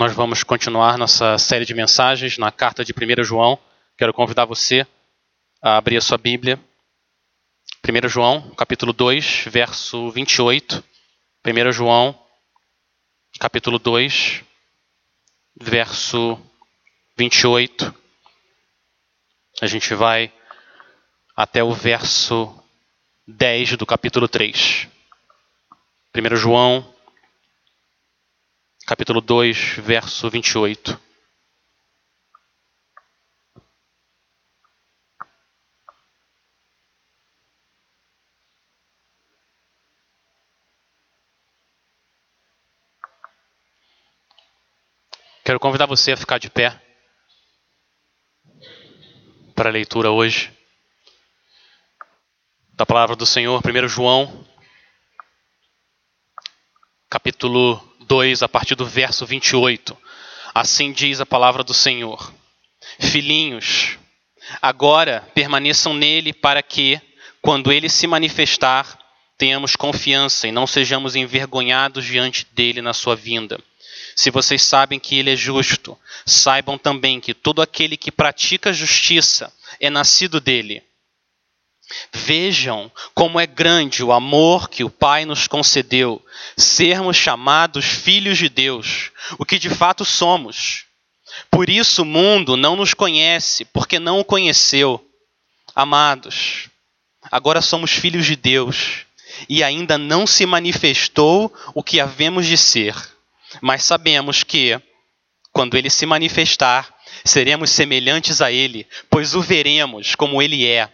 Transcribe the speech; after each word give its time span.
Nós 0.00 0.14
vamos 0.14 0.42
continuar 0.42 0.96
nossa 0.96 1.36
série 1.36 1.66
de 1.66 1.74
mensagens 1.74 2.38
na 2.38 2.50
carta 2.50 2.82
de 2.82 2.90
1 2.90 3.22
João. 3.22 3.58
Quero 3.98 4.14
convidar 4.14 4.46
você 4.46 4.86
a 5.60 5.76
abrir 5.76 5.98
a 5.98 6.00
sua 6.00 6.16
Bíblia. 6.16 6.58
1 7.86 8.08
João, 8.08 8.50
capítulo 8.52 8.94
2, 8.94 9.44
verso 9.48 10.10
28. 10.10 10.82
1 11.46 11.72
João, 11.72 12.18
capítulo 13.38 13.78
2, 13.78 14.42
verso 15.60 16.40
28. 17.18 17.94
A 19.60 19.66
gente 19.66 19.94
vai 19.94 20.32
até 21.36 21.62
o 21.62 21.74
verso 21.74 22.58
10 23.28 23.76
do 23.76 23.84
capítulo 23.84 24.26
3. 24.26 24.88
1 26.16 26.36
João, 26.36 26.90
capítulo 28.90 29.20
2, 29.20 29.78
verso 29.78 30.28
28. 30.28 31.00
Quero 45.44 45.60
convidar 45.60 45.86
você 45.86 46.10
a 46.10 46.16
ficar 46.16 46.38
de 46.38 46.50
pé 46.50 46.76
para 49.54 49.68
a 49.68 49.72
leitura 49.72 50.10
hoje 50.10 50.52
da 52.72 52.84
palavra 52.84 53.14
do 53.14 53.24
Senhor, 53.24 53.62
1 53.64 53.86
João, 53.86 54.44
capítulo 57.08 57.89
2, 58.10 58.42
a 58.42 58.48
partir 58.48 58.74
do 58.74 58.84
verso 58.84 59.24
28. 59.24 59.96
Assim 60.52 60.90
diz 60.90 61.20
a 61.20 61.26
palavra 61.26 61.62
do 61.62 61.72
Senhor: 61.72 62.34
Filhinhos, 62.98 63.98
agora 64.60 65.24
permaneçam 65.32 65.94
nele 65.94 66.32
para 66.32 66.60
que, 66.60 67.00
quando 67.40 67.70
ele 67.70 67.88
se 67.88 68.08
manifestar, 68.08 68.98
tenhamos 69.38 69.76
confiança 69.76 70.48
e 70.48 70.52
não 70.52 70.66
sejamos 70.66 71.14
envergonhados 71.14 72.04
diante 72.04 72.48
dele 72.50 72.82
na 72.82 72.92
sua 72.92 73.14
vinda. 73.14 73.60
Se 74.16 74.28
vocês 74.28 74.60
sabem 74.60 74.98
que 74.98 75.16
ele 75.16 75.32
é 75.32 75.36
justo, 75.36 75.96
saibam 76.26 76.76
também 76.76 77.20
que 77.20 77.32
todo 77.32 77.62
aquele 77.62 77.96
que 77.96 78.10
pratica 78.10 78.72
justiça 78.72 79.52
é 79.78 79.88
nascido 79.88 80.40
dele. 80.40 80.82
Vejam 82.12 82.90
como 83.14 83.40
é 83.40 83.46
grande 83.46 84.02
o 84.02 84.12
amor 84.12 84.68
que 84.68 84.84
o 84.84 84.90
Pai 84.90 85.24
nos 85.24 85.46
concedeu, 85.46 86.24
sermos 86.56 87.16
chamados 87.16 87.84
filhos 87.84 88.38
de 88.38 88.48
Deus, 88.48 89.10
o 89.38 89.44
que 89.44 89.58
de 89.58 89.68
fato 89.70 90.04
somos. 90.04 90.84
Por 91.50 91.68
isso 91.68 92.02
o 92.02 92.06
mundo 92.06 92.56
não 92.56 92.76
nos 92.76 92.94
conhece, 92.94 93.64
porque 93.64 93.98
não 93.98 94.20
o 94.20 94.24
conheceu. 94.24 95.04
Amados, 95.74 96.68
agora 97.30 97.60
somos 97.60 97.92
filhos 97.92 98.26
de 98.26 98.36
Deus, 98.36 99.06
e 99.48 99.62
ainda 99.62 99.96
não 99.96 100.26
se 100.26 100.44
manifestou 100.44 101.52
o 101.74 101.82
que 101.82 102.00
havemos 102.00 102.46
de 102.46 102.56
ser, 102.56 102.94
mas 103.60 103.84
sabemos 103.84 104.42
que, 104.42 104.80
quando 105.52 105.76
ele 105.76 105.90
se 105.90 106.06
manifestar, 106.06 106.92
seremos 107.24 107.70
semelhantes 107.70 108.40
a 108.40 108.50
ele, 108.50 108.86
pois 109.08 109.34
o 109.34 109.40
veremos 109.40 110.14
como 110.14 110.40
ele 110.42 110.66
é. 110.66 110.88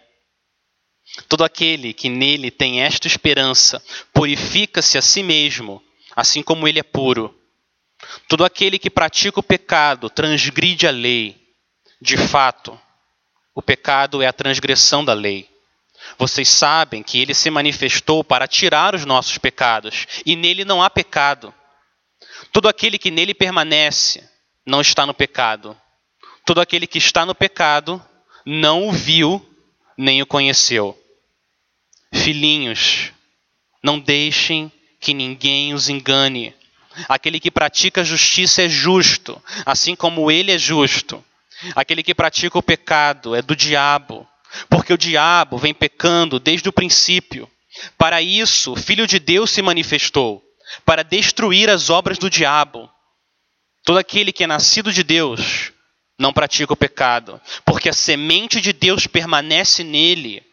Todo 1.27 1.43
aquele 1.43 1.93
que 1.93 2.09
nele 2.09 2.51
tem 2.51 2.81
esta 2.81 3.07
esperança 3.07 3.83
purifica-se 4.13 4.97
a 4.97 5.01
si 5.01 5.23
mesmo, 5.23 5.81
assim 6.15 6.43
como 6.43 6.67
ele 6.67 6.79
é 6.79 6.83
puro. 6.83 7.35
Todo 8.27 8.45
aquele 8.45 8.77
que 8.77 8.89
pratica 8.89 9.39
o 9.39 9.43
pecado 9.43 10.09
transgride 10.09 10.87
a 10.87 10.91
lei. 10.91 11.35
De 11.99 12.17
fato, 12.17 12.79
o 13.55 13.61
pecado 13.61 14.21
é 14.21 14.27
a 14.27 14.33
transgressão 14.33 15.03
da 15.03 15.13
lei. 15.13 15.49
Vocês 16.17 16.47
sabem 16.47 17.01
que 17.01 17.19
ele 17.19 17.33
se 17.33 17.49
manifestou 17.49 18.23
para 18.23 18.47
tirar 18.47 18.93
os 18.93 19.03
nossos 19.03 19.37
pecados, 19.37 20.05
e 20.25 20.35
nele 20.35 20.63
não 20.63 20.81
há 20.81 20.89
pecado. 20.89 21.53
Todo 22.51 22.69
aquele 22.69 22.99
que 22.99 23.09
nele 23.09 23.33
permanece 23.33 24.23
não 24.65 24.79
está 24.79 25.05
no 25.05 25.13
pecado. 25.13 25.75
Todo 26.45 26.61
aquele 26.61 26.85
que 26.85 26.99
está 26.99 27.25
no 27.25 27.33
pecado 27.33 28.03
não 28.45 28.87
o 28.87 28.91
viu 28.91 29.43
nem 29.97 30.21
o 30.21 30.25
conheceu. 30.25 30.97
Filhinhos, 32.13 33.11
não 33.83 33.99
deixem 33.99 34.71
que 34.99 35.13
ninguém 35.13 35.73
os 35.73 35.89
engane. 35.89 36.53
Aquele 37.07 37.39
que 37.39 37.51
pratica 37.51 38.03
justiça 38.03 38.63
é 38.63 38.69
justo, 38.69 39.41
assim 39.65 39.95
como 39.95 40.31
ele 40.31 40.51
é 40.51 40.57
justo. 40.57 41.23
Aquele 41.75 42.03
que 42.03 42.15
pratica 42.15 42.57
o 42.57 42.63
pecado 42.63 43.35
é 43.35 43.41
do 43.41 43.55
diabo, 43.55 44.27
porque 44.69 44.93
o 44.93 44.97
diabo 44.97 45.57
vem 45.57 45.73
pecando 45.73 46.39
desde 46.39 46.69
o 46.69 46.73
princípio. 46.73 47.49
Para 47.97 48.21
isso, 48.21 48.73
o 48.73 48.75
Filho 48.75 49.05
de 49.05 49.19
Deus 49.19 49.51
se 49.51 49.61
manifestou, 49.61 50.43
para 50.85 51.03
destruir 51.03 51.69
as 51.69 51.89
obras 51.89 52.17
do 52.17 52.29
diabo. 52.29 52.89
Todo 53.83 53.99
aquele 53.99 54.31
que 54.31 54.43
é 54.43 54.47
nascido 54.47 54.91
de 54.91 55.03
Deus 55.03 55.71
não 56.19 56.33
pratica 56.33 56.73
o 56.73 56.77
pecado, 56.77 57.39
porque 57.63 57.89
a 57.89 57.93
semente 57.93 58.59
de 58.59 58.73
Deus 58.73 59.05
permanece 59.05 59.83
nele 59.83 60.43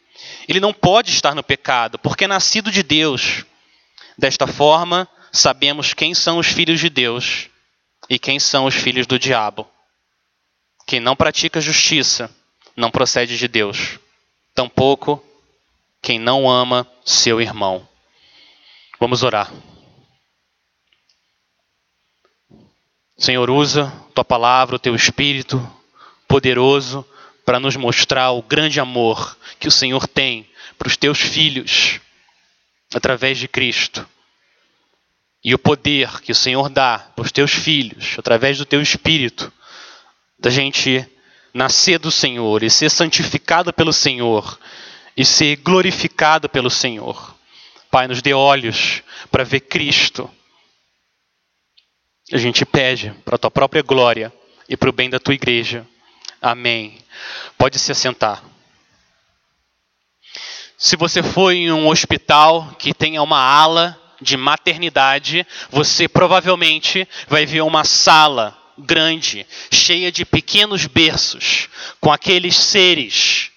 ele 0.48 0.60
não 0.60 0.72
pode 0.72 1.10
estar 1.10 1.34
no 1.34 1.42
pecado, 1.42 1.98
porque 1.98 2.24
é 2.24 2.28
nascido 2.28 2.70
de 2.70 2.82
Deus. 2.82 3.44
Desta 4.16 4.46
forma, 4.46 5.08
sabemos 5.32 5.94
quem 5.94 6.14
são 6.14 6.38
os 6.38 6.46
filhos 6.46 6.80
de 6.80 6.88
Deus 6.88 7.48
e 8.08 8.18
quem 8.18 8.38
são 8.38 8.66
os 8.66 8.74
filhos 8.74 9.06
do 9.06 9.18
diabo. 9.18 9.68
Quem 10.86 11.00
não 11.00 11.16
pratica 11.16 11.60
justiça 11.60 12.30
não 12.76 12.90
procede 12.90 13.38
de 13.38 13.48
Deus, 13.48 13.98
tampouco 14.54 15.24
quem 16.02 16.18
não 16.18 16.50
ama 16.50 16.86
seu 17.04 17.40
irmão. 17.40 17.88
Vamos 19.00 19.22
orar. 19.22 19.50
Senhor, 23.16 23.48
usa 23.48 23.90
tua 24.14 24.24
palavra, 24.24 24.76
o 24.76 24.78
teu 24.78 24.94
espírito 24.94 25.58
poderoso 26.28 27.06
para 27.44 27.60
nos 27.60 27.76
mostrar 27.76 28.30
o 28.30 28.42
grande 28.42 28.80
amor 28.80 29.36
que 29.58 29.68
o 29.68 29.72
Senhor 29.72 30.08
tem 30.08 30.48
para 30.78 30.88
os 30.88 30.96
teus 30.96 31.20
filhos 31.20 32.00
através 32.94 33.38
de 33.38 33.48
Cristo. 33.48 34.06
E 35.44 35.54
o 35.54 35.58
poder 35.58 36.20
que 36.20 36.32
o 36.32 36.34
Senhor 36.34 36.70
dá 36.70 36.98
para 36.98 37.24
os 37.24 37.32
teus 37.32 37.52
filhos 37.52 38.16
através 38.18 38.56
do 38.56 38.64
teu 38.64 38.80
espírito, 38.80 39.52
da 40.38 40.48
gente 40.48 41.06
nascer 41.52 41.98
do 41.98 42.10
Senhor 42.10 42.62
e 42.62 42.70
ser 42.70 42.90
santificado 42.90 43.72
pelo 43.72 43.92
Senhor 43.92 44.58
e 45.16 45.24
ser 45.24 45.56
glorificado 45.56 46.48
pelo 46.48 46.70
Senhor. 46.70 47.34
Pai, 47.90 48.08
nos 48.08 48.20
dê 48.22 48.32
olhos 48.32 49.02
para 49.30 49.44
ver 49.44 49.60
Cristo. 49.60 50.28
A 52.32 52.38
gente 52.38 52.64
pede 52.64 53.10
para 53.24 53.36
a 53.36 53.38
tua 53.38 53.50
própria 53.50 53.82
glória 53.82 54.32
e 54.68 54.76
para 54.76 54.88
o 54.88 54.92
bem 54.92 55.10
da 55.10 55.20
tua 55.20 55.34
igreja. 55.34 55.86
Amém. 56.44 56.98
Pode 57.56 57.78
se 57.78 57.90
assentar. 57.90 58.44
Se 60.76 60.94
você 60.94 61.22
for 61.22 61.50
em 61.52 61.72
um 61.72 61.88
hospital 61.88 62.74
que 62.78 62.92
tenha 62.92 63.22
uma 63.22 63.38
ala 63.38 63.98
de 64.20 64.36
maternidade, 64.36 65.46
você 65.70 66.06
provavelmente 66.06 67.08
vai 67.28 67.46
ver 67.46 67.62
uma 67.62 67.82
sala 67.82 68.54
grande, 68.76 69.46
cheia 69.72 70.12
de 70.12 70.26
pequenos 70.26 70.84
berços, 70.84 71.70
com 71.98 72.12
aqueles 72.12 72.54
seres 72.56 73.50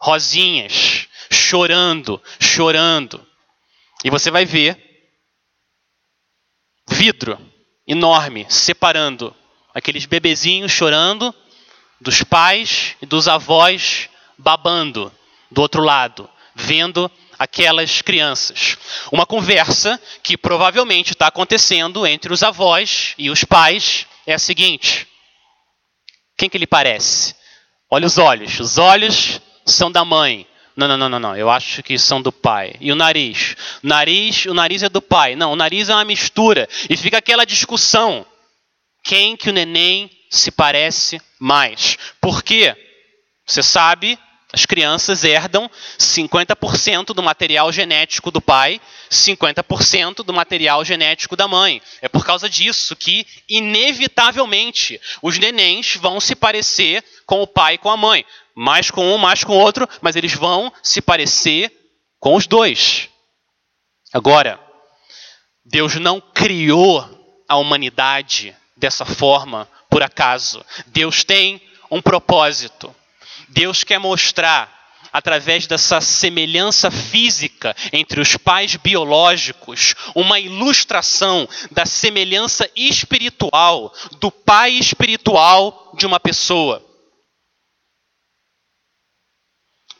rosinhas, 0.00 1.08
chorando, 1.32 2.22
chorando. 2.38 3.26
E 4.04 4.10
você 4.10 4.30
vai 4.30 4.44
ver 4.44 4.78
vidro 6.88 7.36
enorme 7.88 8.46
separando 8.48 9.34
aqueles 9.74 10.06
bebezinhos 10.06 10.70
chorando 10.70 11.34
dos 12.00 12.22
pais 12.22 12.96
e 13.02 13.06
dos 13.06 13.28
avós 13.28 14.08
babando 14.38 15.12
do 15.50 15.60
outro 15.60 15.82
lado, 15.82 16.28
vendo 16.54 17.10
aquelas 17.38 18.02
crianças. 18.02 18.76
Uma 19.10 19.26
conversa 19.26 20.00
que 20.22 20.36
provavelmente 20.36 21.12
está 21.12 21.26
acontecendo 21.26 22.06
entre 22.06 22.32
os 22.32 22.42
avós 22.42 23.14
e 23.18 23.30
os 23.30 23.44
pais 23.44 24.06
é 24.26 24.34
a 24.34 24.38
seguinte: 24.38 25.06
quem 26.36 26.48
que 26.48 26.58
lhe 26.58 26.66
parece? 26.66 27.34
Olha 27.90 28.06
os 28.06 28.18
olhos. 28.18 28.60
Os 28.60 28.78
olhos 28.78 29.40
são 29.66 29.90
da 29.90 30.04
mãe. 30.04 30.46
Não, 30.76 30.86
não, 30.86 30.96
não, 30.96 31.08
não, 31.08 31.18
não. 31.18 31.36
Eu 31.36 31.50
acho 31.50 31.82
que 31.82 31.98
são 31.98 32.22
do 32.22 32.30
pai. 32.30 32.74
E 32.80 32.92
o 32.92 32.94
nariz? 32.94 33.56
O 33.82 33.86
nariz, 33.86 34.46
o 34.46 34.54
nariz 34.54 34.82
é 34.82 34.88
do 34.88 35.02
pai. 35.02 35.34
Não, 35.34 35.52
o 35.52 35.56
nariz 35.56 35.88
é 35.88 35.94
uma 35.94 36.04
mistura. 36.04 36.68
E 36.88 36.96
fica 36.96 37.18
aquela 37.18 37.44
discussão. 37.44 38.24
Quem 39.02 39.36
que 39.36 39.50
o 39.50 39.52
neném 39.52 40.10
se 40.30 40.50
parece 40.50 41.20
mais. 41.40 41.96
Por 42.20 42.42
quê? 42.42 42.76
Você 43.46 43.62
sabe 43.62 44.18
As 44.52 44.66
crianças 44.66 45.22
herdam 45.22 45.70
50% 45.96 47.14
do 47.14 47.22
material 47.22 47.70
genético 47.70 48.32
do 48.32 48.40
pai, 48.40 48.80
50% 49.08 50.24
do 50.24 50.32
material 50.32 50.84
genético 50.84 51.36
da 51.36 51.46
mãe. 51.46 51.80
É 52.02 52.08
por 52.08 52.24
causa 52.24 52.48
disso 52.48 52.96
que, 52.96 53.24
inevitavelmente, 53.48 55.00
os 55.22 55.38
nenéns 55.38 55.94
vão 55.94 56.18
se 56.18 56.34
parecer 56.34 57.04
com 57.24 57.40
o 57.42 57.46
pai 57.46 57.74
e 57.74 57.78
com 57.78 57.90
a 57.90 57.96
mãe. 57.96 58.24
Mais 58.52 58.90
com 58.90 59.14
um, 59.14 59.18
mais 59.18 59.44
com 59.44 59.52
o 59.52 59.60
outro, 59.60 59.88
mas 60.00 60.16
eles 60.16 60.34
vão 60.34 60.72
se 60.82 61.00
parecer 61.00 61.72
com 62.18 62.34
os 62.34 62.48
dois. 62.48 63.08
Agora, 64.12 64.58
Deus 65.64 65.94
não 65.94 66.20
criou 66.20 67.08
a 67.48 67.56
humanidade 67.56 68.56
dessa 68.76 69.04
forma 69.04 69.68
por 69.90 70.02
acaso. 70.02 70.64
Deus 70.86 71.24
tem 71.24 71.60
um 71.90 72.00
propósito. 72.00 72.94
Deus 73.48 73.82
quer 73.82 73.98
mostrar, 73.98 74.80
através 75.12 75.66
dessa 75.66 76.00
semelhança 76.00 76.90
física 76.90 77.74
entre 77.92 78.20
os 78.20 78.36
pais 78.36 78.76
biológicos, 78.76 79.94
uma 80.14 80.38
ilustração 80.38 81.48
da 81.70 81.84
semelhança 81.84 82.70
espiritual 82.76 83.92
do 84.20 84.30
pai 84.30 84.72
espiritual 84.72 85.92
de 85.98 86.06
uma 86.06 86.20
pessoa. 86.20 86.86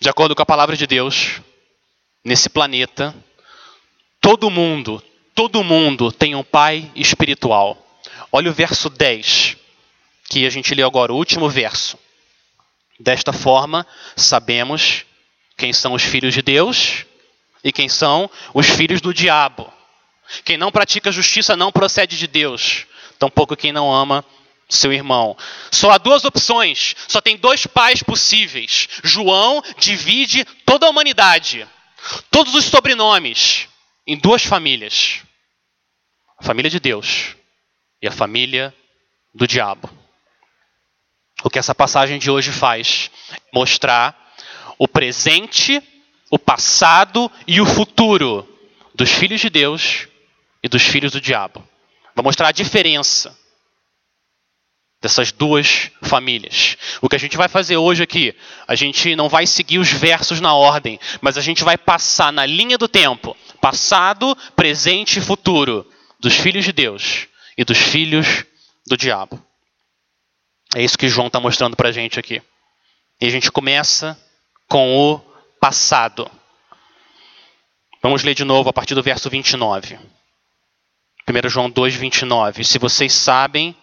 De 0.00 0.08
acordo 0.08 0.34
com 0.34 0.43
a 0.43 0.46
palavra 0.46 0.76
de 0.76 0.86
Deus, 0.86 1.40
nesse 2.25 2.48
planeta, 2.48 3.14
todo 4.20 4.48
mundo, 4.48 5.02
todo 5.34 5.64
mundo 5.64 6.12
tem 6.12 6.34
um 6.34 6.44
pai 6.44 6.90
espiritual. 6.94 7.76
Olha 8.32 8.50
o 8.50 8.54
verso 8.54 8.88
10, 8.88 9.56
que 10.31 10.47
a 10.47 10.50
gente 10.50 10.73
leu 10.77 10.87
agora, 10.87 11.12
o 11.12 11.17
último 11.17 11.49
verso. 11.50 11.99
Desta 13.00 13.32
forma, 13.32 13.85
sabemos 14.17 15.05
quem 15.56 15.73
são 15.73 15.93
os 15.93 16.05
filhos 16.05 16.32
de 16.32 16.41
Deus 16.41 17.05
e 17.65 17.73
quem 17.73 17.88
são 17.88 18.31
os 18.55 18.67
filhos 18.67 19.00
do 19.00 19.12
diabo. 19.12 19.71
Quem 20.44 20.56
não 20.56 20.71
pratica 20.71 21.11
justiça 21.11 21.56
não 21.56 21.73
procede 21.73 22.17
de 22.17 22.29
Deus, 22.29 22.87
tampouco 23.19 23.56
quem 23.56 23.73
não 23.73 23.93
ama 23.93 24.25
seu 24.69 24.93
irmão. 24.93 25.37
Só 25.73 25.91
há 25.91 25.99
duas 25.99 26.25
opções, 26.25 26.94
só 27.09 27.21
tem 27.21 27.37
dois 27.37 27.67
pais 27.67 28.00
possíveis. 28.00 28.88
João 29.03 29.61
divide 29.79 30.44
toda 30.65 30.87
a 30.87 30.91
humanidade, 30.91 31.67
todos 32.31 32.55
os 32.55 32.67
sobrenomes, 32.67 33.69
em 34.06 34.17
duas 34.17 34.44
famílias: 34.44 35.23
a 36.38 36.44
família 36.44 36.71
de 36.71 36.79
Deus 36.79 37.35
e 38.00 38.06
a 38.06 38.12
família 38.12 38.73
do 39.35 39.44
diabo. 39.44 40.00
O 41.42 41.50
que 41.50 41.58
essa 41.58 41.75
passagem 41.75 42.19
de 42.19 42.31
hoje 42.31 42.52
faz 42.52 43.10
mostrar 43.52 44.34
o 44.78 44.87
presente, 44.87 45.82
o 46.31 46.38
passado 46.38 47.31
e 47.46 47.60
o 47.60 47.66
futuro 47.66 48.46
dos 48.94 49.10
filhos 49.10 49.40
de 49.40 49.50
Deus 49.50 50.08
e 50.62 50.69
dos 50.69 50.82
filhos 50.82 51.12
do 51.12 51.20
diabo. 51.20 51.66
Vai 52.14 52.22
mostrar 52.22 52.48
a 52.48 52.52
diferença 52.52 53.37
dessas 55.00 55.32
duas 55.32 55.90
famílias. 56.02 56.76
O 57.00 57.08
que 57.08 57.16
a 57.16 57.19
gente 57.19 57.37
vai 57.37 57.48
fazer 57.48 57.76
hoje 57.76 58.02
aqui, 58.02 58.34
a 58.69 58.75
gente 58.75 59.16
não 59.16 59.28
vai 59.28 59.46
seguir 59.46 59.78
os 59.78 59.90
versos 59.90 60.40
na 60.40 60.54
ordem, 60.54 61.00
mas 61.20 61.38
a 61.38 61.40
gente 61.40 61.64
vai 61.64 61.78
passar 61.78 62.32
na 62.32 62.44
linha 62.44 62.76
do 62.76 62.86
tempo, 62.86 63.36
passado, 63.60 64.36
presente 64.54 65.19
e 65.19 65.22
futuro 65.22 65.86
dos 66.19 66.34
filhos 66.34 66.64
de 66.64 66.72
Deus 66.72 67.28
e 67.56 67.64
dos 67.64 67.78
filhos 67.78 68.44
do 68.86 68.96
diabo. 68.96 69.43
É 70.75 70.82
isso 70.82 70.96
que 70.96 71.08
João 71.08 71.26
está 71.26 71.40
mostrando 71.40 71.76
para 71.76 71.88
a 71.88 71.93
gente 71.93 72.19
aqui. 72.19 72.40
E 73.20 73.26
a 73.26 73.31
gente 73.31 73.50
começa 73.50 74.19
com 74.69 74.96
o 74.96 75.19
passado. 75.61 76.31
Vamos 78.02 78.22
ler 78.22 78.34
de 78.34 78.44
novo 78.44 78.70
a 78.70 78.72
partir 78.72 78.94
do 78.94 79.02
verso 79.02 79.28
29. 79.28 79.99
1 81.28 81.49
João 81.49 81.69
2, 81.69 81.94
29. 81.94 82.64
Se 82.64 82.78
vocês 82.78 83.12
sabem 83.12 83.75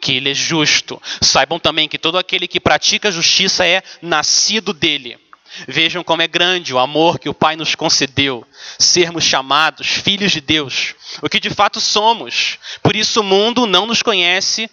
que 0.00 0.16
ele 0.16 0.30
é 0.30 0.34
justo, 0.34 1.02
saibam 1.20 1.58
também 1.58 1.88
que 1.88 1.98
todo 1.98 2.16
aquele 2.16 2.48
que 2.48 2.60
pratica 2.60 3.08
a 3.08 3.12
justiça 3.12 3.66
é 3.66 3.82
nascido 4.00 4.72
dele. 4.72 5.18
Vejam 5.66 6.04
como 6.04 6.22
é 6.22 6.28
grande 6.28 6.72
o 6.72 6.78
amor 6.78 7.18
que 7.18 7.28
o 7.28 7.34
Pai 7.34 7.56
nos 7.56 7.74
concedeu, 7.74 8.46
sermos 8.78 9.24
chamados 9.24 9.88
filhos 9.88 10.30
de 10.30 10.40
Deus, 10.40 10.94
o 11.20 11.28
que 11.28 11.40
de 11.40 11.50
fato 11.50 11.80
somos. 11.80 12.56
Por 12.82 12.94
isso 12.94 13.20
o 13.20 13.24
mundo 13.24 13.66
não 13.66 13.84
nos 13.84 14.00
conhece 14.00 14.70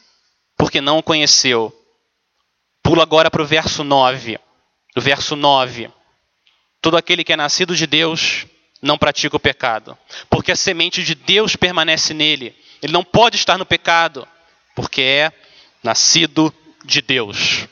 porque 0.57 0.81
não 0.81 0.97
o 0.97 1.03
conheceu. 1.03 1.73
Pula 2.81 3.03
agora 3.03 3.29
para 3.29 3.41
o 3.41 3.45
verso 3.45 3.83
9. 3.83 4.39
O 4.95 5.01
verso 5.01 5.35
9. 5.35 5.89
Todo 6.81 6.97
aquele 6.97 7.23
que 7.23 7.33
é 7.33 7.37
nascido 7.37 7.75
de 7.75 7.85
Deus 7.85 8.45
não 8.81 8.97
pratica 8.97 9.35
o 9.35 9.39
pecado, 9.39 9.97
porque 10.29 10.51
a 10.51 10.55
semente 10.55 11.03
de 11.03 11.15
Deus 11.15 11.55
permanece 11.55 12.13
nele. 12.13 12.55
Ele 12.81 12.93
não 12.93 13.03
pode 13.03 13.35
estar 13.35 13.57
no 13.57 13.65
pecado, 13.65 14.27
porque 14.75 15.01
é 15.01 15.31
nascido 15.83 16.53
de 16.85 17.01
Deus. 17.01 17.67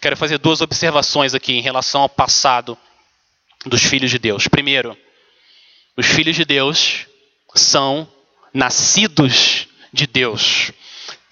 Quero 0.00 0.16
fazer 0.16 0.38
duas 0.38 0.60
observações 0.60 1.34
aqui 1.34 1.52
em 1.52 1.60
relação 1.60 2.02
ao 2.02 2.08
passado 2.08 2.78
dos 3.66 3.82
filhos 3.82 4.10
de 4.10 4.18
Deus. 4.18 4.46
Primeiro, 4.46 4.96
os 5.96 6.06
filhos 6.06 6.36
de 6.36 6.44
Deus 6.44 7.06
são 7.54 8.08
nascidos 8.54 9.66
de 9.92 10.06
Deus. 10.06 10.72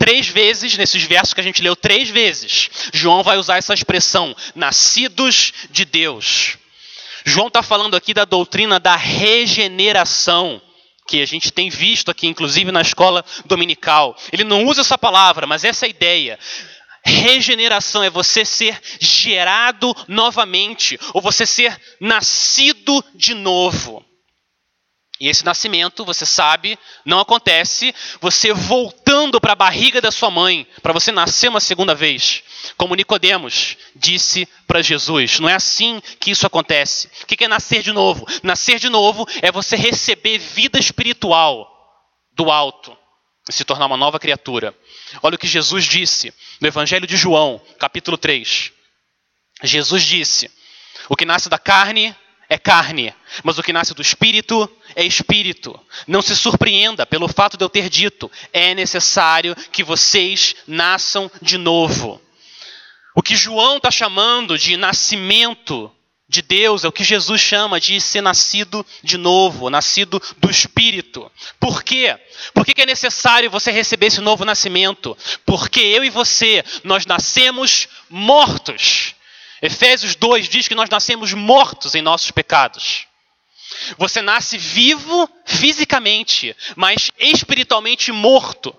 Três 0.07 0.29
vezes, 0.29 0.77
nesses 0.77 1.03
versos 1.03 1.35
que 1.35 1.41
a 1.41 1.43
gente 1.43 1.61
leu, 1.61 1.75
três 1.75 2.09
vezes, 2.09 2.71
João 2.93 3.25
vai 3.25 3.39
usar 3.39 3.57
essa 3.57 3.75
expressão, 3.75 4.37
nascidos 4.55 5.53
de 5.69 5.85
Deus. 5.85 6.57
João 7.25 7.49
está 7.49 7.61
falando 7.61 7.97
aqui 7.97 8.15
da 8.15 8.25
doutrina 8.25 8.79
da 8.79 8.95
regeneração, 8.95 10.63
que 11.09 11.21
a 11.21 11.27
gente 11.27 11.51
tem 11.51 11.69
visto 11.69 12.09
aqui, 12.09 12.29
inclusive 12.29 12.71
na 12.71 12.83
escola 12.83 13.25
dominical. 13.47 14.17
Ele 14.33 14.45
não 14.45 14.65
usa 14.67 14.83
essa 14.83 14.97
palavra, 14.97 15.45
mas 15.45 15.65
essa 15.65 15.87
é 15.87 15.89
a 15.89 15.91
ideia. 15.91 16.39
Regeneração 17.05 18.05
é 18.05 18.09
você 18.09 18.45
ser 18.45 18.81
gerado 19.01 19.93
novamente, 20.07 21.01
ou 21.15 21.21
você 21.21 21.45
ser 21.45 21.77
nascido 22.01 23.05
de 23.13 23.35
novo. 23.35 24.07
E 25.19 25.29
esse 25.29 25.45
nascimento, 25.45 26.05
você 26.05 26.27
sabe, 26.27 26.79
não 27.05 27.21
acontece 27.21 27.95
você 28.21 28.53
voltando 28.53 29.41
para 29.41 29.53
a 29.53 29.57
barriga 29.57 30.01
da 30.01 30.11
sua 30.11 30.31
mãe, 30.31 30.67
para 30.83 30.93
você 30.93 31.11
nascer 31.11 31.49
uma 31.49 31.61
segunda 31.61 31.95
vez. 31.95 32.43
Como 32.77 32.95
Nicodemos 32.95 33.79
disse 33.95 34.47
para 34.67 34.83
Jesus, 34.83 35.41
não 35.41 35.49
é 35.49 35.55
assim 35.55 36.03
que 36.21 36.31
isso 36.31 36.47
acontece. 36.47 37.09
O 37.23 37.27
que 37.27 37.45
é 37.45 37.49
nascer 37.49 37.83
de 37.83 37.93
novo? 37.93 38.27
Nascer 38.43 38.79
de 38.79 38.91
novo 38.91 39.27
é 39.41 39.51
você 39.51 39.75
receber 39.75 40.39
vida 40.39 40.79
espiritual 40.79 41.73
do 42.33 42.51
alto 42.51 42.97
e 43.49 43.53
se 43.53 43.65
tornar 43.65 43.87
uma 43.87 43.97
nova 43.97 44.19
criatura. 44.19 44.75
Olha 45.23 45.37
o 45.37 45.39
que 45.39 45.47
Jesus 45.47 45.87
disse 45.87 46.35
no 46.61 46.69
Evangelho 46.69 47.07
de 47.07 47.17
João, 47.17 47.61
capítulo 47.79 48.19
3. 48.19 48.73
Jesus 49.63 50.03
disse: 50.05 50.51
O 51.09 51.17
que 51.17 51.25
nasce 51.25 51.49
da 51.49 51.59
carne 51.59 52.15
é 52.49 52.59
carne, 52.59 53.13
mas 53.43 53.59
o 53.59 53.63
que 53.63 53.73
nasce 53.73 53.95
do 53.95 54.03
espírito 54.03 54.71
é 54.95 55.05
espírito. 55.05 55.79
Não 56.07 56.23
se 56.23 56.37
surpreenda 56.37 57.05
pelo 57.05 57.29
fato 57.29 57.57
de 57.57 57.65
eu 57.65 57.69
ter 57.69 57.89
dito: 57.89 58.31
é 58.53 58.75
necessário 58.75 59.55
que 59.73 59.83
vocês 59.83 60.55
nasçam 60.67 61.31
de 61.43 61.59
novo. 61.59 62.21
O 63.15 63.23
que 63.23 63.35
João 63.35 63.79
está 63.79 63.91
chamando 63.91 64.59
de 64.59 64.77
nascimento 64.77 65.91
de 66.29 66.43
Deus 66.43 66.85
é 66.85 66.89
o 66.89 66.93
que 66.93 67.05
Jesus 67.05 67.41
chama 67.41 67.81
de 67.81 68.01
ser 68.01 68.21
nascido 68.21 68.85
de 69.03 69.17
novo, 69.17 69.71
nascido 69.71 70.21
do 70.39 70.51
Espírito. 70.51 71.31
Por 71.59 71.83
quê? 71.83 72.19
Por 72.53 72.65
que 72.65 72.81
é 72.83 72.87
necessário 72.87 73.51
você 73.51 73.71
receber 73.71 74.07
esse 74.07 74.21
novo 74.21 74.45
nascimento? 74.45 75.17
Porque 75.45 75.81
eu 75.81 76.05
e 76.05 76.11
você, 76.11 76.65
nós 76.85 77.07
nascemos 77.07 77.89
mortos. 78.11 79.16
Efésios 79.63 80.15
2 80.15 80.49
diz 80.49 80.69
que 80.69 80.75
nós 80.75 80.91
nascemos 80.91 81.33
mortos 81.33 81.95
em 81.95 82.03
nossos 82.03 82.31
pecados. 82.31 83.07
Você 83.99 84.23
nasce 84.23 84.59
vivo 84.59 85.29
fisicamente, 85.45 86.57
mas 86.77 87.11
espiritualmente 87.19 88.13
morto, 88.13 88.75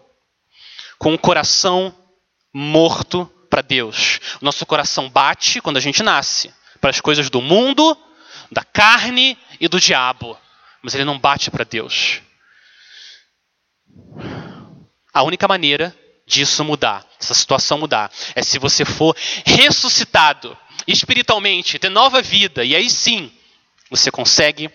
com 0.97 1.13
o 1.13 1.19
coração 1.19 1.95
morto 2.53 3.25
para 3.49 3.61
Deus. 3.61 4.19
Nosso 4.41 4.65
coração 4.65 5.09
bate 5.09 5.61
quando 5.61 5.77
a 5.77 5.81
gente 5.81 6.03
nasce 6.03 6.53
para 6.79 6.89
as 6.89 7.01
coisas 7.01 7.29
do 7.29 7.41
mundo, 7.41 7.97
da 8.51 8.63
carne 8.63 9.37
e 9.59 9.67
do 9.67 9.79
diabo, 9.79 10.37
mas 10.81 10.93
ele 10.93 11.05
não 11.05 11.19
bate 11.19 11.51
para 11.51 11.63
Deus. 11.63 12.21
A 15.13 15.23
única 15.23 15.47
maneira 15.47 15.95
disso 16.27 16.63
mudar, 16.65 17.05
essa 17.19 17.33
situação 17.33 17.79
mudar, 17.79 18.11
é 18.35 18.43
se 18.43 18.59
você 18.59 18.83
for 18.83 19.15
ressuscitado 19.45 20.55
espiritualmente, 20.85 21.79
ter 21.79 21.89
nova 21.89 22.21
vida, 22.21 22.63
e 22.63 22.75
aí 22.75 22.89
sim 22.89 23.31
você 23.89 24.11
consegue 24.11 24.69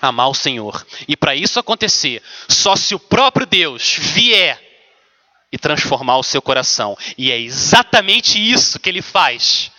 amar 0.00 0.30
o 0.30 0.34
Senhor. 0.34 0.86
E 1.08 1.16
para 1.16 1.34
isso 1.34 1.58
acontecer, 1.58 2.22
só 2.48 2.76
se 2.76 2.94
o 2.94 2.98
próprio 3.00 3.44
Deus 3.44 3.96
vier 3.98 4.62
e 5.50 5.58
transformar 5.58 6.18
o 6.18 6.22
seu 6.22 6.40
coração. 6.40 6.96
E 7.16 7.32
é 7.32 7.38
exatamente 7.38 8.38
isso 8.38 8.78
que 8.78 8.88
ele 8.88 9.02
faz 9.02 9.72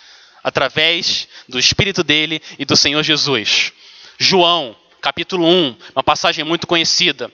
através 0.43 1.27
do 1.47 1.57
Espírito 1.59 2.03
dele 2.03 2.41
e 2.57 2.65
do 2.65 2.75
Senhor 2.75 3.03
Jesus. 3.03 3.71
João, 4.17 4.75
capítulo 5.01 5.45
1, 5.45 5.77
uma 5.95 6.03
passagem 6.03 6.43
muito 6.43 6.67
conhecida. 6.67 7.31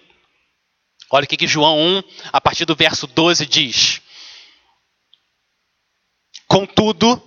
Olha 1.15 1.23
o 1.23 1.27
que, 1.27 1.37
que 1.37 1.47
João 1.47 1.79
1, 1.79 2.03
a 2.33 2.41
partir 2.41 2.65
do 2.65 2.75
verso 2.75 3.07
12, 3.07 3.45
diz. 3.45 4.01
Contudo, 6.45 7.23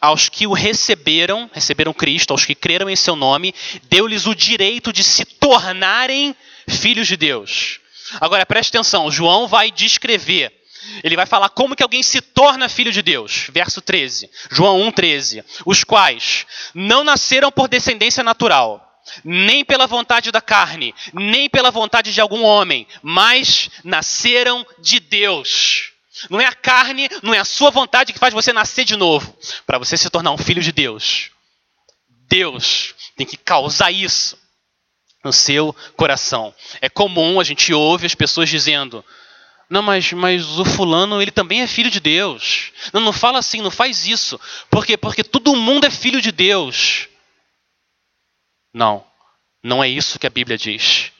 aos 0.00 0.28
que 0.28 0.46
o 0.46 0.52
receberam, 0.52 1.50
receberam 1.52 1.92
Cristo, 1.92 2.30
aos 2.30 2.44
que 2.44 2.54
creram 2.54 2.88
em 2.88 2.94
seu 2.94 3.16
nome, 3.16 3.52
deu-lhes 3.90 4.26
o 4.26 4.34
direito 4.34 4.92
de 4.92 5.02
se 5.02 5.24
tornarem 5.24 6.36
filhos 6.68 7.08
de 7.08 7.16
Deus. 7.16 7.80
Agora 8.20 8.46
preste 8.46 8.68
atenção, 8.68 9.10
João 9.10 9.48
vai 9.48 9.72
descrever, 9.72 10.52
ele 11.02 11.16
vai 11.16 11.26
falar 11.26 11.48
como 11.48 11.74
que 11.74 11.82
alguém 11.82 12.04
se 12.04 12.20
torna 12.20 12.68
filho 12.68 12.92
de 12.92 13.02
Deus. 13.02 13.48
Verso 13.50 13.80
13, 13.80 14.30
João 14.52 14.78
1,13. 14.92 15.44
Os 15.64 15.82
quais 15.82 16.46
não 16.72 17.02
nasceram 17.02 17.50
por 17.50 17.66
descendência 17.66 18.22
natural, 18.22 18.85
nem 19.24 19.64
pela 19.64 19.86
vontade 19.86 20.30
da 20.30 20.40
carne, 20.40 20.94
nem 21.12 21.48
pela 21.48 21.70
vontade 21.70 22.12
de 22.12 22.20
algum 22.20 22.42
homem, 22.42 22.86
mas 23.02 23.70
nasceram 23.84 24.66
de 24.78 25.00
Deus. 25.00 25.92
Não 26.30 26.40
é 26.40 26.46
a 26.46 26.54
carne, 26.54 27.08
não 27.22 27.34
é 27.34 27.38
a 27.38 27.44
sua 27.44 27.70
vontade 27.70 28.12
que 28.12 28.18
faz 28.18 28.32
você 28.32 28.52
nascer 28.52 28.84
de 28.84 28.96
novo, 28.96 29.36
para 29.66 29.78
você 29.78 29.96
se 29.96 30.08
tornar 30.08 30.32
um 30.32 30.38
filho 30.38 30.62
de 30.62 30.72
Deus. 30.72 31.30
Deus 32.28 32.94
tem 33.16 33.26
que 33.26 33.36
causar 33.36 33.90
isso 33.90 34.38
no 35.22 35.32
seu 35.32 35.74
coração. 35.96 36.54
É 36.80 36.88
comum 36.88 37.38
a 37.38 37.44
gente 37.44 37.72
ouve 37.72 38.06
as 38.06 38.14
pessoas 38.14 38.48
dizendo: 38.48 39.04
"Não, 39.68 39.82
mas 39.82 40.12
mas 40.12 40.58
o 40.58 40.64
fulano, 40.64 41.20
ele 41.20 41.30
também 41.30 41.60
é 41.60 41.66
filho 41.66 41.90
de 41.90 42.00
Deus". 42.00 42.72
Não, 42.92 43.00
não 43.00 43.12
fala 43.12 43.38
assim, 43.38 43.60
não 43.60 43.70
faz 43.70 44.06
isso. 44.06 44.40
Por 44.70 44.86
quê? 44.86 44.96
Porque 44.96 45.22
todo 45.22 45.54
mundo 45.54 45.86
é 45.86 45.90
filho 45.90 46.20
de 46.20 46.32
Deus. 46.32 47.08
Não. 48.76 49.02
Não 49.62 49.82
é 49.82 49.88
isso 49.88 50.18
que 50.18 50.26
a 50.26 50.30
Bíblia 50.30 50.58
diz. 50.58 51.10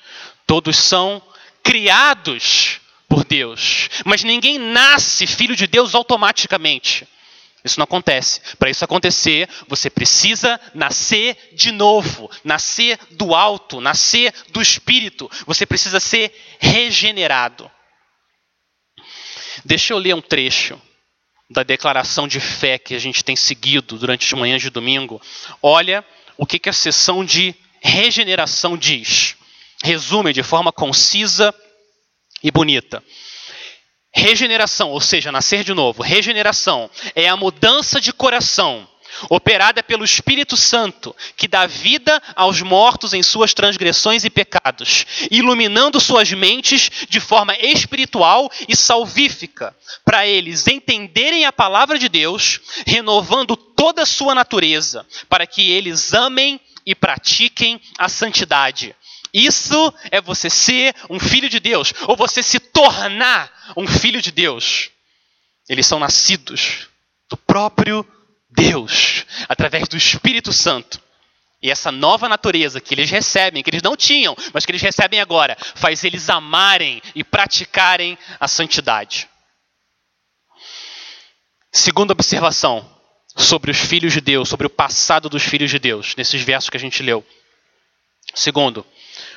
Todos 0.46 0.76
são 0.76 1.22
criados 1.62 2.82
por 3.08 3.24
Deus. 3.24 3.88
Mas 4.04 4.22
ninguém 4.22 4.58
nasce 4.58 5.26
filho 5.26 5.56
de 5.56 5.66
Deus 5.66 5.94
automaticamente. 5.94 7.08
Isso 7.64 7.80
não 7.80 7.84
acontece. 7.84 8.42
Para 8.58 8.68
isso 8.68 8.84
acontecer, 8.84 9.48
você 9.66 9.88
precisa 9.88 10.60
nascer 10.74 11.34
de 11.54 11.72
novo, 11.72 12.30
nascer 12.44 12.98
do 13.12 13.34
alto, 13.34 13.80
nascer 13.80 14.34
do 14.50 14.60
espírito. 14.60 15.30
Você 15.46 15.64
precisa 15.64 15.98
ser 15.98 16.30
regenerado. 16.58 17.70
Deixa 19.64 19.94
eu 19.94 19.98
ler 19.98 20.14
um 20.14 20.20
trecho 20.20 20.78
da 21.48 21.62
declaração 21.62 22.28
de 22.28 22.38
fé 22.38 22.78
que 22.78 22.94
a 22.94 22.98
gente 22.98 23.24
tem 23.24 23.34
seguido 23.34 23.98
durante 23.98 24.26
as 24.26 24.38
manhãs 24.38 24.60
de 24.60 24.68
domingo. 24.68 25.22
Olha 25.62 26.04
o 26.36 26.46
que, 26.46 26.58
que 26.58 26.68
a 26.68 26.72
sessão 26.72 27.24
de 27.24 27.54
regeneração 27.80 28.76
diz. 28.76 29.36
Resume 29.82 30.32
de 30.32 30.42
forma 30.42 30.72
concisa 30.72 31.54
e 32.42 32.50
bonita. 32.50 33.02
Regeneração, 34.14 34.90
ou 34.90 35.00
seja, 35.00 35.30
nascer 35.30 35.62
de 35.62 35.74
novo, 35.74 36.02
regeneração 36.02 36.90
é 37.14 37.28
a 37.28 37.36
mudança 37.36 38.00
de 38.00 38.12
coração 38.12 38.88
operada 39.28 39.82
pelo 39.82 40.04
Espírito 40.04 40.56
Santo, 40.56 41.14
que 41.36 41.48
dá 41.48 41.66
vida 41.66 42.22
aos 42.34 42.62
mortos 42.62 43.12
em 43.12 43.22
suas 43.22 43.54
transgressões 43.54 44.24
e 44.24 44.30
pecados, 44.30 45.06
iluminando 45.30 46.00
suas 46.00 46.32
mentes 46.32 46.90
de 47.08 47.20
forma 47.20 47.56
espiritual 47.56 48.50
e 48.68 48.76
salvífica, 48.76 49.76
para 50.04 50.26
eles 50.26 50.66
entenderem 50.66 51.44
a 51.44 51.52
palavra 51.52 51.98
de 51.98 52.08
Deus, 52.08 52.60
renovando 52.86 53.56
toda 53.56 54.02
a 54.02 54.06
sua 54.06 54.34
natureza, 54.34 55.06
para 55.28 55.46
que 55.46 55.70
eles 55.70 56.12
amem 56.12 56.60
e 56.84 56.94
pratiquem 56.94 57.80
a 57.98 58.08
santidade. 58.08 58.94
Isso 59.32 59.92
é 60.10 60.20
você 60.20 60.48
ser 60.48 60.94
um 61.10 61.18
filho 61.18 61.48
de 61.48 61.60
Deus, 61.60 61.92
ou 62.06 62.16
você 62.16 62.42
se 62.42 62.58
tornar 62.58 63.52
um 63.76 63.86
filho 63.86 64.22
de 64.22 64.30
Deus. 64.30 64.90
Eles 65.68 65.86
são 65.86 65.98
nascidos 65.98 66.88
do 67.28 67.36
próprio 67.36 68.02
Deus, 68.02 68.15
através 69.48 69.88
do 69.88 69.96
Espírito 69.96 70.52
Santo. 70.52 71.00
E 71.62 71.70
essa 71.70 71.90
nova 71.90 72.28
natureza 72.28 72.80
que 72.80 72.94
eles 72.94 73.10
recebem, 73.10 73.62
que 73.62 73.70
eles 73.70 73.82
não 73.82 73.96
tinham, 73.96 74.36
mas 74.52 74.64
que 74.64 74.72
eles 74.72 74.82
recebem 74.82 75.20
agora, 75.20 75.56
faz 75.74 76.04
eles 76.04 76.28
amarem 76.28 77.02
e 77.14 77.24
praticarem 77.24 78.18
a 78.38 78.46
santidade. 78.46 79.28
Segunda 81.72 82.12
observação 82.12 82.88
sobre 83.36 83.70
os 83.70 83.78
filhos 83.78 84.12
de 84.12 84.20
Deus, 84.20 84.48
sobre 84.48 84.66
o 84.66 84.70
passado 84.70 85.28
dos 85.28 85.42
filhos 85.42 85.70
de 85.70 85.78
Deus, 85.78 86.14
nesses 86.16 86.42
versos 86.42 86.70
que 86.70 86.76
a 86.76 86.80
gente 86.80 87.02
leu. 87.02 87.24
Segundo, 88.34 88.86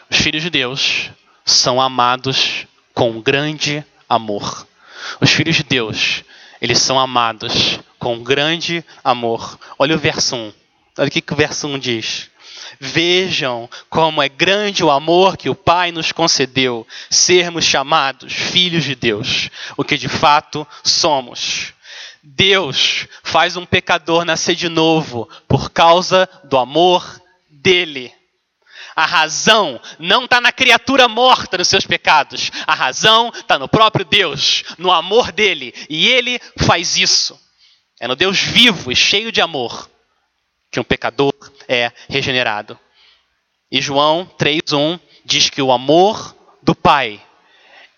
os 0.10 0.18
filhos 0.18 0.42
de 0.42 0.50
Deus 0.50 1.10
são 1.46 1.82
amados 1.82 2.66
com 2.94 3.22
grande 3.22 3.84
amor. 4.08 4.68
Os 5.22 5.32
filhos 5.32 5.56
de 5.56 5.64
Deus, 5.64 6.24
eles 6.62 6.80
são 6.80 7.00
amados 7.00 7.80
com 8.00 8.24
grande 8.24 8.84
amor. 9.04 9.60
Olha 9.78 9.96
o 9.96 10.00
verso 10.00 10.36
1. 10.36 10.54
Olha 10.98 11.08
o 11.08 11.12
que, 11.12 11.22
que 11.22 11.34
o 11.34 11.36
verso 11.36 11.68
1 11.68 11.78
diz. 11.78 12.30
Vejam 12.80 13.70
como 13.90 14.22
é 14.24 14.30
grande 14.30 14.84
o 14.84 14.90
amor 14.90 15.38
que 15.38 15.50
o 15.50 15.56
Pai 15.56 15.92
nos 15.92 16.12
concedeu, 16.12 16.88
sermos 17.10 17.66
chamados 17.66 18.34
filhos 18.34 18.84
de 18.84 18.96
Deus, 18.96 19.50
o 19.76 19.84
que 19.84 19.98
de 19.98 20.08
fato 20.08 20.66
somos. 20.84 21.74
Deus 22.24 23.08
faz 23.24 23.58
um 23.58 23.66
pecador 23.66 24.26
nascer 24.26 24.56
de 24.56 24.70
novo 24.70 25.30
por 25.48 25.72
causa 25.72 26.28
do 26.46 26.58
amor 26.58 27.22
dele. 27.50 28.14
A 28.96 29.06
razão 29.06 29.80
não 29.98 30.26
está 30.26 30.42
na 30.42 30.52
criatura 30.52 31.08
morta 31.08 31.58
nos 31.58 31.70
seus 31.70 31.86
pecados. 31.86 32.52
A 32.68 32.74
razão 32.74 33.32
está 33.34 33.58
no 33.58 33.70
próprio 33.70 34.04
Deus, 34.04 34.64
no 34.78 34.92
amor 34.92 35.32
dele. 35.32 35.74
E 35.90 36.08
ele 36.08 36.40
faz 36.58 36.98
isso. 36.98 37.40
É 38.00 38.08
no 38.08 38.16
Deus 38.16 38.40
vivo 38.40 38.92
e 38.92 38.96
cheio 38.96 39.32
de 39.32 39.42
amor 39.42 39.90
que 40.72 40.80
um 40.80 40.84
pecador 40.84 41.34
é 41.68 41.92
regenerado. 42.08 42.80
E 43.72 43.82
João 43.82 44.26
3,1 44.38 45.00
diz 45.26 45.50
que 45.50 45.62
o 45.62 45.72
amor 45.72 46.36
do 46.62 46.74
Pai 46.74 47.22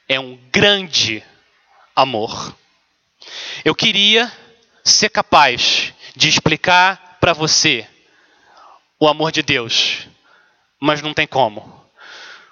é 0.07 0.19
um 0.19 0.37
grande 0.51 1.23
amor. 1.95 2.55
Eu 3.63 3.75
queria 3.75 4.31
ser 4.83 5.09
capaz 5.09 5.93
de 6.15 6.27
explicar 6.27 7.17
para 7.19 7.33
você 7.33 7.87
o 8.99 9.07
amor 9.07 9.31
de 9.31 9.41
Deus 9.43 10.07
mas 10.81 11.01
não 11.01 11.13
tem 11.13 11.27
como. 11.27 11.79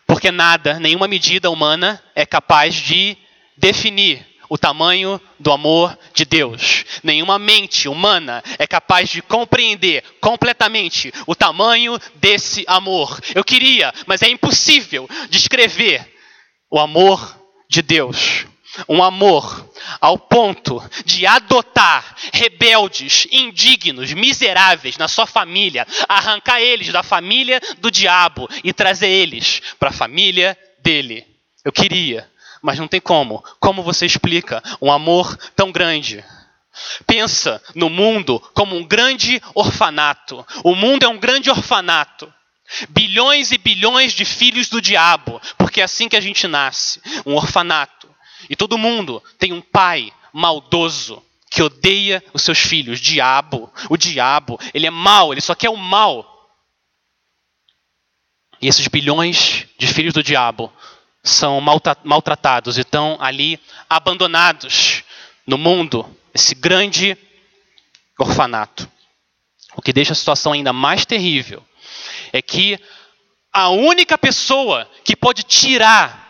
Porque 0.05 0.31
nada, 0.31 0.79
nenhuma 0.79 1.07
medida 1.07 1.49
humana 1.49 2.01
é 2.13 2.25
capaz 2.25 2.75
de 2.75 3.17
definir 3.57 4.25
o 4.49 4.57
tamanho 4.57 5.21
do 5.39 5.51
amor 5.51 5.97
de 6.13 6.25
Deus. 6.25 6.83
Nenhuma 7.03 7.37
mente 7.37 7.87
humana 7.87 8.43
é 8.57 8.65
capaz 8.65 9.09
de 9.09 9.21
compreender 9.21 10.03
completamente 10.19 11.13
o 11.27 11.35
tamanho 11.35 11.97
desse 12.15 12.65
amor. 12.67 13.19
Eu 13.35 13.43
queria, 13.43 13.93
mas 14.07 14.21
é 14.21 14.29
impossível 14.29 15.07
descrever 15.29 16.05
o 16.69 16.79
amor 16.79 17.37
de 17.69 17.81
Deus. 17.81 18.45
Um 18.87 19.03
amor 19.03 19.67
ao 19.99 20.17
ponto 20.17 20.81
de 21.03 21.25
adotar 21.25 22.15
rebeldes, 22.31 23.27
indignos, 23.31 24.13
miseráveis 24.13 24.97
na 24.97 25.07
sua 25.07 25.25
família, 25.25 25.87
arrancar 26.07 26.61
eles 26.61 26.89
da 26.89 27.01
família 27.01 27.59
do 27.79 27.89
diabo 27.89 28.47
e 28.63 28.71
trazer 28.71 29.09
eles 29.09 29.61
para 29.79 29.89
a 29.89 29.93
família 29.93 30.57
dele. 30.83 31.25
Eu 31.65 31.71
queria, 31.71 32.28
mas 32.61 32.79
não 32.79 32.87
tem 32.87 33.01
como. 33.01 33.43
Como 33.59 33.83
você 33.83 34.05
explica 34.05 34.63
um 34.81 34.91
amor 34.91 35.35
tão 35.55 35.71
grande? 35.71 36.23
Pensa 37.05 37.61
no 37.75 37.89
mundo 37.89 38.39
como 38.53 38.75
um 38.75 38.83
grande 38.83 39.41
orfanato. 39.53 40.45
O 40.63 40.75
mundo 40.75 41.03
é 41.03 41.07
um 41.07 41.17
grande 41.17 41.49
orfanato. 41.49 42.31
Bilhões 42.89 43.51
e 43.51 43.57
bilhões 43.57 44.13
de 44.13 44.23
filhos 44.23 44.69
do 44.69 44.81
diabo, 44.81 45.41
porque 45.57 45.81
é 45.81 45.83
assim 45.83 46.07
que 46.07 46.15
a 46.15 46.21
gente 46.21 46.47
nasce 46.47 47.01
um 47.25 47.35
orfanato. 47.35 48.07
E 48.49 48.55
todo 48.55 48.77
mundo 48.77 49.23
tem 49.37 49.51
um 49.51 49.61
pai 49.61 50.13
maldoso 50.31 51.23
que 51.49 51.63
odeia 51.63 52.23
os 52.31 52.43
seus 52.43 52.59
filhos. 52.59 52.99
Diabo, 52.99 53.73
o 53.89 53.97
diabo, 53.97 54.59
ele 54.73 54.85
é 54.85 54.91
mau, 54.91 55.33
ele 55.33 55.41
só 55.41 55.55
quer 55.55 55.69
o 55.69 55.75
mal. 55.75 56.25
E 58.61 58.67
esses 58.67 58.87
bilhões 58.87 59.65
de 59.77 59.87
filhos 59.87 60.13
do 60.13 60.21
diabo 60.21 60.71
são 61.23 61.59
maltratados 62.03 62.77
e 62.77 62.81
estão 62.81 63.17
ali 63.19 63.59
abandonados 63.89 65.03
no 65.45 65.57
mundo, 65.57 66.05
esse 66.33 66.55
grande 66.55 67.17
orfanato. 68.17 68.89
O 69.75 69.81
que 69.81 69.93
deixa 69.93 70.13
a 70.13 70.15
situação 70.15 70.53
ainda 70.53 70.73
mais 70.73 71.05
terrível 71.05 71.65
é 72.31 72.41
que 72.41 72.79
a 73.51 73.69
única 73.69 74.17
pessoa 74.17 74.89
que 75.03 75.15
pode 75.15 75.43
tirar 75.43 76.27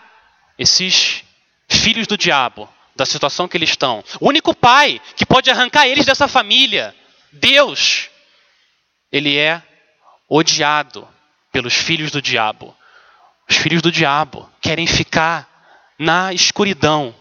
esses 0.57 1.23
filhos 1.67 2.07
do 2.07 2.17
diabo, 2.17 2.69
da 2.95 3.05
situação 3.05 3.47
que 3.47 3.57
eles 3.57 3.69
estão. 3.69 4.03
O 4.19 4.27
único 4.27 4.53
pai 4.53 5.01
que 5.15 5.25
pode 5.25 5.49
arrancar 5.49 5.87
eles 5.87 6.05
dessa 6.05 6.27
família 6.27 6.95
Deus, 7.31 8.09
ele 9.11 9.37
é 9.37 9.61
odiado 10.27 11.07
pelos 11.51 11.73
filhos 11.73 12.11
do 12.11 12.21
diabo. 12.21 12.75
Os 13.49 13.57
filhos 13.57 13.81
do 13.81 13.91
diabo 13.91 14.49
querem 14.61 14.85
ficar 14.85 15.49
na 15.97 16.33
escuridão. 16.33 17.15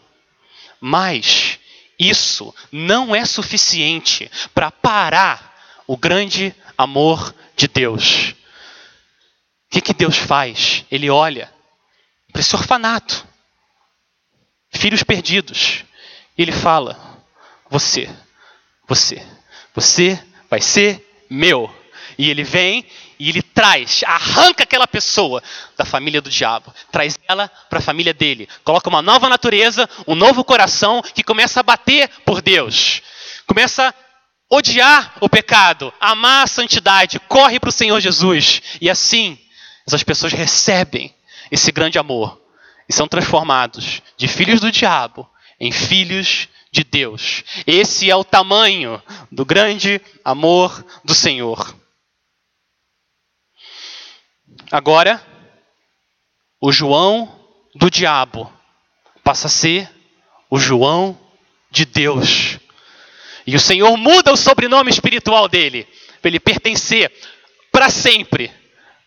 Mas 0.80 1.58
isso 1.99 2.54
não 2.70 3.14
é 3.14 3.25
suficiente 3.25 4.30
para 4.54 4.70
parar 4.70 5.82
o 5.87 5.97
grande 5.97 6.54
amor 6.76 7.35
de 7.56 7.66
Deus. 7.66 8.30
O 8.30 9.70
que, 9.70 9.80
que 9.80 9.94
Deus 9.94 10.16
faz? 10.16 10.85
Ele 10.90 11.11
olha 11.11 11.52
para 12.30 12.40
esse 12.40 12.54
orfanato, 12.54 13.26
filhos 14.70 15.02
perdidos, 15.02 15.85
e 16.37 16.42
ele 16.42 16.52
fala: 16.52 17.25
Você, 17.68 18.08
você, 18.87 19.26
você 19.75 20.23
vai 20.49 20.61
ser 20.61 21.26
meu. 21.28 21.75
E 22.16 22.30
ele 22.30 22.42
vem 22.42 22.87
e 23.19 23.29
ele 23.29 23.43
traz, 23.43 24.03
arranca 24.07 24.63
aquela 24.63 24.87
pessoa 24.87 25.43
da 25.77 25.85
família 25.85 26.21
do 26.21 26.31
diabo, 26.31 26.73
traz 26.93 27.19
ela 27.27 27.49
para 27.69 27.79
a 27.79 27.83
família 27.83 28.15
dele, 28.15 28.49
coloca 28.65 28.89
uma 28.89 29.03
nova 29.03 29.29
natureza, 29.29 29.89
um 30.07 30.15
novo 30.15 30.45
coração 30.45 31.03
que 31.03 31.23
começa 31.23 31.61
a 31.61 31.63
bater 31.63 32.09
por 32.25 32.41
Deus, 32.41 33.03
começa 33.47 33.89
a 33.89 33.95
odiar 34.51 35.15
o 35.21 35.29
pecado, 35.29 35.93
amar 36.01 36.45
a 36.45 36.49
santidade, 36.49 37.19
corre 37.21 37.59
para 37.59 37.71
o 37.71 37.73
Senhor 37.73 38.01
Jesus. 38.01 38.63
E 38.81 38.89
assim, 38.89 39.39
essas 39.87 40.03
pessoas 40.03 40.33
recebem 40.33 41.15
esse 41.51 41.73
grande 41.73 41.99
amor 41.99 42.41
e 42.89 42.93
são 42.93 43.09
transformados 43.09 44.03
de 44.17 44.29
filhos 44.29 44.61
do 44.61 44.71
diabo 44.71 45.29
em 45.61 45.73
filhos 45.73 46.49
de 46.71 46.85
Deus. 46.85 47.43
Esse 47.67 48.11
é 48.11 48.17
o 48.17 48.25
tamanho 48.25 49.03
do 49.31 49.45
grande 49.45 50.01
amor 50.25 50.85
do 51.05 51.15
Senhor. 51.15 51.75
Agora, 54.71 55.23
o 56.61 56.71
João 56.71 57.35
do 57.75 57.91
diabo 57.91 58.53
passa 59.25 59.47
a 59.47 59.51
ser 59.51 59.89
o 60.51 60.59
João 60.59 61.19
de 61.71 61.85
Deus. 61.85 62.59
E 63.47 63.57
o 63.57 63.61
Senhor 63.61 63.97
muda 63.97 64.33
o 64.33 64.37
sobrenome 64.37 64.91
espiritual 64.91 65.49
dele, 65.49 65.89
para 66.21 66.29
ele 66.29 66.41
pertencer 66.41 67.11
para 67.73 67.89
sempre 67.89 68.53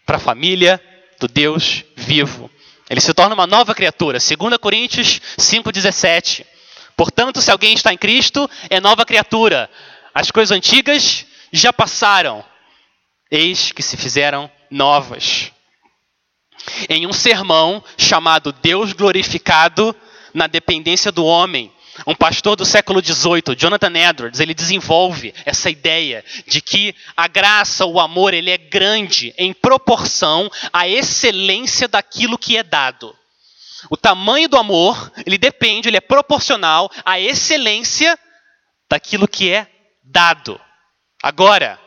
para 0.05 0.17
a 0.17 0.19
família 0.19 0.81
do 1.19 1.27
Deus 1.27 1.83
vivo. 1.95 2.49
Ele 2.89 2.99
se 2.99 3.13
torna 3.13 3.35
uma 3.35 3.47
nova 3.47 3.75
criatura. 3.75 4.17
2 4.17 4.57
Coríntios 4.57 5.21
5,17. 5.37 6.45
Portanto, 6.97 7.41
se 7.41 7.51
alguém 7.51 7.73
está 7.73 7.93
em 7.93 7.97
Cristo, 7.97 8.49
é 8.69 8.79
nova 8.79 9.05
criatura. 9.05 9.69
As 10.13 10.31
coisas 10.31 10.55
antigas 10.55 11.25
já 11.53 11.71
passaram, 11.71 12.43
eis 13.29 13.71
que 13.71 13.83
se 13.83 13.95
fizeram 13.95 14.51
novas. 14.71 15.51
Em 16.89 17.05
um 17.05 17.13
sermão 17.13 17.83
chamado 17.97 18.51
Deus 18.51 18.93
Glorificado 18.93 19.95
na 20.33 20.47
Dependência 20.47 21.11
do 21.11 21.25
Homem, 21.25 21.71
um 22.07 22.15
pastor 22.15 22.55
do 22.55 22.65
século 22.65 23.03
XVIII, 23.03 23.55
Jonathan 23.57 23.93
Edwards, 23.97 24.39
ele 24.39 24.53
desenvolve 24.53 25.33
essa 25.45 25.69
ideia 25.69 26.23
de 26.47 26.61
que 26.61 26.95
a 27.15 27.27
graça, 27.27 27.85
o 27.85 27.99
amor, 27.99 28.33
ele 28.33 28.49
é 28.49 28.57
grande 28.57 29.33
em 29.37 29.53
proporção 29.53 30.49
à 30.71 30.87
excelência 30.87 31.87
daquilo 31.87 32.37
que 32.37 32.57
é 32.57 32.63
dado. 32.63 33.15
O 33.89 33.97
tamanho 33.97 34.47
do 34.47 34.57
amor, 34.57 35.11
ele 35.25 35.37
depende, 35.37 35.89
ele 35.89 35.97
é 35.97 36.01
proporcional 36.01 36.89
à 37.03 37.19
excelência 37.19 38.17
daquilo 38.89 39.27
que 39.27 39.51
é 39.51 39.67
dado. 40.03 40.59
Agora, 41.21 41.79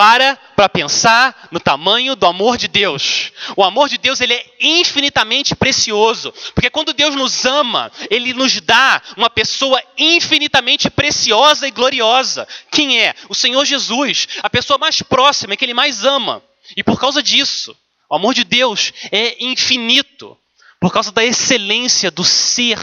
para 0.00 0.34
para 0.56 0.66
pensar 0.66 1.48
no 1.50 1.60
tamanho 1.60 2.16
do 2.16 2.24
amor 2.24 2.56
de 2.56 2.68
Deus. 2.68 3.32
O 3.54 3.62
amor 3.62 3.86
de 3.86 3.98
Deus 3.98 4.18
ele 4.22 4.32
é 4.32 4.46
infinitamente 4.58 5.54
precioso, 5.54 6.32
porque 6.54 6.70
quando 6.70 6.94
Deus 6.94 7.14
nos 7.14 7.44
ama, 7.44 7.92
ele 8.08 8.32
nos 8.32 8.58
dá 8.62 9.02
uma 9.14 9.28
pessoa 9.28 9.78
infinitamente 9.98 10.88
preciosa 10.88 11.68
e 11.68 11.70
gloriosa. 11.70 12.48
Quem 12.70 12.98
é? 12.98 13.14
O 13.28 13.34
Senhor 13.34 13.62
Jesus, 13.66 14.26
a 14.42 14.48
pessoa 14.48 14.78
mais 14.78 15.02
próxima, 15.02 15.54
que 15.54 15.66
ele 15.66 15.74
mais 15.74 16.02
ama. 16.02 16.42
E 16.74 16.82
por 16.82 16.98
causa 16.98 17.22
disso, 17.22 17.76
o 18.08 18.14
amor 18.14 18.32
de 18.32 18.44
Deus 18.44 18.94
é 19.12 19.44
infinito, 19.44 20.34
por 20.80 20.90
causa 20.94 21.12
da 21.12 21.22
excelência 21.22 22.10
do 22.10 22.24
ser 22.24 22.78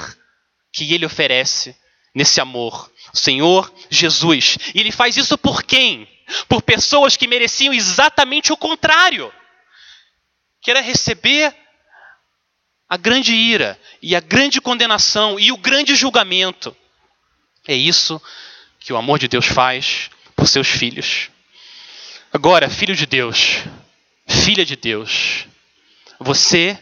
que 0.72 0.94
ele 0.94 1.04
oferece 1.04 1.76
nesse 2.14 2.40
amor. 2.40 2.92
O 3.12 3.18
Senhor 3.18 3.74
Jesus. 3.90 4.60
E 4.76 4.80
ele 4.80 4.92
faz 4.92 5.18
isso 5.18 5.36
por 5.36 5.64
quem? 5.64 6.08
Por 6.48 6.62
pessoas 6.62 7.16
que 7.16 7.28
mereciam 7.28 7.74
exatamente 7.74 8.52
o 8.52 8.58
contrário, 8.58 9.34
que 10.62 10.72
era 10.72 10.82
receber 10.82 11.56
a 12.90 12.98
grande 12.98 13.34
ira 13.34 13.80
e 14.02 14.16
a 14.16 14.20
grande 14.20 14.62
condenação 14.62 15.40
e 15.40 15.52
o 15.52 15.58
grande 15.58 15.96
julgamento. 15.96 16.76
É 17.68 17.76
isso 17.76 18.22
que 18.80 18.94
o 18.94 18.98
amor 18.98 19.20
de 19.20 19.28
Deus 19.28 19.46
faz 19.46 20.10
por 20.36 20.48
seus 20.48 20.68
filhos. 20.68 21.30
Agora, 22.32 22.70
filho 22.70 22.96
de 22.96 23.06
Deus, 23.06 23.64
filha 24.26 24.66
de 24.66 24.76
Deus, 24.76 25.46
você 26.20 26.78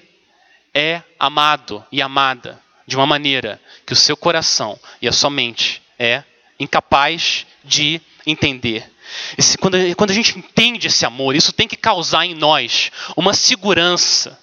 é 0.74 1.02
amado 1.20 1.86
e 1.92 2.02
amada 2.02 2.62
de 2.86 2.96
uma 2.96 3.06
maneira 3.06 3.62
que 3.86 3.94
o 3.94 3.96
seu 3.96 4.16
coração 4.16 4.80
e 5.02 5.08
a 5.08 5.12
sua 5.12 5.30
mente 5.30 5.82
é 5.98 6.24
incapaz 6.60 7.46
de 7.64 8.02
entender. 8.26 8.92
Esse, 9.38 9.58
quando, 9.58 9.78
quando 9.96 10.12
a 10.12 10.14
gente 10.14 10.38
entende 10.38 10.88
esse 10.88 11.06
amor, 11.06 11.36
isso 11.36 11.54
tem 11.54 11.68
que 11.68 11.76
causar 11.76 12.26
em 12.26 12.34
nós 12.34 12.92
uma 13.16 13.34
segurança, 13.34 14.40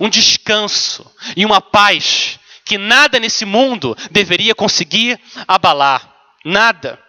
um 0.00 0.08
descanso 0.08 1.10
e 1.36 1.44
uma 1.44 1.60
paz 1.60 2.38
que 2.64 2.76
nada 2.76 3.18
nesse 3.18 3.44
mundo 3.44 3.96
deveria 4.10 4.54
conseguir 4.54 5.18
abalar. 5.46 6.14
Nada. 6.44 7.02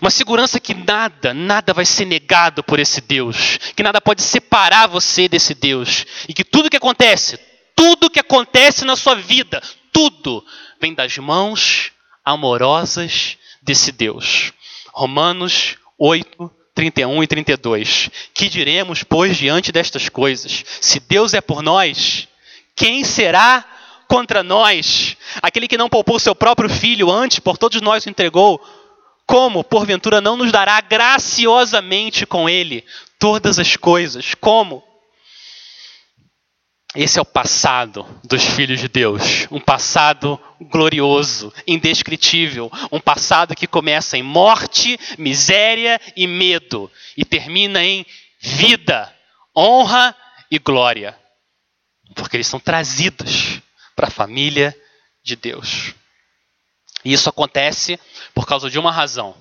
Uma 0.00 0.10
segurança 0.10 0.60
que 0.60 0.74
nada, 0.74 1.34
nada 1.34 1.72
vai 1.72 1.84
ser 1.84 2.04
negado 2.04 2.62
por 2.62 2.78
esse 2.78 3.00
Deus, 3.00 3.58
que 3.74 3.82
nada 3.82 4.00
pode 4.00 4.22
separar 4.22 4.86
você 4.86 5.28
desse 5.28 5.54
Deus, 5.54 6.06
e 6.28 6.34
que 6.34 6.44
tudo 6.44 6.70
que 6.70 6.76
acontece, 6.76 7.38
tudo 7.74 8.10
que 8.10 8.20
acontece 8.20 8.84
na 8.84 8.96
sua 8.96 9.14
vida, 9.14 9.62
tudo 9.92 10.44
vem 10.80 10.94
das 10.94 11.16
mãos 11.18 11.90
amorosas 12.24 13.36
desse 13.62 13.90
Deus. 13.90 14.52
Romanos 14.98 15.76
8, 15.96 16.50
31 16.74 17.22
e 17.22 17.26
32. 17.28 18.10
Que 18.34 18.48
diremos, 18.48 19.04
pois, 19.04 19.36
diante 19.36 19.70
destas 19.70 20.08
coisas? 20.08 20.64
Se 20.80 20.98
Deus 20.98 21.34
é 21.34 21.40
por 21.40 21.62
nós, 21.62 22.26
quem 22.74 23.04
será 23.04 23.64
contra 24.08 24.42
nós? 24.42 25.16
Aquele 25.40 25.68
que 25.68 25.78
não 25.78 25.88
poupou 25.88 26.18
seu 26.18 26.34
próprio 26.34 26.68
filho, 26.68 27.12
antes 27.12 27.38
por 27.38 27.56
todos 27.56 27.80
nós 27.80 28.06
o 28.06 28.10
entregou, 28.10 28.60
como, 29.24 29.62
porventura, 29.62 30.20
não 30.20 30.36
nos 30.36 30.50
dará 30.50 30.80
graciosamente 30.80 32.26
com 32.26 32.48
ele 32.48 32.84
todas 33.20 33.60
as 33.60 33.76
coisas? 33.76 34.34
Como? 34.34 34.82
Esse 36.94 37.18
é 37.18 37.22
o 37.22 37.24
passado 37.24 38.06
dos 38.24 38.42
filhos 38.42 38.80
de 38.80 38.88
Deus, 38.88 39.46
um 39.50 39.60
passado 39.60 40.40
glorioso, 40.58 41.52
indescritível, 41.66 42.70
um 42.90 42.98
passado 42.98 43.54
que 43.54 43.66
começa 43.66 44.16
em 44.16 44.22
morte, 44.22 44.98
miséria 45.18 46.00
e 46.16 46.26
medo. 46.26 46.90
E 47.14 47.26
termina 47.26 47.84
em 47.84 48.06
vida, 48.40 49.14
honra 49.54 50.16
e 50.50 50.58
glória, 50.58 51.18
porque 52.14 52.38
eles 52.38 52.46
são 52.46 52.58
trazidos 52.58 53.60
para 53.94 54.08
a 54.08 54.10
família 54.10 54.74
de 55.22 55.36
Deus. 55.36 55.94
E 57.04 57.12
isso 57.12 57.28
acontece 57.28 58.00
por 58.34 58.46
causa 58.46 58.70
de 58.70 58.78
uma 58.78 58.90
razão, 58.90 59.36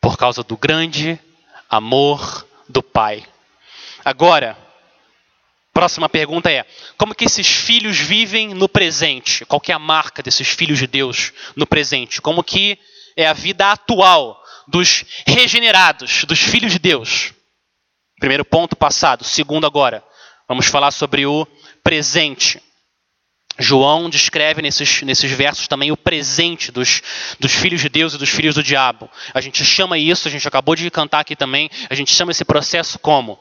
por 0.00 0.16
causa 0.16 0.42
do 0.42 0.56
grande 0.56 1.20
amor 1.68 2.46
do 2.66 2.82
Pai. 2.82 3.22
Agora, 4.02 4.56
Próxima 5.72 6.08
pergunta 6.08 6.50
é: 6.50 6.66
como 6.96 7.14
que 7.14 7.24
esses 7.24 7.46
filhos 7.46 7.98
vivem 7.98 8.54
no 8.54 8.68
presente? 8.68 9.44
Qual 9.44 9.62
é 9.68 9.72
a 9.72 9.78
marca 9.78 10.22
desses 10.22 10.48
filhos 10.48 10.78
de 10.78 10.86
Deus 10.86 11.32
no 11.54 11.66
presente? 11.66 12.20
Como 12.20 12.42
que 12.42 12.78
é 13.16 13.26
a 13.26 13.32
vida 13.32 13.70
atual 13.70 14.42
dos 14.66 15.04
regenerados, 15.26 16.24
dos 16.24 16.40
filhos 16.40 16.72
de 16.72 16.78
Deus? 16.78 17.32
Primeiro 18.18 18.44
ponto 18.44 18.76
passado, 18.76 19.24
segundo 19.24 19.66
agora. 19.66 20.04
Vamos 20.48 20.66
falar 20.66 20.90
sobre 20.90 21.24
o 21.24 21.46
presente. 21.82 22.60
João 23.58 24.08
descreve 24.10 24.62
nesses, 24.62 25.02
nesses 25.02 25.30
versos 25.30 25.68
também 25.68 25.92
o 25.92 25.96
presente 25.96 26.72
dos, 26.72 27.02
dos 27.38 27.52
filhos 27.52 27.80
de 27.80 27.88
Deus 27.88 28.14
e 28.14 28.18
dos 28.18 28.30
filhos 28.30 28.54
do 28.54 28.62
diabo. 28.62 29.08
A 29.34 29.40
gente 29.40 29.64
chama 29.64 29.98
isso, 29.98 30.26
a 30.26 30.30
gente 30.30 30.46
acabou 30.48 30.74
de 30.74 30.90
cantar 30.90 31.20
aqui 31.20 31.36
também, 31.36 31.70
a 31.88 31.94
gente 31.94 32.12
chama 32.12 32.32
esse 32.32 32.44
processo 32.44 32.98
como? 32.98 33.38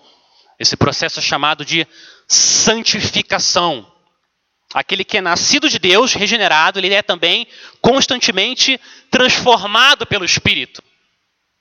Esse 0.59 0.75
processo 0.75 1.19
é 1.19 1.21
chamado 1.21 1.63
de 1.63 1.87
santificação. 2.29 3.91
Aquele 4.71 5.03
que 5.03 5.17
é 5.17 5.21
nascido 5.21 5.67
de 5.67 5.79
Deus, 5.79 6.13
regenerado, 6.13 6.77
ele 6.79 6.93
é 6.93 7.01
também 7.01 7.47
constantemente 7.81 8.79
transformado 9.09 10.05
pelo 10.05 10.23
Espírito. 10.23 10.83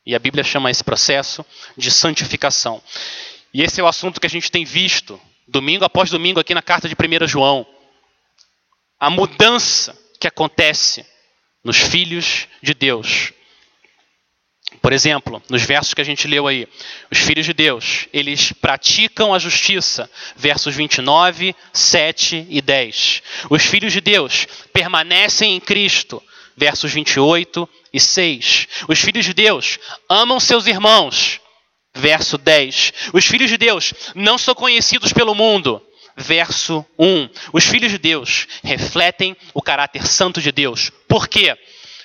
E 0.04 0.14
a 0.14 0.18
Bíblia 0.18 0.44
chama 0.44 0.70
esse 0.70 0.85
processo 0.85 1.44
de 1.76 1.90
santificação. 1.90 2.83
E 3.52 3.62
esse 3.62 3.81
é 3.81 3.85
o 3.85 3.87
assunto 3.87 4.20
que 4.20 4.26
a 4.26 4.31
gente 4.31 4.50
tem 4.50 4.64
visto, 4.64 5.18
domingo 5.46 5.85
após 5.87 6.11
domingo, 6.11 6.38
aqui 6.38 6.54
na 6.54 6.61
carta 6.61 6.87
de 6.87 6.94
1 6.94 7.26
João. 7.26 7.66
A 9.00 9.09
mudança 9.09 9.98
que 10.20 10.28
acontece 10.28 11.07
nos 11.64 11.78
filhos 11.78 12.46
de 12.62 12.74
Deus. 12.74 13.33
Por 14.83 14.92
exemplo, 14.92 15.42
nos 15.48 15.62
versos 15.62 15.94
que 15.94 16.00
a 16.00 16.04
gente 16.04 16.28
leu 16.28 16.46
aí, 16.46 16.68
os 17.11 17.18
filhos 17.18 17.46
de 17.46 17.52
Deus, 17.52 18.07
eles 18.12 18.52
praticam 18.52 19.33
a 19.33 19.38
justiça, 19.38 20.11
versos 20.37 20.74
29, 20.74 21.54
7 21.72 22.46
e 22.48 22.61
10. 22.61 23.22
Os 23.50 23.64
filhos 23.64 23.92
de 23.92 24.00
Deus 24.00 24.46
permanecem 24.72 25.57
em 25.57 25.61
Cristo, 25.61 26.22
versos 26.57 26.92
28 26.92 27.68
e 27.92 27.98
6. 27.98 28.68
Os 28.88 28.98
filhos 28.98 29.24
de 29.24 29.33
Deus 29.33 29.78
amam 30.09 30.38
seus 30.38 30.66
irmãos, 30.66 31.40
verso 31.94 32.37
10. 32.37 32.92
Os 33.12 33.24
filhos 33.26 33.50
de 33.50 33.57
Deus 33.57 33.94
não 34.14 34.37
são 34.37 34.54
conhecidos 34.54 35.12
pelo 35.12 35.35
mundo, 35.35 35.83
verso 36.16 36.85
1. 36.98 37.28
Os 37.52 37.64
filhos 37.64 37.90
de 37.90 37.98
Deus 37.98 38.46
refletem 38.62 39.37
o 39.54 39.62
caráter 39.62 40.07
santo 40.07 40.42
de 40.42 40.52
Deus. 40.52 40.90
Por 41.09 41.26
quê? 41.26 41.57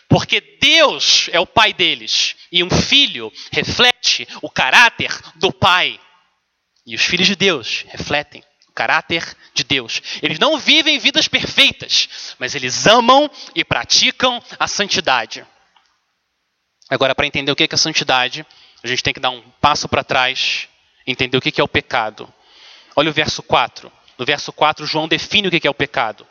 Porque 0.07 0.41
Deus 0.61 1.29
é 1.31 1.39
o 1.39 1.47
pai 1.47 1.73
deles 1.73 2.35
e 2.53 2.63
um 2.63 2.69
filho 2.69 3.33
reflete 3.51 4.27
o 4.39 4.49
caráter 4.49 5.11
do 5.37 5.51
pai. 5.51 5.99
E 6.85 6.93
os 6.93 7.01
filhos 7.01 7.25
de 7.25 7.35
Deus 7.35 7.83
refletem 7.87 8.43
o 8.69 8.71
caráter 8.73 9.35
de 9.55 9.63
Deus. 9.63 10.01
Eles 10.21 10.37
não 10.37 10.59
vivem 10.59 10.99
vidas 10.99 11.27
perfeitas, 11.27 12.35
mas 12.37 12.53
eles 12.53 12.85
amam 12.85 13.29
e 13.55 13.65
praticam 13.65 14.41
a 14.59 14.67
santidade. 14.67 15.43
Agora, 16.87 17.15
para 17.15 17.25
entender 17.25 17.51
o 17.51 17.55
que 17.55 17.63
é 17.63 17.67
a 17.71 17.77
santidade, 17.77 18.45
a 18.83 18.87
gente 18.87 19.01
tem 19.01 19.13
que 19.15 19.19
dar 19.19 19.31
um 19.31 19.41
passo 19.59 19.89
para 19.89 20.03
trás, 20.03 20.69
entender 21.07 21.35
o 21.35 21.41
que 21.41 21.59
é 21.59 21.63
o 21.63 21.67
pecado. 21.67 22.31
Olha 22.95 23.09
o 23.09 23.13
verso 23.13 23.41
4. 23.41 23.91
No 24.15 24.25
verso 24.25 24.53
4, 24.53 24.85
João 24.85 25.07
define 25.07 25.47
o 25.47 25.51
que 25.51 25.65
é 25.65 25.71
o 25.71 25.73
pecado. 25.73 26.27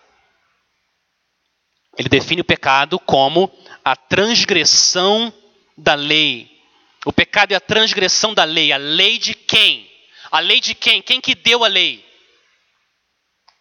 Ele 1.99 2.09
define 2.09 2.43
o 2.43 2.45
pecado 2.45 3.01
como 3.01 3.53
a 3.85 3.97
transgressão 3.97 5.35
da 5.83 5.95
lei. 5.95 6.51
O 7.05 7.13
pecado 7.13 7.53
é 7.53 7.57
a 7.57 7.61
transgressão 7.61 8.33
da 8.33 8.45
lei. 8.45 8.73
A 8.73 8.77
lei 8.77 9.19
de 9.19 9.35
quem? 9.35 9.91
A 10.31 10.39
lei 10.39 10.61
de 10.61 10.75
quem? 10.75 11.03
Quem 11.03 11.21
que 11.21 11.35
deu 11.35 11.65
a 11.65 11.69
lei? 11.69 12.05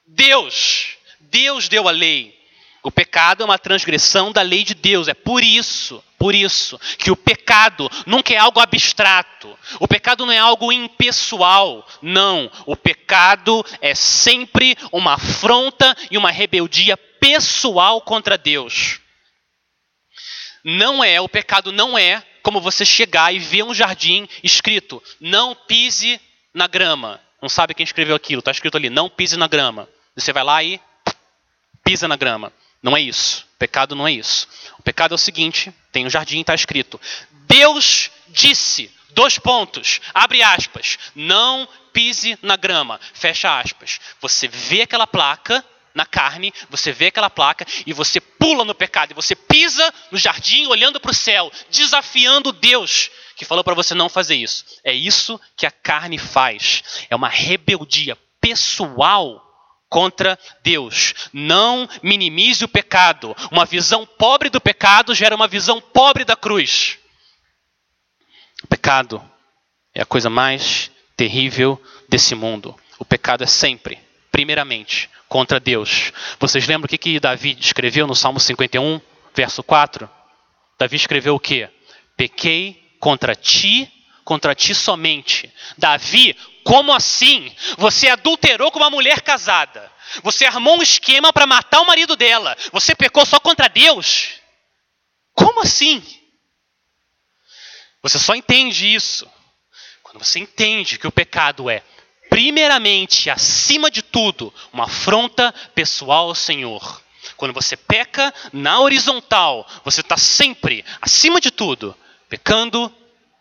Deus. 0.08 0.96
Deus 1.20 1.68
deu 1.68 1.88
a 1.88 1.92
lei. 1.92 2.40
O 2.84 2.92
pecado 2.92 3.42
é 3.42 3.46
uma 3.46 3.60
transgressão 3.60 4.32
da 4.32 4.42
lei 4.42 4.64
de 4.64 4.74
Deus. 4.74 5.08
É 5.08 5.14
por 5.14 5.44
isso, 5.44 6.04
por 6.18 6.34
isso, 6.34 6.80
que 6.98 7.12
o 7.12 7.16
pecado 7.16 7.90
nunca 8.06 8.34
é 8.34 8.38
algo 8.38 8.60
abstrato. 8.60 9.58
O 9.80 9.88
pecado 9.88 10.26
não 10.26 10.34
é 10.34 10.40
algo 10.40 10.72
impessoal. 10.72 11.88
Não. 12.02 12.50
O 12.66 12.76
pecado 12.76 13.64
é 13.82 13.94
sempre 13.94 14.78
uma 14.92 15.14
afronta 15.14 15.96
e 16.10 16.18
uma 16.18 16.32
rebeldia 16.32 16.96
pessoal 16.98 18.02
contra 18.02 18.38
Deus. 18.38 19.01
Não 20.64 21.04
é, 21.04 21.20
o 21.20 21.30
pecado 21.30 21.72
não 21.72 21.98
é 21.98 22.24
como 22.44 22.62
você 22.62 22.86
chegar 22.86 23.34
e 23.34 23.40
ver 23.40 23.64
um 23.64 23.74
jardim 23.74 24.28
escrito: 24.44 25.02
não 25.20 25.56
pise 25.56 26.20
na 26.54 26.68
grama. 26.68 27.20
Não 27.42 27.50
sabe 27.50 27.74
quem 27.74 27.84
escreveu 27.84 28.16
aquilo, 28.16 28.40
está 28.40 28.52
escrito 28.52 28.78
ali: 28.78 28.90
não 28.90 29.10
pise 29.10 29.38
na 29.38 29.48
grama. 29.48 29.88
Você 30.16 30.32
vai 30.32 30.44
lá 30.44 30.64
e 30.64 30.80
pisa 31.84 32.08
na 32.08 32.16
grama. 32.16 32.52
Não 32.82 32.96
é 32.98 33.02
isso. 33.02 33.48
O 33.56 33.58
pecado 33.58 33.96
não 33.96 34.08
é 34.08 34.12
isso. 34.12 34.48
O 34.80 34.84
pecado 34.84 35.14
é 35.14 35.16
o 35.16 35.18
seguinte: 35.18 35.74
tem 35.92 36.06
um 36.06 36.10
jardim, 36.10 36.42
está 36.42 36.56
escrito: 36.56 37.00
Deus 37.48 38.12
disse, 38.28 38.92
dois 39.10 39.38
pontos, 39.38 40.00
abre 40.14 40.42
aspas, 40.42 40.98
não 41.14 41.68
pise 41.94 42.38
na 42.42 42.56
grama, 42.56 43.00
fecha 43.14 43.60
aspas. 43.60 44.00
Você 44.22 44.48
vê 44.48 44.84
aquela 44.84 45.06
placa 45.06 45.64
na 45.94 46.06
carne, 46.06 46.54
você 46.70 46.92
vê 46.92 47.08
aquela 47.08 47.30
placa 47.30 47.66
e 47.86 47.94
você 47.94 48.20
pula 48.20 48.64
no 48.64 48.76
pecado, 48.76 49.12
e 49.12 49.16
você 49.16 49.36
pisa 49.36 49.94
no 50.12 50.18
jardim 50.18 50.66
olhando 50.68 51.00
para 51.00 51.12
o 51.12 51.16
céu, 51.16 51.52
desafiando 51.70 52.52
Deus 52.52 53.10
que 53.42 53.46
falou 53.46 53.64
para 53.64 53.74
você 53.74 53.96
não 53.96 54.08
fazer 54.08 54.36
isso. 54.36 54.64
É 54.84 54.94
isso 54.94 55.42
que 55.58 55.66
a 55.66 55.72
carne 55.72 56.20
faz. 56.20 57.08
É 57.10 57.16
uma 57.16 57.28
rebeldia 57.28 58.16
pessoal 58.40 59.44
contra 59.90 60.38
Deus. 60.62 61.16
Não 61.34 61.90
minimize 62.04 62.64
o 62.64 62.68
pecado. 62.68 63.36
Uma 63.52 63.66
visão 63.66 64.06
pobre 64.06 64.48
do 64.50 64.62
pecado 64.62 65.16
gera 65.16 65.36
uma 65.36 65.48
visão 65.48 65.82
pobre 65.82 66.24
da 66.24 66.36
cruz. 66.36 67.00
O 68.64 68.68
pecado 68.68 69.20
é 69.92 70.04
a 70.04 70.06
coisa 70.06 70.30
mais 70.30 70.92
terrível 71.18 71.82
desse 72.08 72.36
mundo. 72.36 72.76
O 73.00 73.06
pecado 73.06 73.44
é 73.44 73.48
sempre, 73.48 74.00
primeiramente, 74.32 75.10
contra 75.28 75.60
Deus. 75.60 76.12
Vocês 76.40 76.66
lembram 76.66 76.86
o 76.86 76.90
que, 76.90 76.98
que 76.98 77.20
Davi 77.20 77.58
escreveu 77.60 78.08
no 78.08 78.16
Salmo 78.16 78.40
51, 78.40 79.02
verso 79.36 79.62
4? 79.62 80.10
Davi 80.80 80.96
escreveu 80.96 81.36
o 81.36 81.40
quê? 81.40 81.70
Pequei 82.16 82.96
contra 83.00 83.36
ti, 83.36 83.92
contra 84.24 84.56
ti 84.56 84.74
somente. 84.74 85.52
Davi, 85.78 86.36
como 86.64 86.94
assim? 86.94 87.54
Você 87.78 88.08
adulterou 88.08 88.72
com 88.72 88.80
uma 88.80 88.90
mulher 88.90 89.22
casada. 89.22 89.92
Você 90.24 90.46
armou 90.46 90.78
um 90.78 90.84
esquema 90.84 91.32
para 91.34 91.46
matar 91.46 91.82
o 91.82 91.86
marido 91.86 92.16
dela. 92.16 92.56
Você 92.72 92.96
pecou 92.96 93.26
só 93.26 93.40
contra 93.40 93.68
Deus? 93.68 94.40
Como 95.34 95.62
assim? 95.62 96.04
Você 98.02 98.18
só 98.18 98.34
entende 98.34 98.94
isso 98.94 99.30
quando 100.02 100.24
você 100.26 100.40
entende 100.40 100.98
que 100.98 101.08
o 101.08 101.12
pecado 101.12 101.70
é 101.70 101.84
primeiramente, 102.32 103.30
acima 103.30 103.92
de 103.92 104.02
tudo, 104.02 104.54
uma 104.72 104.86
afronta 104.86 105.54
pessoal 105.76 106.30
ao 106.30 106.34
Senhor. 106.36 107.04
Quando 107.36 107.54
você 107.54 107.76
peca 107.76 108.34
na 108.54 108.80
horizontal, 108.80 109.68
você 109.84 110.00
está 110.00 110.16
sempre, 110.16 110.86
acima 111.02 111.42
de 111.42 111.52
tudo, 111.52 111.94
pecando 112.30 112.90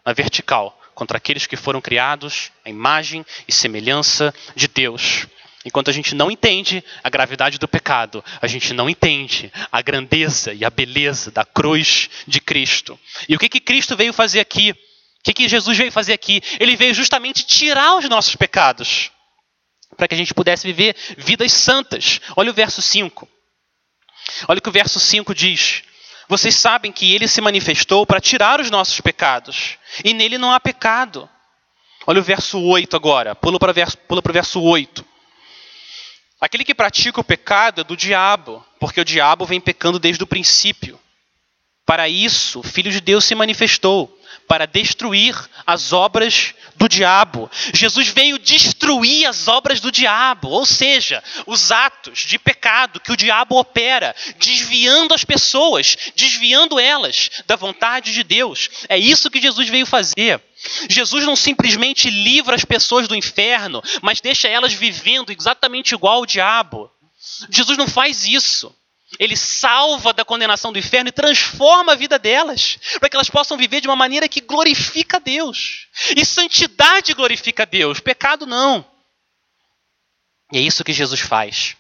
na 0.04 0.12
vertical 0.12 0.76
contra 0.92 1.18
aqueles 1.18 1.46
que 1.46 1.56
foram 1.56 1.80
criados 1.80 2.50
à 2.64 2.68
imagem 2.68 3.24
e 3.46 3.52
semelhança 3.52 4.34
de 4.56 4.66
Deus. 4.66 5.28
Enquanto 5.64 5.88
a 5.88 5.92
gente 5.92 6.12
não 6.12 6.28
entende 6.28 6.82
a 7.04 7.08
gravidade 7.08 7.58
do 7.58 7.68
pecado, 7.68 8.24
a 8.42 8.46
gente 8.48 8.74
não 8.74 8.90
entende 8.90 9.52
a 9.70 9.80
grandeza 9.80 10.52
e 10.52 10.64
a 10.64 10.70
beleza 10.70 11.30
da 11.30 11.44
cruz 11.44 12.10
de 12.26 12.40
Cristo. 12.40 12.98
E 13.28 13.36
o 13.36 13.38
que, 13.38 13.48
que 13.48 13.60
Cristo 13.60 13.96
veio 13.96 14.12
fazer 14.12 14.40
aqui? 14.40 14.74
O 15.20 15.22
que, 15.22 15.34
que 15.34 15.48
Jesus 15.48 15.76
veio 15.76 15.92
fazer 15.92 16.14
aqui? 16.14 16.42
Ele 16.58 16.76
veio 16.76 16.94
justamente 16.94 17.44
tirar 17.44 17.96
os 17.96 18.08
nossos 18.08 18.34
pecados, 18.36 19.10
para 19.96 20.08
que 20.08 20.14
a 20.14 20.18
gente 20.18 20.32
pudesse 20.32 20.66
viver 20.66 20.96
vidas 21.18 21.52
santas. 21.52 22.20
Olha 22.34 22.50
o 22.50 22.54
verso 22.54 22.80
5. 22.80 23.28
Olha 24.48 24.58
o 24.58 24.62
que 24.62 24.68
o 24.68 24.72
verso 24.72 24.98
5 24.98 25.34
diz. 25.34 25.82
Vocês 26.26 26.54
sabem 26.54 26.90
que 26.90 27.14
ele 27.14 27.28
se 27.28 27.40
manifestou 27.40 28.06
para 28.06 28.20
tirar 28.20 28.60
os 28.60 28.70
nossos 28.70 29.00
pecados, 29.00 29.76
e 30.04 30.14
nele 30.14 30.38
não 30.38 30.52
há 30.52 30.60
pecado. 30.60 31.28
Olha 32.06 32.20
o 32.20 32.24
verso 32.24 32.58
8 32.58 32.96
agora, 32.96 33.34
pula 33.34 33.58
para 33.58 33.72
o 33.72 33.74
verso, 33.74 33.98
pula 33.98 34.22
para 34.22 34.30
o 34.30 34.32
verso 34.32 34.62
8. 34.62 35.04
Aquele 36.40 36.64
que 36.64 36.74
pratica 36.74 37.20
o 37.20 37.24
pecado 37.24 37.82
é 37.82 37.84
do 37.84 37.96
diabo, 37.96 38.64
porque 38.78 39.00
o 39.00 39.04
diabo 39.04 39.44
vem 39.44 39.60
pecando 39.60 39.98
desde 39.98 40.24
o 40.24 40.26
princípio. 40.26 40.98
Para 41.90 42.08
isso, 42.08 42.60
o 42.60 42.62
Filho 42.62 42.92
de 42.92 43.00
Deus 43.00 43.24
se 43.24 43.34
manifestou 43.34 44.16
para 44.46 44.64
destruir 44.64 45.34
as 45.66 45.92
obras 45.92 46.54
do 46.76 46.88
diabo. 46.88 47.50
Jesus 47.74 48.06
veio 48.06 48.38
destruir 48.38 49.26
as 49.26 49.48
obras 49.48 49.80
do 49.80 49.90
diabo, 49.90 50.50
ou 50.50 50.64
seja, 50.64 51.20
os 51.48 51.72
atos 51.72 52.20
de 52.20 52.38
pecado 52.38 53.00
que 53.00 53.10
o 53.10 53.16
diabo 53.16 53.58
opera, 53.58 54.14
desviando 54.38 55.12
as 55.12 55.24
pessoas, 55.24 55.96
desviando 56.14 56.78
elas 56.78 57.28
da 57.44 57.56
vontade 57.56 58.12
de 58.12 58.22
Deus. 58.22 58.70
É 58.88 58.96
isso 58.96 59.28
que 59.28 59.42
Jesus 59.42 59.68
veio 59.68 59.84
fazer. 59.84 60.40
Jesus 60.88 61.24
não 61.24 61.34
simplesmente 61.34 62.08
livra 62.08 62.54
as 62.54 62.64
pessoas 62.64 63.08
do 63.08 63.16
inferno, 63.16 63.82
mas 64.00 64.20
deixa 64.20 64.46
elas 64.46 64.72
vivendo 64.72 65.32
exatamente 65.32 65.92
igual 65.92 66.18
ao 66.18 66.26
diabo. 66.26 66.88
Jesus 67.50 67.76
não 67.76 67.88
faz 67.88 68.28
isso. 68.28 68.72
Ele 69.18 69.36
salva 69.36 70.12
da 70.12 70.24
condenação 70.24 70.72
do 70.72 70.78
inferno 70.78 71.08
e 71.08 71.12
transforma 71.12 71.92
a 71.92 71.96
vida 71.96 72.18
delas, 72.18 72.78
para 72.98 73.08
que 73.08 73.16
elas 73.16 73.28
possam 73.28 73.56
viver 73.56 73.80
de 73.80 73.88
uma 73.88 73.96
maneira 73.96 74.28
que 74.28 74.40
glorifica 74.40 75.16
a 75.16 75.20
Deus. 75.20 75.88
E 76.16 76.24
santidade 76.24 77.12
glorifica 77.14 77.64
a 77.64 77.66
Deus, 77.66 77.98
pecado 78.00 78.46
não. 78.46 78.88
E 80.52 80.58
é 80.58 80.60
isso 80.60 80.84
que 80.84 80.92
Jesus 80.92 81.20
faz. 81.20 81.76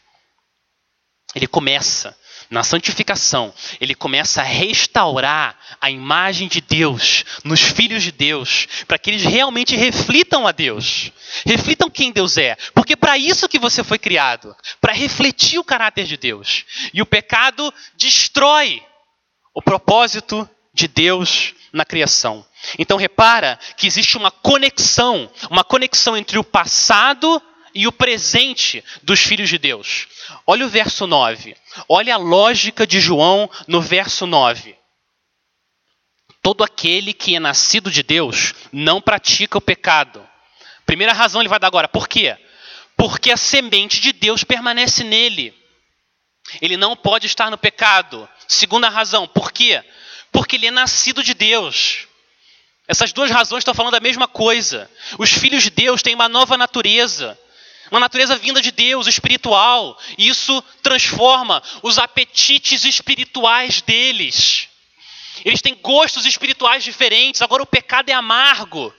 Ele 1.34 1.46
começa 1.46 2.16
na 2.50 2.64
santificação, 2.64 3.54
ele 3.80 3.94
começa 3.94 4.40
a 4.40 4.44
restaurar 4.44 5.56
a 5.80 5.88
imagem 5.88 6.48
de 6.48 6.60
Deus 6.60 7.24
nos 7.44 7.60
filhos 7.60 8.02
de 8.02 8.10
Deus, 8.10 8.66
para 8.88 8.98
que 8.98 9.08
eles 9.08 9.22
realmente 9.22 9.76
reflitam 9.76 10.48
a 10.48 10.52
Deus. 10.52 11.12
Reflitam 11.46 11.88
quem 11.88 12.10
Deus 12.10 12.36
é, 12.36 12.56
porque 12.74 12.96
para 12.96 13.16
isso 13.16 13.48
que 13.48 13.58
você 13.58 13.84
foi 13.84 13.98
criado, 13.98 14.54
para 14.80 14.92
refletir 14.92 15.60
o 15.60 15.64
caráter 15.64 16.04
de 16.06 16.16
Deus. 16.16 16.64
E 16.92 17.00
o 17.00 17.06
pecado 17.06 17.72
destrói 17.96 18.82
o 19.54 19.62
propósito 19.62 20.48
de 20.74 20.88
Deus 20.88 21.54
na 21.72 21.84
criação. 21.84 22.44
Então 22.78 22.98
repara 22.98 23.58
que 23.76 23.86
existe 23.86 24.16
uma 24.16 24.30
conexão, 24.30 25.30
uma 25.48 25.62
conexão 25.62 26.16
entre 26.16 26.36
o 26.36 26.44
passado 26.44 27.40
e 27.74 27.86
o 27.86 27.92
presente 27.92 28.84
dos 29.02 29.20
filhos 29.20 29.48
de 29.48 29.58
Deus. 29.58 30.08
Olha 30.46 30.66
o 30.66 30.68
verso 30.68 31.06
9. 31.06 31.56
Olha 31.88 32.14
a 32.14 32.18
lógica 32.18 32.86
de 32.86 33.00
João 33.00 33.50
no 33.66 33.80
verso 33.80 34.26
9. 34.26 34.76
Todo 36.42 36.64
aquele 36.64 37.12
que 37.12 37.36
é 37.36 37.40
nascido 37.40 37.90
de 37.90 38.02
Deus 38.02 38.54
não 38.72 39.00
pratica 39.00 39.58
o 39.58 39.60
pecado. 39.60 40.26
Primeira 40.86 41.12
razão 41.12 41.40
ele 41.40 41.48
vai 41.48 41.58
dar 41.58 41.66
agora. 41.66 41.88
Por 41.88 42.08
quê? 42.08 42.36
Porque 42.96 43.30
a 43.30 43.36
semente 43.36 44.00
de 44.00 44.12
Deus 44.12 44.42
permanece 44.42 45.04
nele. 45.04 45.54
Ele 46.60 46.76
não 46.76 46.96
pode 46.96 47.26
estar 47.26 47.50
no 47.50 47.58
pecado. 47.58 48.28
Segunda 48.48 48.88
razão. 48.88 49.28
Por 49.28 49.52
quê? 49.52 49.84
Porque 50.32 50.56
ele 50.56 50.66
é 50.66 50.70
nascido 50.70 51.22
de 51.22 51.34
Deus. 51.34 52.08
Essas 52.88 53.12
duas 53.12 53.30
razões 53.30 53.60
estão 53.60 53.74
falando 53.74 53.94
a 53.94 54.00
mesma 54.00 54.26
coisa. 54.26 54.90
Os 55.18 55.30
filhos 55.30 55.62
de 55.62 55.70
Deus 55.70 56.02
têm 56.02 56.14
uma 56.14 56.28
nova 56.28 56.56
natureza 56.56 57.38
uma 57.90 58.00
natureza 58.00 58.36
vinda 58.36 58.60
de 58.60 58.70
Deus, 58.70 59.06
espiritual. 59.06 59.98
E 60.16 60.28
isso 60.28 60.62
transforma 60.82 61.62
os 61.82 61.98
apetites 61.98 62.84
espirituais 62.84 63.82
deles. 63.82 64.68
Eles 65.44 65.62
têm 65.62 65.74
gostos 65.74 66.26
espirituais 66.26 66.84
diferentes. 66.84 67.42
Agora 67.42 67.62
o 67.62 67.66
pecado 67.66 68.08
é 68.08 68.12
amargo. 68.12 68.94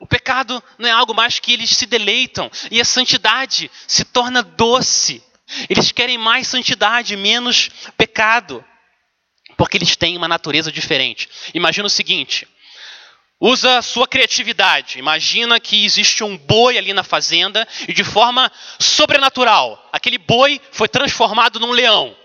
O 0.00 0.06
pecado 0.06 0.62
não 0.78 0.88
é 0.88 0.92
algo 0.92 1.14
mais 1.14 1.38
que 1.38 1.52
eles 1.52 1.70
se 1.70 1.86
deleitam. 1.86 2.50
E 2.70 2.80
a 2.80 2.84
santidade 2.84 3.70
se 3.86 4.04
torna 4.04 4.42
doce. 4.42 5.22
Eles 5.68 5.92
querem 5.92 6.18
mais 6.18 6.48
santidade, 6.48 7.16
menos 7.16 7.70
pecado. 7.96 8.64
Porque 9.56 9.76
eles 9.76 9.96
têm 9.96 10.16
uma 10.16 10.28
natureza 10.28 10.72
diferente. 10.72 11.28
Imagina 11.54 11.86
o 11.86 11.90
seguinte: 11.90 12.48
Usa 13.40 13.82
sua 13.82 14.06
criatividade. 14.06 14.98
Imagina 14.98 15.58
que 15.60 15.84
existe 15.84 16.22
um 16.22 16.36
boi 16.36 16.78
ali 16.78 16.92
na 16.92 17.02
fazenda 17.02 17.66
e 17.86 17.92
de 17.92 18.04
forma 18.04 18.50
sobrenatural, 18.78 19.88
aquele 19.92 20.18
boi 20.18 20.60
foi 20.72 20.88
transformado 20.88 21.58
num 21.60 21.72
leão. 21.72 22.16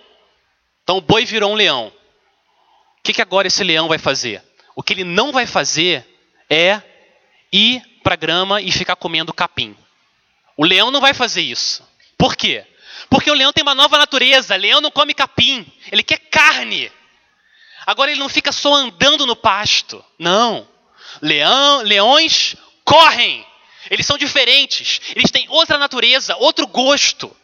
Então 0.83 0.97
o 0.97 1.01
boi 1.01 1.25
virou 1.25 1.51
um 1.51 1.55
leão. 1.55 1.87
O 1.87 3.01
que, 3.03 3.13
que 3.13 3.21
agora 3.21 3.47
esse 3.47 3.63
leão 3.63 3.87
vai 3.87 3.97
fazer? 3.97 4.43
O 4.75 4.83
que 4.83 4.93
ele 4.93 5.03
não 5.03 5.31
vai 5.31 5.45
fazer 5.45 6.05
é 6.49 6.81
ir 7.51 7.81
para 8.03 8.13
a 8.13 8.17
grama 8.17 8.61
e 8.61 8.71
ficar 8.71 8.95
comendo 8.95 9.33
capim. 9.33 9.75
O 10.55 10.65
leão 10.65 10.91
não 10.91 11.01
vai 11.01 11.13
fazer 11.13 11.41
isso. 11.41 11.87
Por 12.17 12.35
quê? 12.35 12.65
Porque 13.09 13.31
o 13.31 13.33
leão 13.33 13.53
tem 13.53 13.61
uma 13.61 13.75
nova 13.75 13.97
natureza. 13.97 14.55
O 14.55 14.57
leão 14.57 14.81
não 14.81 14.91
come 14.91 15.13
capim. 15.13 15.65
Ele 15.91 16.03
quer 16.03 16.17
carne. 16.17 16.91
Agora 17.85 18.11
ele 18.11 18.19
não 18.19 18.29
fica 18.29 18.51
só 18.51 18.73
andando 18.73 19.25
no 19.25 19.35
pasto. 19.35 20.03
Não. 20.17 20.67
Leão, 21.21 21.81
leões 21.81 22.55
correm. 22.83 23.45
Eles 23.89 24.05
são 24.05 24.17
diferentes. 24.17 25.01
Eles 25.15 25.31
têm 25.31 25.47
outra 25.49 25.77
natureza, 25.77 26.35
outro 26.37 26.67
gosto. 26.67 27.35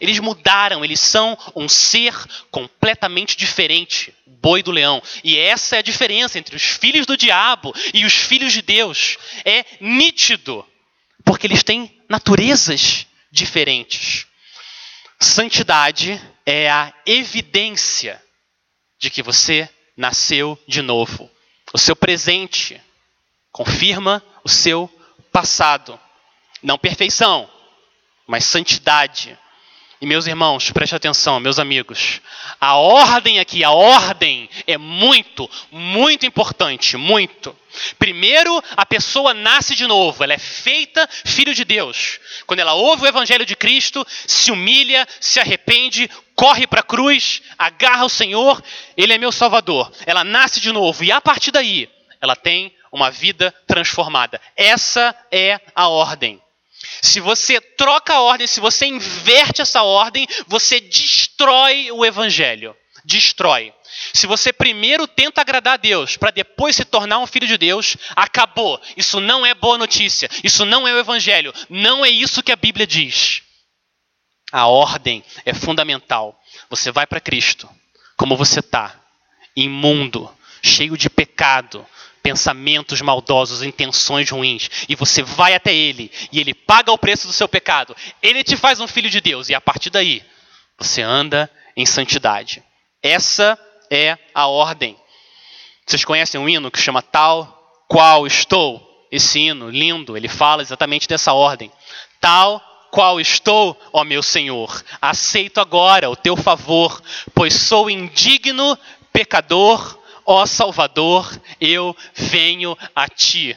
Eles 0.00 0.18
mudaram, 0.20 0.84
eles 0.84 1.00
são 1.00 1.36
um 1.56 1.68
ser 1.68 2.14
completamente 2.50 3.36
diferente, 3.36 4.14
boi 4.26 4.62
do 4.62 4.70
leão. 4.70 5.02
E 5.24 5.36
essa 5.36 5.76
é 5.76 5.78
a 5.80 5.82
diferença 5.82 6.38
entre 6.38 6.54
os 6.54 6.62
filhos 6.62 7.04
do 7.04 7.16
diabo 7.16 7.74
e 7.92 8.04
os 8.04 8.14
filhos 8.14 8.52
de 8.52 8.62
Deus. 8.62 9.18
É 9.44 9.64
nítido, 9.80 10.64
porque 11.24 11.46
eles 11.46 11.64
têm 11.64 12.00
naturezas 12.08 13.06
diferentes. 13.32 14.26
Santidade 15.20 16.20
é 16.46 16.70
a 16.70 16.94
evidência 17.04 18.22
de 19.00 19.10
que 19.10 19.22
você 19.22 19.68
nasceu 19.96 20.56
de 20.66 20.80
novo. 20.80 21.28
O 21.72 21.78
seu 21.78 21.96
presente 21.96 22.80
confirma 23.58 24.22
o 24.44 24.48
seu 24.48 24.88
passado. 25.32 25.98
Não 26.62 26.78
perfeição, 26.78 27.50
mas 28.24 28.44
santidade. 28.44 29.36
E 30.00 30.06
meus 30.06 30.28
irmãos, 30.28 30.70
preste 30.70 30.94
atenção, 30.94 31.40
meus 31.40 31.58
amigos. 31.58 32.20
A 32.60 32.76
ordem 32.76 33.40
aqui, 33.40 33.64
a 33.64 33.72
ordem 33.72 34.48
é 34.64 34.78
muito, 34.78 35.50
muito 35.72 36.24
importante, 36.24 36.96
muito. 36.96 37.56
Primeiro, 37.98 38.62
a 38.76 38.86
pessoa 38.86 39.34
nasce 39.34 39.74
de 39.74 39.88
novo, 39.88 40.22
ela 40.22 40.34
é 40.34 40.38
feita 40.38 41.08
filho 41.24 41.52
de 41.52 41.64
Deus. 41.64 42.20
Quando 42.46 42.60
ela 42.60 42.74
ouve 42.74 43.02
o 43.02 43.08
evangelho 43.08 43.44
de 43.44 43.56
Cristo, 43.56 44.06
se 44.24 44.52
humilha, 44.52 45.04
se 45.20 45.40
arrepende, 45.40 46.08
corre 46.36 46.64
para 46.64 46.78
a 46.78 46.84
cruz, 46.84 47.42
agarra 47.58 48.04
o 48.04 48.08
Senhor, 48.08 48.62
ele 48.96 49.14
é 49.14 49.18
meu 49.18 49.32
salvador. 49.32 49.90
Ela 50.06 50.22
nasce 50.22 50.60
de 50.60 50.70
novo 50.70 51.02
e 51.02 51.10
a 51.10 51.20
partir 51.20 51.50
daí, 51.50 51.90
ela 52.20 52.36
tem 52.36 52.72
uma 52.92 53.10
vida 53.10 53.54
transformada. 53.66 54.40
Essa 54.56 55.14
é 55.30 55.60
a 55.74 55.88
ordem. 55.88 56.40
Se 57.02 57.20
você 57.20 57.60
troca 57.60 58.14
a 58.14 58.20
ordem, 58.20 58.46
se 58.46 58.60
você 58.60 58.86
inverte 58.86 59.60
essa 59.60 59.82
ordem, 59.82 60.26
você 60.46 60.80
destrói 60.80 61.90
o 61.90 62.04
evangelho. 62.04 62.76
Destrói. 63.04 63.72
Se 64.12 64.26
você 64.26 64.52
primeiro 64.52 65.06
tenta 65.06 65.40
agradar 65.40 65.74
a 65.74 65.78
Deus 65.78 66.16
para 66.16 66.30
depois 66.30 66.76
se 66.76 66.84
tornar 66.84 67.18
um 67.18 67.26
filho 67.26 67.46
de 67.46 67.58
Deus, 67.58 67.96
acabou. 68.14 68.80
Isso 68.96 69.20
não 69.20 69.44
é 69.44 69.54
boa 69.54 69.78
notícia. 69.78 70.28
Isso 70.44 70.64
não 70.64 70.86
é 70.86 70.92
o 70.92 70.98
evangelho. 70.98 71.52
Não 71.68 72.04
é 72.04 72.10
isso 72.10 72.42
que 72.42 72.52
a 72.52 72.56
Bíblia 72.56 72.86
diz. 72.86 73.42
A 74.52 74.66
ordem 74.66 75.24
é 75.44 75.52
fundamental. 75.52 76.38
Você 76.70 76.90
vai 76.90 77.06
para 77.06 77.20
Cristo, 77.20 77.68
como 78.16 78.36
você 78.36 78.60
está, 78.60 78.98
imundo, 79.54 80.30
cheio 80.62 80.96
de 80.96 81.10
pecado, 81.10 81.86
pensamentos 82.22 83.00
maldosos, 83.00 83.62
intenções 83.62 84.30
ruins, 84.30 84.70
e 84.88 84.94
você 84.94 85.22
vai 85.22 85.54
até 85.54 85.74
ele, 85.74 86.10
e 86.32 86.40
ele 86.40 86.54
paga 86.54 86.92
o 86.92 86.98
preço 86.98 87.26
do 87.26 87.32
seu 87.32 87.48
pecado, 87.48 87.96
ele 88.22 88.44
te 88.44 88.56
faz 88.56 88.80
um 88.80 88.86
filho 88.86 89.10
de 89.10 89.20
Deus, 89.20 89.48
e 89.48 89.54
a 89.54 89.60
partir 89.60 89.90
daí, 89.90 90.22
você 90.78 91.02
anda 91.02 91.50
em 91.76 91.86
santidade. 91.86 92.62
Essa 93.02 93.58
é 93.90 94.18
a 94.34 94.46
ordem. 94.46 94.96
Vocês 95.86 96.04
conhecem 96.04 96.40
um 96.40 96.48
hino 96.48 96.70
que 96.70 96.80
chama 96.80 97.02
Tal 97.02 97.84
Qual 97.88 98.26
Estou? 98.26 98.86
Esse 99.10 99.38
hino 99.38 99.70
lindo, 99.70 100.16
ele 100.16 100.28
fala 100.28 100.60
exatamente 100.60 101.08
dessa 101.08 101.32
ordem. 101.32 101.72
Tal 102.20 102.62
qual 102.90 103.20
estou, 103.20 103.78
ó 103.92 104.04
meu 104.04 104.22
Senhor, 104.22 104.82
aceito 105.00 105.60
agora 105.60 106.10
o 106.10 106.16
teu 106.16 106.36
favor, 106.36 107.02
pois 107.34 107.54
sou 107.54 107.90
indigno, 107.90 108.78
pecador, 109.12 109.97
ó 110.28 110.44
Salvador, 110.44 111.40
eu 111.58 111.96
venho 112.14 112.76
a 112.94 113.08
ti. 113.08 113.56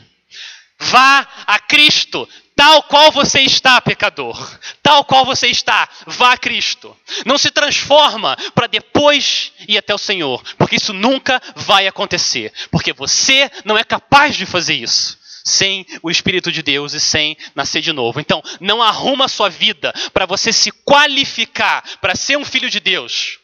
Vá 0.79 1.27
a 1.45 1.59
Cristo, 1.59 2.27
tal 2.55 2.81
qual 2.83 3.11
você 3.11 3.41
está, 3.41 3.79
pecador. 3.81 4.57
Tal 4.81 5.03
qual 5.03 5.25
você 5.25 5.47
está, 5.47 5.87
vá 6.07 6.31
a 6.31 6.37
Cristo. 6.37 6.95
Não 7.25 7.37
se 7.37 7.51
transforma 7.51 8.37
para 8.55 8.67
depois 8.67 9.51
ir 9.67 9.77
até 9.77 9.93
o 9.93 9.97
Senhor, 9.97 10.41
porque 10.57 10.77
isso 10.77 10.93
nunca 10.93 11.41
vai 11.57 11.87
acontecer, 11.87 12.53
porque 12.71 12.93
você 12.93 13.51
não 13.65 13.77
é 13.77 13.83
capaz 13.83 14.37
de 14.37 14.45
fazer 14.45 14.75
isso 14.75 15.19
sem 15.43 15.85
o 16.03 16.09
Espírito 16.09 16.51
de 16.51 16.61
Deus 16.61 16.93
e 16.93 16.99
sem 16.99 17.35
nascer 17.53 17.81
de 17.81 17.91
novo. 17.91 18.19
Então, 18.19 18.41
não 18.59 18.81
arruma 18.81 19.25
a 19.25 19.27
sua 19.27 19.49
vida 19.49 19.93
para 20.13 20.25
você 20.25 20.53
se 20.53 20.71
qualificar 20.71 21.83
para 21.99 22.15
ser 22.15 22.37
um 22.37 22.45
filho 22.45 22.69
de 22.69 22.79
Deus. 22.79 23.40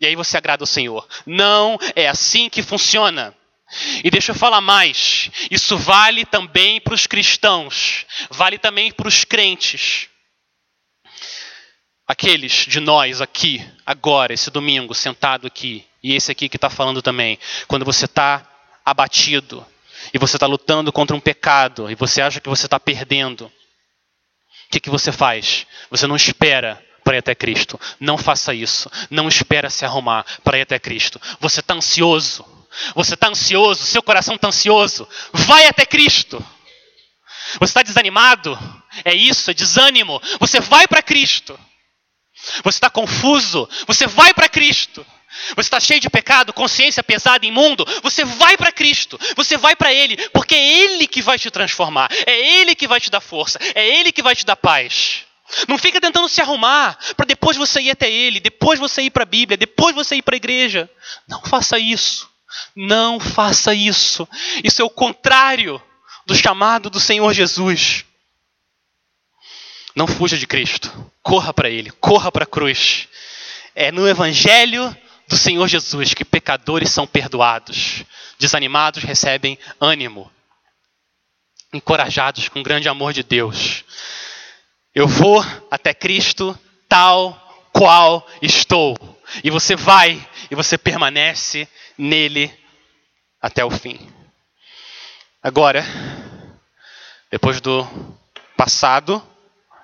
E 0.00 0.06
aí 0.06 0.14
você 0.14 0.36
agrada 0.36 0.64
o 0.64 0.66
Senhor. 0.66 1.06
Não 1.24 1.78
é 1.94 2.08
assim 2.08 2.48
que 2.48 2.62
funciona. 2.62 3.34
E 4.04 4.10
deixa 4.10 4.32
eu 4.32 4.36
falar 4.36 4.60
mais. 4.60 5.30
Isso 5.50 5.76
vale 5.76 6.24
também 6.24 6.80
para 6.80 6.94
os 6.94 7.06
cristãos, 7.06 8.06
vale 8.30 8.58
também 8.58 8.92
para 8.92 9.08
os 9.08 9.24
crentes. 9.24 10.08
Aqueles 12.06 12.52
de 12.52 12.78
nós 12.78 13.20
aqui, 13.20 13.66
agora, 13.84 14.32
esse 14.32 14.48
domingo, 14.50 14.94
sentado 14.94 15.46
aqui, 15.46 15.84
e 16.00 16.14
esse 16.14 16.30
aqui 16.30 16.48
que 16.48 16.56
está 16.56 16.70
falando 16.70 17.02
também, 17.02 17.36
quando 17.66 17.84
você 17.84 18.04
está 18.04 18.48
abatido, 18.84 19.66
e 20.14 20.18
você 20.18 20.36
está 20.36 20.46
lutando 20.46 20.92
contra 20.92 21.16
um 21.16 21.20
pecado, 21.20 21.90
e 21.90 21.96
você 21.96 22.22
acha 22.22 22.40
que 22.40 22.48
você 22.48 22.66
está 22.66 22.78
perdendo, 22.78 23.46
o 23.46 24.70
que, 24.70 24.78
que 24.78 24.90
você 24.90 25.10
faz? 25.10 25.66
Você 25.90 26.06
não 26.06 26.14
espera 26.14 26.80
para 27.06 27.14
ir 27.14 27.18
até 27.20 27.36
Cristo. 27.36 27.80
Não 28.00 28.18
faça 28.18 28.52
isso. 28.52 28.90
Não 29.08 29.28
espera 29.28 29.70
se 29.70 29.84
arrumar 29.84 30.26
para 30.42 30.58
ir 30.58 30.62
até 30.62 30.76
Cristo. 30.76 31.20
Você 31.38 31.60
está 31.60 31.72
ansioso. 31.72 32.44
Você 32.96 33.14
está 33.14 33.28
ansioso. 33.28 33.86
Seu 33.86 34.02
coração 34.02 34.34
está 34.34 34.48
ansioso. 34.48 35.08
Vai 35.32 35.68
até 35.68 35.86
Cristo. 35.86 36.44
Você 37.60 37.70
está 37.70 37.82
desanimado? 37.82 38.58
É 39.04 39.14
isso, 39.14 39.52
é 39.52 39.54
desânimo. 39.54 40.20
Você 40.40 40.58
vai 40.58 40.88
para 40.88 41.00
Cristo. 41.00 41.56
Você 42.64 42.78
está 42.78 42.90
confuso? 42.90 43.68
Você 43.86 44.08
vai 44.08 44.34
para 44.34 44.48
Cristo. 44.48 45.06
Você 45.54 45.68
está 45.68 45.78
cheio 45.78 46.00
de 46.00 46.10
pecado, 46.10 46.52
consciência 46.52 47.04
pesada, 47.04 47.46
imundo? 47.46 47.86
Você 48.02 48.24
vai 48.24 48.56
para 48.56 48.72
Cristo, 48.72 49.20
você 49.36 49.58
vai 49.58 49.76
para 49.76 49.92
Ele, 49.92 50.16
porque 50.30 50.54
é 50.54 50.80
Ele 50.80 51.06
que 51.06 51.20
vai 51.20 51.38
te 51.38 51.50
transformar, 51.50 52.08
é 52.24 52.56
Ele 52.56 52.74
que 52.74 52.88
vai 52.88 52.98
te 52.98 53.10
dar 53.10 53.20
força, 53.20 53.58
é 53.74 53.86
Ele 53.86 54.12
que 54.12 54.22
vai 54.22 54.34
te 54.34 54.46
dar 54.46 54.56
paz. 54.56 55.25
Não 55.68 55.78
fica 55.78 56.00
tentando 56.00 56.28
se 56.28 56.40
arrumar 56.40 56.98
para 57.16 57.26
depois 57.26 57.56
você 57.56 57.80
ir 57.80 57.90
até 57.90 58.10
ele, 58.10 58.40
depois 58.40 58.78
você 58.78 59.02
ir 59.02 59.10
para 59.10 59.22
a 59.22 59.26
Bíblia, 59.26 59.56
depois 59.56 59.94
você 59.94 60.16
ir 60.16 60.22
para 60.22 60.34
a 60.34 60.38
igreja. 60.38 60.90
Não 61.28 61.42
faça 61.42 61.78
isso. 61.78 62.28
Não 62.74 63.20
faça 63.20 63.74
isso. 63.74 64.28
Isso 64.64 64.82
é 64.82 64.84
o 64.84 64.90
contrário 64.90 65.82
do 66.24 66.34
chamado 66.34 66.90
do 66.90 67.00
Senhor 67.00 67.32
Jesus. 67.32 68.04
Não 69.94 70.06
fuja 70.06 70.36
de 70.36 70.46
Cristo. 70.46 70.92
Corra 71.22 71.54
para 71.54 71.70
Ele. 71.70 71.90
Corra 71.92 72.30
para 72.30 72.44
a 72.44 72.46
cruz. 72.46 73.08
É 73.74 73.92
no 73.92 74.06
Evangelho 74.06 74.94
do 75.28 75.36
Senhor 75.36 75.66
Jesus 75.66 76.14
que 76.14 76.24
pecadores 76.24 76.90
são 76.90 77.06
perdoados, 77.06 78.04
desanimados 78.38 79.02
recebem 79.02 79.58
ânimo, 79.80 80.30
encorajados 81.72 82.48
com 82.48 82.60
o 82.60 82.62
grande 82.62 82.88
amor 82.88 83.12
de 83.12 83.22
Deus. 83.22 83.84
Eu 84.96 85.06
vou 85.06 85.44
até 85.70 85.92
Cristo 85.92 86.58
tal 86.88 87.34
qual 87.70 88.26
estou. 88.40 88.96
E 89.44 89.50
você 89.50 89.76
vai 89.76 90.26
e 90.50 90.54
você 90.54 90.78
permanece 90.78 91.68
nele 91.98 92.50
até 93.38 93.62
o 93.62 93.70
fim. 93.70 94.00
Agora, 95.42 95.84
depois 97.30 97.60
do 97.60 97.86
passado, 98.56 99.22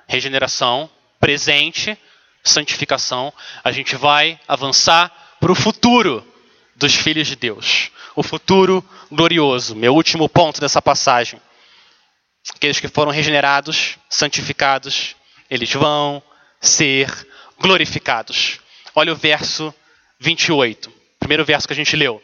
regeneração, 0.09 0.89
presente, 1.21 1.95
santificação, 2.43 3.31
a 3.63 3.71
gente 3.71 3.95
vai 3.95 4.41
avançar 4.49 5.13
para 5.39 5.53
o 5.53 5.55
futuro 5.55 6.27
dos 6.75 6.95
filhos 6.95 7.29
de 7.29 7.37
Deus. 7.37 7.91
O 8.17 8.23
futuro 8.23 8.83
glorioso. 9.11 9.77
Meu 9.77 9.95
último 9.95 10.27
ponto 10.27 10.59
dessa 10.59 10.81
passagem. 10.81 11.39
Aqueles 12.51 12.81
que 12.81 12.89
foram 12.89 13.13
regenerados, 13.13 13.99
santificados, 14.09 15.15
eles 15.49 15.73
vão 15.73 16.23
ser 16.61 17.09
glorificados. 17.61 18.59
Olha 18.95 19.13
o 19.13 19.17
verso 19.17 19.75
28. 20.19 20.93
Primeiro 21.19 21.45
verso 21.45 21.67
que 21.67 21.73
a 21.73 21.77
gente 21.77 21.95
leu. 21.95 22.23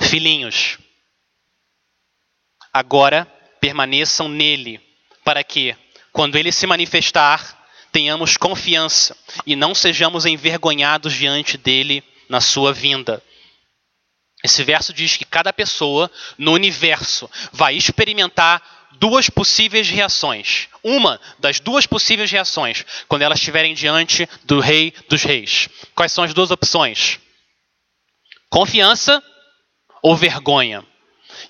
Filhinhos, 0.00 0.78
agora 2.72 3.26
permaneçam 3.60 4.28
nele, 4.28 4.80
para 5.24 5.42
que, 5.42 5.76
quando 6.12 6.36
ele 6.36 6.52
se 6.52 6.66
manifestar, 6.66 7.58
tenhamos 7.90 8.36
confiança 8.36 9.16
e 9.44 9.56
não 9.56 9.74
sejamos 9.74 10.24
envergonhados 10.24 11.12
diante 11.12 11.58
dele 11.58 12.04
na 12.28 12.40
sua 12.40 12.72
vinda. 12.72 13.22
Esse 14.42 14.62
verso 14.62 14.92
diz 14.92 15.16
que 15.16 15.24
cada 15.24 15.52
pessoa 15.52 16.10
no 16.36 16.52
universo 16.52 17.28
vai 17.52 17.74
experimentar 17.74 18.62
duas 18.92 19.28
possíveis 19.28 19.88
reações. 19.88 20.68
Uma 20.82 21.20
das 21.38 21.60
duas 21.60 21.86
possíveis 21.86 22.30
reações 22.30 22.84
quando 23.08 23.22
elas 23.22 23.38
estiverem 23.38 23.74
diante 23.74 24.28
do 24.44 24.60
Rei 24.60 24.92
dos 25.08 25.22
Reis. 25.22 25.68
Quais 25.94 26.12
são 26.12 26.24
as 26.24 26.32
duas 26.32 26.50
opções? 26.50 27.18
Confiança 28.48 29.22
ou 30.02 30.16
vergonha? 30.16 30.84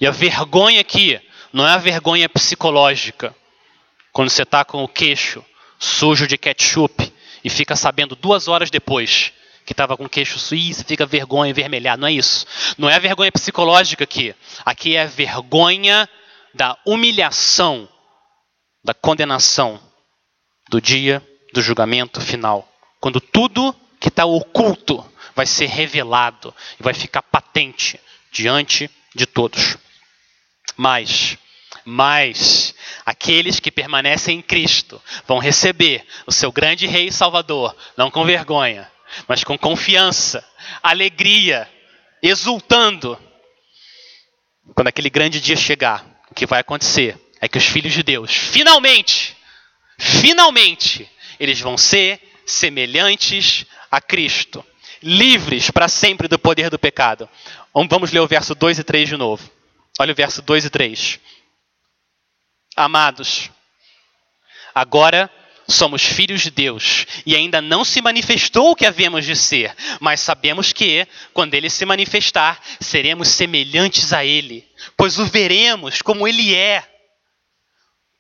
E 0.00 0.06
a 0.06 0.10
vergonha 0.10 0.80
aqui 0.80 1.20
não 1.52 1.66
é 1.66 1.72
a 1.72 1.78
vergonha 1.78 2.28
psicológica. 2.28 3.34
Quando 4.12 4.30
você 4.30 4.42
está 4.42 4.64
com 4.64 4.82
o 4.82 4.88
queixo 4.88 5.44
sujo 5.78 6.26
de 6.26 6.36
ketchup 6.36 7.12
e 7.44 7.48
fica 7.48 7.76
sabendo 7.76 8.16
duas 8.16 8.48
horas 8.48 8.70
depois 8.70 9.32
que 9.68 9.74
estava 9.74 9.98
com 9.98 10.08
queixo 10.08 10.38
suíço, 10.38 10.82
fica 10.82 11.04
vergonha 11.04 11.52
vermelhada. 11.52 12.00
Não 12.00 12.08
é 12.08 12.12
isso. 12.12 12.46
Não 12.78 12.88
é 12.88 12.94
a 12.94 12.98
vergonha 12.98 13.30
psicológica 13.30 14.02
aqui. 14.02 14.34
Aqui 14.64 14.96
é 14.96 15.02
a 15.02 15.06
vergonha 15.06 16.08
da 16.54 16.74
humilhação, 16.86 17.86
da 18.82 18.94
condenação 18.94 19.78
do 20.70 20.80
dia 20.80 21.22
do 21.52 21.60
julgamento 21.60 22.18
final. 22.18 22.66
Quando 22.98 23.20
tudo 23.20 23.76
que 24.00 24.08
está 24.08 24.24
oculto 24.24 25.04
vai 25.36 25.44
ser 25.44 25.66
revelado 25.66 26.54
e 26.80 26.82
vai 26.82 26.94
ficar 26.94 27.20
patente 27.20 28.00
diante 28.32 28.90
de 29.14 29.26
todos. 29.26 29.76
Mas, 30.78 31.36
mas, 31.84 32.74
aqueles 33.04 33.60
que 33.60 33.70
permanecem 33.70 34.38
em 34.38 34.42
Cristo 34.42 34.98
vão 35.26 35.38
receber 35.38 36.06
o 36.26 36.32
seu 36.32 36.50
grande 36.50 36.86
Rei 36.86 37.08
e 37.08 37.12
Salvador, 37.12 37.76
não 37.98 38.10
com 38.10 38.24
vergonha, 38.24 38.90
mas 39.26 39.44
com 39.44 39.58
confiança, 39.58 40.44
alegria, 40.82 41.68
exultando. 42.22 43.18
Quando 44.74 44.88
aquele 44.88 45.10
grande 45.10 45.40
dia 45.40 45.56
chegar, 45.56 46.04
o 46.30 46.34
que 46.34 46.46
vai 46.46 46.60
acontecer 46.60 47.18
é 47.40 47.48
que 47.48 47.58
os 47.58 47.64
filhos 47.64 47.92
de 47.92 48.02
Deus, 48.02 48.32
finalmente, 48.32 49.36
finalmente, 49.98 51.10
eles 51.38 51.60
vão 51.60 51.76
ser 51.78 52.20
semelhantes 52.44 53.66
a 53.90 54.00
Cristo, 54.00 54.64
livres 55.02 55.70
para 55.70 55.88
sempre 55.88 56.28
do 56.28 56.38
poder 56.38 56.70
do 56.70 56.78
pecado. 56.78 57.28
Vamos 57.88 58.10
ler 58.10 58.20
o 58.20 58.26
verso 58.26 58.54
2 58.54 58.80
e 58.80 58.84
3 58.84 59.08
de 59.08 59.16
novo. 59.16 59.50
Olha 59.98 60.12
o 60.12 60.16
verso 60.16 60.42
2 60.42 60.66
e 60.66 60.70
3. 60.70 61.20
Amados, 62.76 63.50
agora 64.74 65.30
somos 65.68 66.02
filhos 66.02 66.40
de 66.40 66.50
Deus 66.50 67.06
e 67.26 67.36
ainda 67.36 67.60
não 67.60 67.84
se 67.84 68.00
manifestou 68.00 68.70
o 68.70 68.76
que 68.76 68.86
havemos 68.86 69.26
de 69.26 69.36
ser, 69.36 69.76
mas 70.00 70.20
sabemos 70.20 70.72
que, 70.72 71.06
quando 71.34 71.52
ele 71.52 71.68
se 71.68 71.84
manifestar, 71.84 72.60
seremos 72.80 73.28
semelhantes 73.28 74.12
a 74.14 74.24
ele, 74.24 74.66
pois 74.96 75.18
o 75.18 75.26
veremos 75.26 76.00
como 76.00 76.26
ele 76.26 76.54
é. 76.54 76.82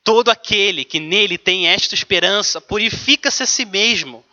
Todo 0.04 0.30
aquele 0.30 0.84
que 0.84 1.00
nele 1.00 1.38
tem 1.38 1.66
esta 1.66 1.94
esperança 1.94 2.60
purifica-se 2.60 3.42
a 3.42 3.46
si 3.46 3.64
mesmo, 3.64 4.24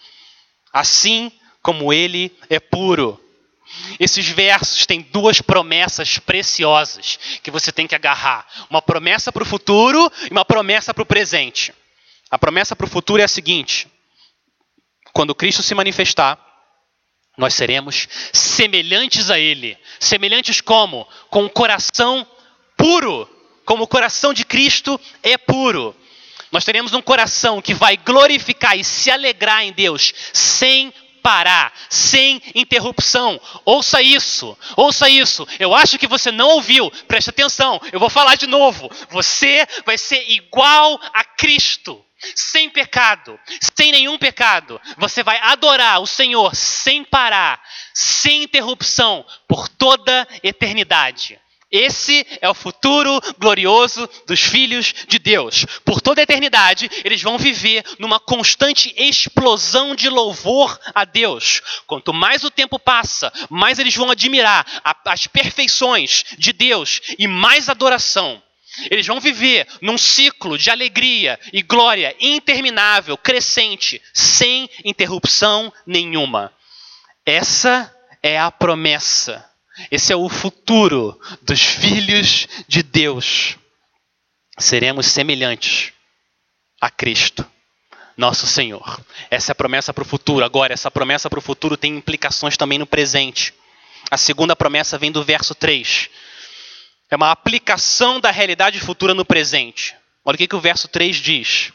assim 0.71 1.31
como 1.61 1.91
ele 1.91 2.31
é 2.49 2.59
puro. 2.59 3.19
Esses 3.99 4.27
versos 4.27 4.85
têm 4.85 5.01
duas 5.01 5.41
promessas 5.41 6.19
preciosas 6.19 7.17
que 7.41 7.49
você 7.49 7.71
tem 7.71 7.87
que 7.87 7.95
agarrar: 7.95 8.45
uma 8.69 8.81
promessa 8.81 9.31
para 9.31 9.43
o 9.43 9.45
futuro 9.45 10.11
e 10.29 10.31
uma 10.31 10.45
promessa 10.45 10.93
para 10.93 11.01
o 11.01 11.05
presente. 11.05 11.73
A 12.29 12.37
promessa 12.37 12.75
para 12.75 12.85
o 12.85 12.89
futuro 12.89 13.21
é 13.21 13.25
a 13.25 13.29
seguinte: 13.29 13.87
quando 15.13 15.35
Cristo 15.35 15.63
se 15.63 15.75
manifestar, 15.75 16.39
nós 17.37 17.53
seremos 17.53 18.07
semelhantes 18.33 19.29
a 19.29 19.39
Ele. 19.39 19.77
Semelhantes 19.99 20.61
como? 20.61 21.07
Com 21.29 21.43
o 21.43 21.45
um 21.45 21.49
coração 21.49 22.27
puro, 22.77 23.29
como 23.65 23.83
o 23.83 23.87
coração 23.87 24.33
de 24.33 24.45
Cristo 24.45 24.99
é 25.21 25.37
puro. 25.37 25.95
Nós 26.51 26.63
teremos 26.63 26.93
um 26.93 27.01
coração 27.01 27.61
que 27.61 27.73
vai 27.73 27.97
glorificar 27.97 28.77
e 28.77 28.83
se 28.83 29.11
alegrar 29.11 29.63
em 29.63 29.73
Deus 29.73 30.13
sem 30.31 30.93
parar, 31.21 31.73
sem 31.89 32.41
interrupção. 32.53 33.41
Ouça 33.65 34.01
isso, 34.01 34.57
ouça 34.77 35.09
isso. 35.09 35.45
Eu 35.59 35.73
acho 35.73 35.97
que 35.97 36.07
você 36.07 36.31
não 36.31 36.49
ouviu, 36.49 36.89
preste 37.07 37.31
atenção, 37.31 37.81
eu 37.91 37.99
vou 37.99 38.09
falar 38.09 38.35
de 38.35 38.47
novo. 38.47 38.89
Você 39.09 39.67
vai 39.85 39.97
ser 39.97 40.29
igual 40.29 40.99
a 41.13 41.23
Cristo 41.23 42.05
sem 42.35 42.69
pecado, 42.69 43.39
sem 43.75 43.91
nenhum 43.91 44.17
pecado. 44.17 44.79
Você 44.97 45.23
vai 45.23 45.37
adorar 45.39 46.01
o 46.01 46.07
Senhor 46.07 46.55
sem 46.55 47.03
parar, 47.03 47.61
sem 47.93 48.43
interrupção, 48.43 49.25
por 49.47 49.67
toda 49.67 50.27
eternidade. 50.43 51.39
Esse 51.71 52.25
é 52.39 52.47
o 52.47 52.53
futuro 52.53 53.19
glorioso 53.37 54.07
dos 54.27 54.39
filhos 54.39 54.93
de 55.07 55.19
Deus. 55.19 55.65
Por 55.83 55.99
toda 55.99 56.21
a 56.21 56.23
eternidade, 56.23 56.89
eles 57.03 57.21
vão 57.21 57.37
viver 57.37 57.83
numa 57.99 58.19
constante 58.19 58.93
explosão 58.95 59.95
de 59.95 60.07
louvor 60.07 60.79
a 60.93 61.03
Deus. 61.03 61.61
Quanto 61.87 62.13
mais 62.13 62.43
o 62.43 62.51
tempo 62.51 62.79
passa, 62.79 63.29
mais 63.49 63.79
eles 63.79 63.95
vão 63.95 64.09
admirar 64.09 64.65
as 65.05 65.27
perfeições 65.27 66.23
de 66.37 66.53
Deus 66.53 67.01
e 67.17 67.27
mais 67.27 67.67
adoração. 67.67 68.41
Eles 68.89 69.05
vão 69.05 69.19
viver 69.19 69.67
num 69.81 69.97
ciclo 69.97 70.57
de 70.57 70.69
alegria 70.69 71.39
e 71.53 71.61
glória 71.61 72.15
interminável, 72.19 73.17
crescente, 73.17 74.01
sem 74.13 74.69
interrupção 74.83 75.71
nenhuma. 75.85 76.53
Essa 77.25 77.93
é 78.21 78.39
a 78.39 78.51
promessa 78.51 79.45
esse 79.91 80.13
é 80.13 80.15
o 80.15 80.29
futuro 80.29 81.19
dos 81.41 81.61
filhos 81.61 82.47
de 82.67 82.81
Deus. 82.81 83.57
Seremos 84.57 85.07
semelhantes 85.07 85.91
a 86.79 86.89
Cristo, 86.89 87.45
nosso 88.15 88.47
Senhor. 88.47 89.01
Essa 89.29 89.51
é 89.51 89.53
a 89.53 89.55
promessa 89.55 89.93
para 89.93 90.01
o 90.01 90.05
futuro. 90.05 90.45
Agora, 90.45 90.73
essa 90.73 90.89
promessa 90.89 91.29
para 91.29 91.39
o 91.39 91.41
futuro 91.41 91.75
tem 91.75 91.97
implicações 91.97 92.55
também 92.55 92.79
no 92.79 92.87
presente. 92.87 93.53
A 94.09 94.17
segunda 94.17 94.55
promessa 94.55 94.97
vem 94.97 95.11
do 95.11 95.23
verso 95.23 95.53
3. 95.53 96.09
É 97.09 97.15
uma 97.15 97.31
aplicação 97.31 98.19
da 98.19 98.31
realidade 98.31 98.79
futura 98.79 99.13
no 99.13 99.25
presente. 99.25 99.95
Olha 100.23 100.35
o 100.35 100.37
que, 100.37 100.47
que 100.47 100.55
o 100.55 100.61
verso 100.61 100.87
3 100.87 101.15
diz. 101.17 101.73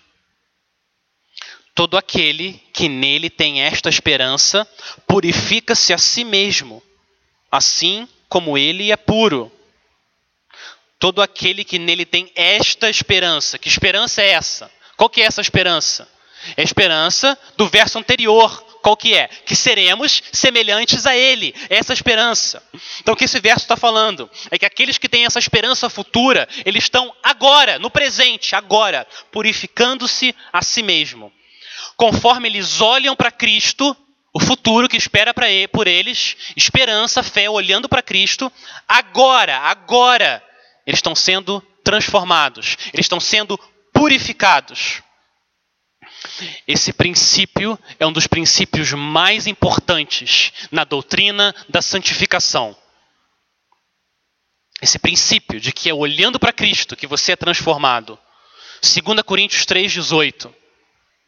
Todo 1.75 1.97
aquele 1.97 2.61
que 2.73 2.89
nele 2.89 3.31
tem 3.31 3.63
esta 3.63 3.89
esperança 3.89 4.67
purifica-se 5.07 5.93
a 5.93 5.99
si 5.99 6.25
mesmo 6.25 6.83
assim 7.51 8.09
como 8.29 8.57
ele 8.57 8.93
é 8.93 8.97
puro. 8.97 9.51
Todo 10.99 11.23
aquele 11.23 11.65
que 11.65 11.79
nele 11.79 12.05
tem 12.05 12.31
esta 12.35 12.89
esperança, 12.89 13.59
que 13.59 13.69
esperança 13.69 14.23
é 14.23 14.31
essa? 14.31 14.71
Qual 14.97 15.09
que 15.09 15.23
é 15.23 15.25
essa 15.25 15.41
esperança? 15.41 16.07
É 16.57 16.61
a 16.61 16.65
esperança 16.65 17.39
do 17.57 17.67
verso 17.67 17.99
anterior, 17.99 18.65
qual 18.83 18.97
que 18.97 19.15
é? 19.15 19.29
Que 19.29 19.55
seremos 19.55 20.23
semelhantes 20.33 21.07
a 21.07 21.17
Ele. 21.17 21.55
Essa 21.69 21.93
esperança. 21.93 22.63
Então, 23.01 23.15
o 23.15 23.17
que 23.17 23.25
esse 23.25 23.41
verso 23.41 23.65
está 23.65 23.77
falando 23.77 24.31
é 24.51 24.59
que 24.59 24.67
aqueles 24.67 24.99
que 24.99 25.09
têm 25.09 25.25
essa 25.25 25.39
esperança 25.39 25.91
futura, 25.91 26.49
eles 26.65 26.85
estão 26.85 27.15
agora, 27.23 27.79
no 27.79 27.91
presente, 27.91 28.55
agora, 28.55 29.07
purificando-se 29.31 30.35
a 30.53 30.63
si 30.63 30.83
mesmo. 30.83 31.33
Conforme 31.97 32.49
eles 32.49 32.81
olham 32.81 33.15
para 33.15 33.31
Cristo, 33.31 33.97
o 34.33 34.41
futuro 34.41 34.89
que 34.89 34.97
espera 34.97 35.35
para 35.35 35.47
por 35.73 35.87
eles, 35.87 36.37
esperança, 36.57 37.23
fé, 37.23 37.51
olhando 37.51 37.89
para 37.89 38.03
Cristo, 38.03 38.51
agora, 38.87 39.59
agora, 39.59 40.43
eles 40.87 40.99
estão 40.99 41.15
sendo 41.15 41.61
transformados, 41.83 42.77
eles 42.93 43.05
estão 43.05 43.21
sendo 43.21 43.59
purificados. 43.93 45.03
Esse 46.67 46.93
princípio 46.93 47.79
é 47.99 48.07
um 48.07 48.13
dos 48.13 48.27
princípios 48.27 48.93
mais 48.93 49.47
importantes 49.47 50.53
na 50.71 50.85
doutrina 50.85 51.55
da 51.69 51.83
santificação. 51.83 52.77
Esse 54.81 54.99
princípio 54.99 55.61
de 55.61 55.73
que 55.73 55.91
é 55.91 55.95
olhando 55.95 56.39
para 56.39 56.53
Cristo 56.53 56.97
que 56.97 57.07
você 57.07 57.33
é 57.33 57.37
transformado. 57.37 58.19
2 58.83 59.23
Coríntios 59.23 59.65
3,18. 59.67 60.53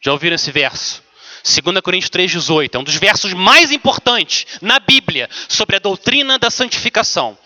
Já 0.01 0.11
ouviram 0.11 0.35
esse 0.35 0.51
verso? 0.51 1.03
2 1.43 1.81
Coríntios 1.81 2.09
3,18. 2.09 2.73
É 2.73 2.79
um 2.79 2.83
dos 2.83 2.95
versos 2.95 3.33
mais 3.33 3.71
importantes 3.71 4.47
na 4.61 4.79
Bíblia 4.79 5.29
sobre 5.47 5.75
a 5.75 5.79
doutrina 5.79 6.39
da 6.39 6.49
santificação. 6.49 7.37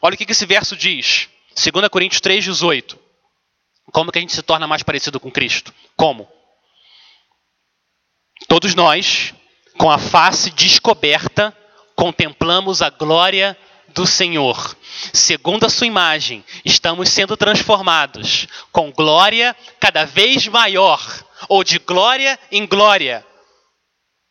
Olha 0.00 0.14
o 0.14 0.16
que 0.16 0.30
esse 0.30 0.46
verso 0.46 0.76
diz. 0.76 1.28
2 1.56 1.88
Coríntios 1.88 2.20
3,18. 2.20 2.96
Como 3.92 4.12
que 4.12 4.18
a 4.18 4.20
gente 4.20 4.34
se 4.34 4.42
torna 4.42 4.66
mais 4.66 4.82
parecido 4.82 5.18
com 5.18 5.30
Cristo? 5.30 5.74
Como? 5.96 6.28
Todos 8.48 8.74
nós, 8.74 9.34
com 9.76 9.90
a 9.90 9.98
face 9.98 10.50
descoberta, 10.50 11.56
contemplamos 11.94 12.80
a 12.80 12.90
glória 12.90 13.56
do 13.88 14.06
Senhor. 14.06 14.76
Segundo 15.12 15.64
a 15.64 15.70
sua 15.70 15.86
imagem, 15.86 16.44
estamos 16.64 17.08
sendo 17.08 17.36
transformados 17.36 18.46
com 18.70 18.92
glória 18.92 19.56
cada 19.80 20.04
vez 20.04 20.46
maior, 20.46 21.02
ou 21.48 21.64
de 21.64 21.78
glória 21.78 22.38
em 22.52 22.66
glória, 22.66 23.24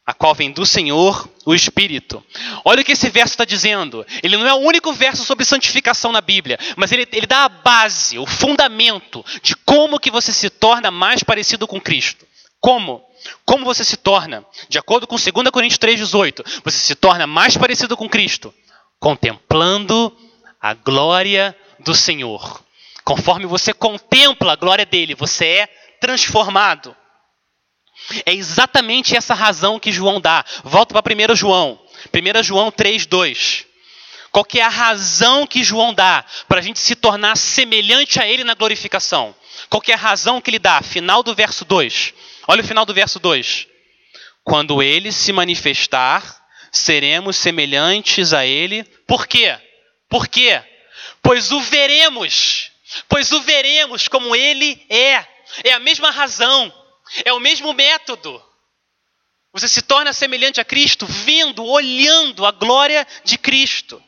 a 0.06 0.14
qual 0.14 0.34
vem 0.34 0.52
do 0.52 0.66
Senhor 0.66 1.28
o 1.46 1.54
Espírito. 1.54 2.24
Olha 2.64 2.82
o 2.82 2.86
que 2.86 2.94
esse 2.94 3.10
verso 3.10 3.34
está 3.34 3.44
dizendo. 3.44 4.06
Ele 4.24 4.38
não 4.38 4.48
é 4.48 4.54
o 4.54 4.58
único 4.58 4.94
verso 4.94 5.26
sobre 5.26 5.44
santificação 5.44 6.12
na 6.12 6.22
Bíblia, 6.22 6.58
mas 6.78 6.92
ele, 6.92 7.08
ele 7.12 7.28
dá 7.28 7.46
a 7.46 7.50
base, 7.50 8.18
o 8.18 8.26
fundamento 8.26 9.26
de 9.42 9.56
como 9.58 10.00
que 10.00 10.12
você 10.12 10.32
se 10.32 10.50
torna 10.50 10.90
mais 10.90 11.24
parecido 11.24 11.68
com 11.68 11.82
Cristo. 11.82 12.25
Como? 12.66 13.08
Como 13.46 13.64
você 13.64 13.84
se 13.84 13.96
torna? 13.96 14.44
De 14.68 14.80
acordo 14.80 15.06
com 15.06 15.18
2 15.18 15.52
Coríntios 15.52 15.78
3,18, 15.78 16.62
você 16.64 16.80
se 16.80 16.96
torna 16.96 17.28
mais 17.28 17.56
parecido 17.56 17.96
com 17.96 18.10
Cristo, 18.10 18.52
contemplando 19.00 20.12
a 20.60 20.74
glória 20.74 21.56
do 21.78 21.94
Senhor. 21.94 22.64
Conforme 23.04 23.46
você 23.46 23.72
contempla 23.72 24.54
a 24.54 24.56
glória 24.56 24.84
dele, 24.84 25.14
você 25.14 25.46
é 25.46 25.68
transformado. 26.02 26.96
É 28.26 28.34
exatamente 28.34 29.16
essa 29.16 29.36
razão 29.36 29.80
que 29.80 29.92
João 29.92 30.20
dá. 30.20 30.44
Volta 30.64 31.00
para 31.00 31.14
1 31.14 31.36
João. 31.36 31.80
1 32.12 32.42
João 32.42 32.72
3, 32.72 33.06
2. 33.06 33.66
Qual 34.32 34.44
que 34.44 34.60
é 34.60 34.64
a 34.64 34.70
razão 34.70 35.46
que 35.46 35.64
João 35.64 35.94
dá 35.94 36.26
para 36.48 36.62
a 36.62 36.64
gente 36.64 36.80
se 36.80 36.96
tornar 36.96 37.38
semelhante 37.38 38.20
a 38.20 38.28
ele 38.28 38.44
na 38.44 38.56
glorificação? 38.56 39.36
Qual 39.70 39.80
que 39.80 39.92
é 39.92 39.96
a 39.96 40.00
razão 40.00 40.42
que 40.42 40.50
ele 40.50 40.58
dá? 40.58 40.82
Final 40.82 41.22
do 41.22 41.36
verso 41.36 41.64
2. 41.64 42.14
Olha 42.48 42.62
o 42.62 42.68
final 42.68 42.86
do 42.86 42.94
verso 42.94 43.20
2. 43.20 43.68
Quando 44.44 44.82
ele 44.82 45.12
se 45.12 45.32
manifestar, 45.34 46.46
seremos 46.72 47.36
semelhantes 47.36 48.34
a 48.34 48.46
ele. 48.46 48.84
Por 49.08 49.28
quê? 49.28 49.58
Por 50.08 50.28
quê? 50.28 50.62
Pois 51.22 51.52
o 51.52 51.60
veremos. 51.62 52.72
Pois 53.10 53.32
o 53.32 53.42
veremos 53.42 54.08
como 54.08 54.36
ele 54.36 54.86
é. 54.90 55.26
É 55.64 55.74
a 55.74 55.80
mesma 55.80 56.12
razão. 56.12 56.74
É 57.24 57.34
o 57.34 57.40
mesmo 57.40 57.74
método. 57.74 58.42
Você 59.54 59.68
se 59.68 59.82
torna 59.82 60.12
semelhante 60.12 60.60
a 60.60 60.66
Cristo 60.66 61.06
vendo, 61.06 61.64
olhando 61.64 62.46
a 62.46 62.52
glória 62.52 63.08
de 63.24 63.38
Cristo. 63.38 64.04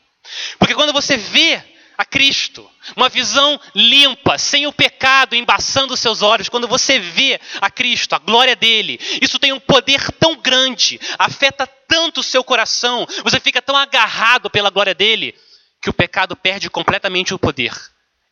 Porque 0.58 0.74
quando 0.74 0.92
você 0.92 1.16
vê 1.16 1.62
a 1.98 2.04
Cristo, 2.04 2.70
uma 2.94 3.08
visão 3.08 3.60
limpa, 3.74 4.38
sem 4.38 4.68
o 4.68 4.72
pecado 4.72 5.34
embaçando 5.34 5.96
seus 5.96 6.22
olhos, 6.22 6.48
quando 6.48 6.68
você 6.68 7.00
vê 7.00 7.40
a 7.60 7.68
Cristo, 7.68 8.14
a 8.14 8.18
glória 8.18 8.54
dele, 8.54 9.00
isso 9.20 9.36
tem 9.36 9.52
um 9.52 9.58
poder 9.58 10.12
tão 10.12 10.36
grande, 10.36 11.00
afeta 11.18 11.66
tanto 11.66 12.20
o 12.20 12.22
seu 12.22 12.44
coração, 12.44 13.04
você 13.24 13.40
fica 13.40 13.60
tão 13.60 13.76
agarrado 13.76 14.48
pela 14.48 14.70
glória 14.70 14.94
dele, 14.94 15.34
que 15.82 15.90
o 15.90 15.92
pecado 15.92 16.36
perde 16.36 16.70
completamente 16.70 17.34
o 17.34 17.38
poder. 17.38 17.72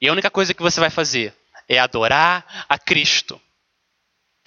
E 0.00 0.08
a 0.08 0.12
única 0.12 0.30
coisa 0.30 0.54
que 0.54 0.62
você 0.62 0.78
vai 0.78 0.90
fazer 0.90 1.34
é 1.68 1.80
adorar 1.80 2.66
a 2.68 2.78
Cristo. 2.78 3.40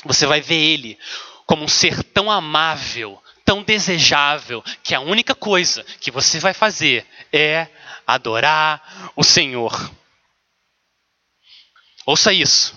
Você 0.06 0.26
vai 0.26 0.40
ver 0.40 0.56
ele 0.56 0.98
como 1.46 1.66
um 1.66 1.68
ser 1.68 2.04
tão 2.04 2.32
amável, 2.32 3.22
tão 3.50 3.64
desejável, 3.64 4.64
que 4.84 4.94
a 4.94 5.00
única 5.00 5.34
coisa 5.34 5.84
que 6.00 6.12
você 6.12 6.40
vai 6.40 6.54
fazer 6.54 7.04
é 7.34 7.68
adorar 8.06 9.12
o 9.16 9.24
Senhor. 9.24 9.92
Ouça 12.06 12.32
isso. 12.32 12.76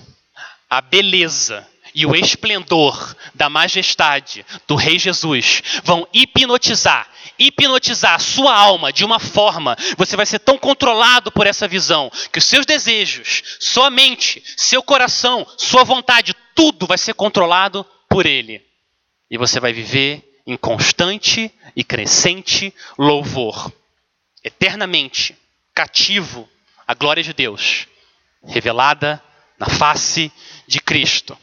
A 0.71 0.81
beleza 0.81 1.69
e 1.95 2.07
o 2.07 2.17
esplendor 2.17 3.15
da 3.35 3.51
majestade 3.51 4.47
do 4.67 4.75
Rei 4.75 4.99
Jesus 4.99 5.63
vão 5.85 6.09
hipnotizar, 6.11 7.07
hipnotizar 7.39 8.15
a 8.15 8.19
sua 8.19 8.57
alma 8.57 8.91
de 8.91 9.05
uma 9.05 9.19
forma, 9.19 9.77
você 9.99 10.17
vai 10.17 10.25
ser 10.25 10.39
tão 10.39 10.57
controlado 10.57 11.31
por 11.31 11.47
essa 11.47 11.69
visão, 11.69 12.11
que 12.33 12.39
os 12.39 12.47
seus 12.47 12.65
desejos, 12.65 13.59
sua 13.61 13.91
mente, 13.91 14.43
seu 14.57 14.83
coração, 14.83 15.47
sua 15.59 15.85
vontade, 15.85 16.35
tudo 16.55 16.87
vai 16.87 16.97
ser 16.97 17.13
controlado 17.13 17.85
por 18.09 18.25
Ele. 18.25 18.65
E 19.31 19.37
você 19.37 19.61
vai 19.61 19.75
viver 19.75 20.32
em 20.47 20.57
constante 20.57 21.53
e 21.75 21.85
crescente 21.85 22.75
louvor, 22.99 23.73
eternamente 24.43 25.37
cativo 25.75 26.49
à 26.87 26.95
glória 26.95 27.23
de 27.23 27.33
Deus, 27.33 27.87
revelada 28.45 29.23
na 29.59 29.69
face 29.69 30.33
de 30.67 30.81
Cristo. 30.81 31.39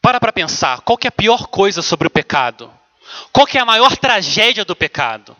Para 0.00 0.20
para 0.20 0.32
pensar, 0.32 0.82
qual 0.82 0.98
é 1.02 1.08
a 1.08 1.12
pior 1.12 1.46
coisa 1.46 1.80
sobre 1.80 2.06
o 2.06 2.10
pecado? 2.10 2.72
Qual 3.32 3.46
é 3.54 3.58
a 3.58 3.64
maior 3.64 3.96
tragédia 3.96 4.64
do 4.64 4.76
pecado? 4.76 5.36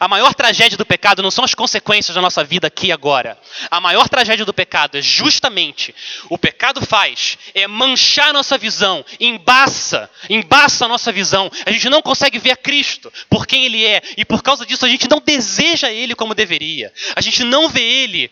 A 0.00 0.08
maior 0.08 0.34
tragédia 0.34 0.76
do 0.76 0.84
pecado 0.84 1.22
não 1.22 1.30
são 1.30 1.44
as 1.44 1.54
consequências 1.54 2.14
da 2.14 2.20
nossa 2.20 2.42
vida 2.44 2.66
aqui 2.66 2.88
e 2.88 2.92
agora. 2.92 3.38
A 3.70 3.80
maior 3.80 4.08
tragédia 4.08 4.44
do 4.44 4.52
pecado 4.52 4.98
é 4.98 5.02
justamente 5.02 5.94
o 6.28 6.36
pecado 6.36 6.84
faz 6.84 7.38
é 7.54 7.66
manchar 7.66 8.32
nossa 8.32 8.58
visão, 8.58 9.04
embaça, 9.20 10.10
embaça 10.28 10.84
a 10.84 10.88
nossa 10.88 11.12
visão. 11.12 11.50
A 11.64 11.70
gente 11.70 11.88
não 11.88 12.02
consegue 12.02 12.38
ver 12.38 12.50
a 12.50 12.56
Cristo 12.56 13.12
por 13.30 13.46
quem 13.46 13.64
ele 13.64 13.84
é 13.84 14.02
e 14.16 14.24
por 14.24 14.42
causa 14.42 14.66
disso 14.66 14.84
a 14.84 14.88
gente 14.88 15.08
não 15.08 15.20
deseja 15.20 15.90
ele 15.90 16.14
como 16.14 16.34
deveria. 16.34 16.92
A 17.14 17.20
gente 17.20 17.44
não 17.44 17.68
vê 17.68 17.82
ele 17.82 18.30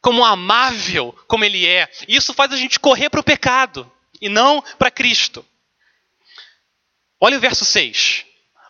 como 0.00 0.24
amável 0.24 1.16
como 1.26 1.44
ele 1.44 1.66
é. 1.66 1.88
E 2.06 2.16
isso 2.16 2.32
faz 2.32 2.52
a 2.52 2.56
gente 2.56 2.78
correr 2.78 3.10
para 3.10 3.20
o 3.20 3.24
pecado 3.24 3.90
e 4.20 4.28
não 4.28 4.62
para 4.78 4.90
Cristo. 4.90 5.44
Olha 7.20 7.38
o 7.38 7.40
verso 7.40 7.64
6. 7.64 8.24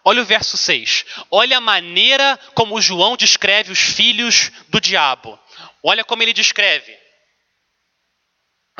Olha 0.05 0.21
o 0.21 0.25
verso 0.25 0.57
6. 0.57 1.07
Olha 1.31 1.57
a 1.57 1.61
maneira 1.61 2.39
como 2.55 2.81
João 2.81 3.17
descreve 3.17 3.73
os 3.73 3.79
filhos 3.79 4.53
do 4.69 4.81
diabo. 4.81 5.39
Olha 5.83 6.05
como 6.05 6.23
ele 6.23 6.35
descreve. 6.35 6.95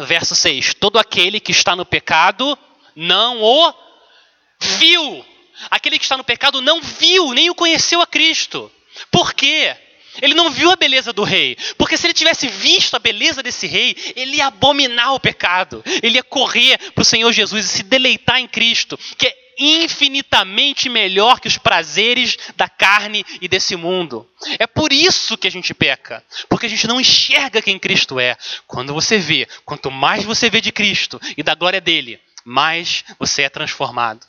Verso 0.01 0.37
6. 0.37 0.75
Todo 0.75 0.99
aquele 0.99 1.41
que 1.41 1.53
está 1.53 1.75
no 1.75 1.87
pecado 1.87 2.59
não 2.95 3.43
o 3.43 3.75
viu. 4.61 5.25
Aquele 5.71 5.99
que 5.99 6.05
está 6.05 6.17
no 6.17 6.25
pecado 6.25 6.61
não 6.61 6.83
viu, 6.83 7.33
nem 7.33 7.49
o 7.49 7.55
conheceu 7.55 8.03
a 8.03 8.07
Cristo. 8.07 8.71
Por 9.11 9.33
quê? 9.33 9.75
Ele 10.21 10.35
não 10.35 10.51
viu 10.51 10.71
a 10.71 10.77
beleza 10.77 11.13
do 11.13 11.25
rei, 11.25 11.57
porque 11.77 11.97
se 11.97 12.07
ele 12.07 12.15
tivesse 12.15 12.47
visto 12.47 12.95
a 12.95 13.01
beleza 13.01 13.43
desse 13.43 13.67
rei, 13.67 13.97
ele 14.15 14.37
ia 14.37 14.47
abominar 14.47 15.13
o 15.13 15.19
pecado, 15.19 15.83
ele 16.03 16.17
ia 16.17 16.23
correr 16.23 16.79
para 16.93 17.03
o 17.03 17.05
Senhor 17.05 17.33
Jesus 17.33 17.65
e 17.65 17.69
se 17.69 17.83
deleitar 17.83 18.39
em 18.39 18.47
Cristo, 18.47 18.97
que 19.19 19.27
é 19.27 19.44
infinitamente 19.59 20.89
melhor 20.89 21.41
que 21.41 21.49
os 21.49 21.59
prazeres 21.59 22.37
da 22.57 22.69
carne 22.69 23.25
e 23.41 23.49
desse 23.49 23.77
mundo. 23.77 24.29
É 24.59 24.67
por 24.67 24.93
isso 24.93 25.37
que 25.37 25.49
a 25.49 25.51
gente 25.51 25.73
peca, 25.75 26.23
porque 26.49 26.67
a 26.67 26.69
gente 26.69 26.87
não 26.87 27.01
enxerga 27.01 27.63
quem 27.63 27.79
Cristo 27.79 28.19
é. 28.19 28.37
Quando 28.67 28.93
você 28.93 29.19
vê, 29.19 29.49
quanto 29.65 29.91
mais 29.91 30.25
você 30.25 30.51
vê 30.51 30.61
de 30.61 30.73
Cristo 30.73 31.21
e 31.37 31.43
da 31.43 31.55
glória 31.55 31.81
dele, 31.81 32.21
mais 32.45 33.05
você 33.19 33.43
é 33.43 33.49
transformado. 33.49 34.27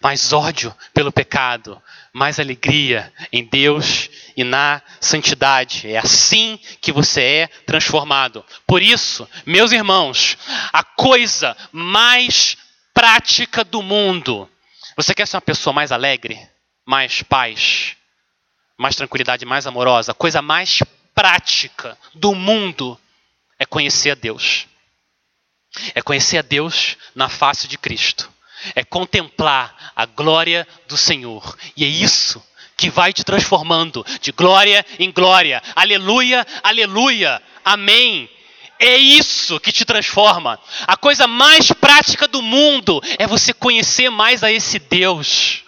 Mais 0.00 0.32
ódio 0.32 0.74
pelo 0.92 1.10
pecado, 1.10 1.82
mais 2.12 2.38
alegria 2.38 3.12
em 3.32 3.44
Deus 3.44 4.08
e 4.36 4.44
na 4.44 4.80
santidade. 5.00 5.88
É 5.90 5.98
assim 5.98 6.58
que 6.80 6.92
você 6.92 7.20
é 7.20 7.46
transformado. 7.66 8.44
Por 8.66 8.82
isso, 8.82 9.28
meus 9.44 9.72
irmãos, 9.72 10.38
a 10.72 10.84
coisa 10.84 11.56
mais 11.72 12.56
prática 12.94 13.64
do 13.64 13.82
mundo. 13.82 14.48
Você 14.96 15.14
quer 15.14 15.26
ser 15.26 15.36
uma 15.36 15.42
pessoa 15.42 15.72
mais 15.72 15.90
alegre, 15.90 16.38
mais 16.86 17.22
paz, 17.22 17.96
mais 18.76 18.96
tranquilidade, 18.96 19.44
mais 19.44 19.66
amorosa? 19.66 20.14
Coisa 20.14 20.40
mais 20.40 20.82
prática 21.14 21.98
do 22.14 22.34
mundo 22.34 22.98
é 23.58 23.64
conhecer 23.66 24.10
a 24.10 24.14
Deus. 24.14 24.66
É 25.94 26.02
conhecer 26.02 26.38
a 26.38 26.42
Deus 26.42 26.96
na 27.14 27.28
face 27.28 27.66
de 27.66 27.76
Cristo. 27.76 28.30
É 28.74 28.84
contemplar 28.84 29.92
a 29.94 30.06
glória 30.06 30.66
do 30.88 30.96
Senhor. 30.96 31.56
E 31.76 31.84
é 31.84 31.88
isso 31.88 32.42
que 32.76 32.90
vai 32.90 33.12
te 33.12 33.24
transformando 33.24 34.04
de 34.20 34.32
glória 34.32 34.84
em 34.98 35.10
glória. 35.10 35.62
Aleluia, 35.74 36.46
aleluia, 36.62 37.42
amém. 37.64 38.28
É 38.84 38.98
isso 38.98 39.58
que 39.58 39.72
te 39.72 39.82
transforma. 39.82 40.60
A 40.86 40.94
coisa 40.94 41.26
mais 41.26 41.72
prática 41.72 42.28
do 42.28 42.42
mundo 42.42 43.00
é 43.18 43.26
você 43.26 43.54
conhecer 43.54 44.10
mais 44.10 44.44
a 44.44 44.52
esse 44.52 44.78
Deus. 44.78 45.64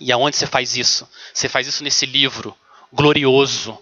E 0.00 0.10
aonde 0.10 0.36
você 0.36 0.48
faz 0.48 0.76
isso? 0.76 1.08
Você 1.32 1.48
faz 1.48 1.68
isso 1.68 1.84
nesse 1.84 2.06
livro 2.06 2.56
glorioso. 2.92 3.78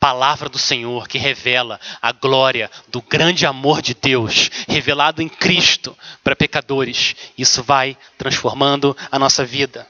Palavra 0.00 0.48
do 0.48 0.58
Senhor 0.58 1.06
que 1.06 1.16
revela 1.16 1.78
a 2.02 2.10
glória 2.10 2.68
do 2.88 3.00
grande 3.00 3.46
amor 3.46 3.80
de 3.80 3.94
Deus 3.94 4.50
revelado 4.66 5.22
em 5.22 5.28
Cristo 5.28 5.96
para 6.24 6.34
pecadores. 6.34 7.14
Isso 7.38 7.62
vai 7.62 7.96
transformando 8.18 8.96
a 9.12 9.18
nossa 9.18 9.44
vida. 9.44 9.88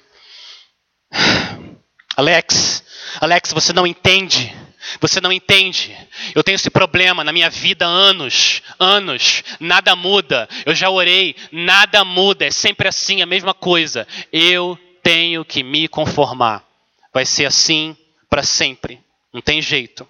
Alex, 2.14 2.84
Alex, 3.22 3.52
você 3.54 3.72
não 3.72 3.86
entende. 3.86 4.54
Você 5.00 5.20
não 5.20 5.32
entende. 5.32 5.96
Eu 6.34 6.42
tenho 6.42 6.56
esse 6.56 6.70
problema 6.70 7.22
na 7.22 7.32
minha 7.32 7.50
vida 7.50 7.86
há 7.86 7.88
anos, 7.88 8.62
anos. 8.78 9.42
Nada 9.60 9.94
muda. 9.96 10.48
Eu 10.64 10.74
já 10.74 10.90
orei, 10.90 11.34
nada 11.52 12.04
muda. 12.04 12.44
É 12.46 12.50
sempre 12.50 12.88
assim, 12.88 13.22
a 13.22 13.26
mesma 13.26 13.54
coisa. 13.54 14.06
Eu 14.32 14.78
tenho 15.02 15.44
que 15.44 15.62
me 15.62 15.88
conformar. 15.88 16.64
Vai 17.12 17.24
ser 17.24 17.46
assim 17.46 17.96
para 18.28 18.42
sempre. 18.42 19.00
Não 19.32 19.40
tem 19.40 19.60
jeito. 19.60 20.06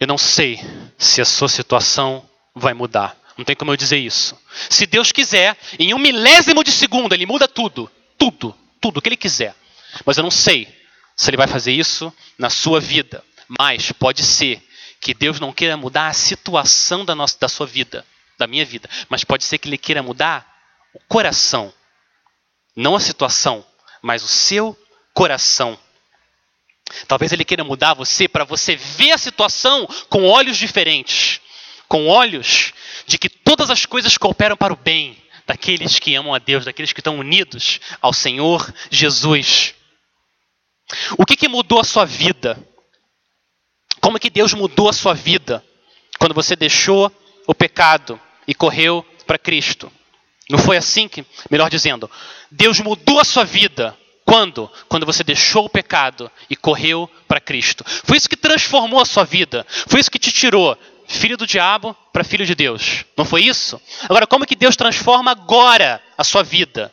Eu 0.00 0.06
não 0.06 0.18
sei 0.18 0.60
se 0.98 1.20
a 1.20 1.24
sua 1.24 1.48
situação 1.48 2.28
vai 2.54 2.74
mudar. 2.74 3.16
Não 3.36 3.44
tem 3.44 3.56
como 3.56 3.72
eu 3.72 3.76
dizer 3.76 3.98
isso. 3.98 4.38
Se 4.70 4.86
Deus 4.86 5.10
quiser, 5.10 5.56
em 5.78 5.92
um 5.94 5.98
milésimo 5.98 6.62
de 6.62 6.70
segundo, 6.70 7.12
Ele 7.12 7.26
muda 7.26 7.48
tudo 7.48 7.90
tudo, 8.30 8.56
tudo 8.80 8.98
o 8.98 9.02
que 9.02 9.08
ele 9.08 9.16
quiser. 9.16 9.54
Mas 10.04 10.16
eu 10.16 10.22
não 10.22 10.30
sei 10.30 10.68
se 11.16 11.30
ele 11.30 11.36
vai 11.36 11.46
fazer 11.46 11.72
isso 11.72 12.12
na 12.38 12.50
sua 12.50 12.80
vida. 12.80 13.22
Mas 13.48 13.92
pode 13.92 14.22
ser 14.22 14.62
que 15.00 15.14
Deus 15.14 15.38
não 15.38 15.52
queira 15.52 15.76
mudar 15.76 16.08
a 16.08 16.12
situação 16.14 17.04
da, 17.04 17.14
nossa, 17.14 17.38
da 17.38 17.48
sua 17.48 17.66
vida, 17.66 18.04
da 18.38 18.46
minha 18.46 18.64
vida. 18.64 18.88
Mas 19.08 19.22
pode 19.22 19.44
ser 19.44 19.58
que 19.58 19.68
ele 19.68 19.78
queira 19.78 20.02
mudar 20.02 20.46
o 20.94 21.00
coração. 21.08 21.72
Não 22.74 22.96
a 22.96 23.00
situação, 23.00 23.64
mas 24.02 24.22
o 24.22 24.28
seu 24.28 24.76
coração. 25.12 25.78
Talvez 27.06 27.32
ele 27.32 27.44
queira 27.44 27.64
mudar 27.64 27.94
você 27.94 28.28
para 28.28 28.44
você 28.44 28.76
ver 28.76 29.12
a 29.12 29.18
situação 29.18 29.86
com 30.08 30.24
olhos 30.24 30.56
diferentes. 30.56 31.40
Com 31.88 32.06
olhos 32.08 32.72
de 33.06 33.18
que 33.18 33.28
todas 33.28 33.70
as 33.70 33.86
coisas 33.86 34.16
cooperam 34.16 34.56
para 34.56 34.72
o 34.72 34.76
bem 34.76 35.22
daqueles 35.46 35.98
que 35.98 36.14
amam 36.14 36.34
a 36.34 36.38
Deus, 36.38 36.64
daqueles 36.64 36.92
que 36.92 37.00
estão 37.00 37.18
unidos 37.18 37.80
ao 38.00 38.12
Senhor 38.12 38.72
Jesus. 38.90 39.74
O 41.18 41.24
que, 41.24 41.36
que 41.36 41.48
mudou 41.48 41.80
a 41.80 41.84
sua 41.84 42.04
vida? 42.04 42.58
Como 44.00 44.18
que 44.18 44.30
Deus 44.30 44.52
mudou 44.52 44.88
a 44.88 44.92
sua 44.92 45.14
vida 45.14 45.64
quando 46.18 46.34
você 46.34 46.54
deixou 46.54 47.10
o 47.46 47.54
pecado 47.54 48.20
e 48.46 48.54
correu 48.54 49.04
para 49.26 49.38
Cristo? 49.38 49.90
Não 50.48 50.58
foi 50.58 50.76
assim 50.76 51.08
que, 51.08 51.24
melhor 51.50 51.70
dizendo, 51.70 52.10
Deus 52.50 52.80
mudou 52.80 53.18
a 53.18 53.24
sua 53.24 53.44
vida 53.44 53.96
quando? 54.24 54.70
Quando 54.88 55.06
você 55.06 55.22
deixou 55.22 55.66
o 55.66 55.70
pecado 55.70 56.30
e 56.48 56.56
correu 56.56 57.10
para 57.26 57.40
Cristo. 57.40 57.84
Foi 58.04 58.16
isso 58.16 58.28
que 58.28 58.36
transformou 58.36 59.00
a 59.00 59.06
sua 59.06 59.24
vida. 59.24 59.66
Foi 59.68 60.00
isso 60.00 60.10
que 60.10 60.18
te 60.18 60.32
tirou 60.32 60.76
filho 61.06 61.36
do 61.36 61.46
diabo 61.46 61.96
para 62.12 62.24
filho 62.24 62.46
de 62.46 62.54
Deus. 62.54 63.04
Não 63.16 63.24
foi 63.24 63.42
isso? 63.42 63.80
Agora, 64.04 64.26
como 64.26 64.46
que 64.46 64.56
Deus 64.56 64.76
transforma 64.76 65.30
agora 65.30 66.02
a 66.16 66.24
sua 66.24 66.42
vida? 66.42 66.92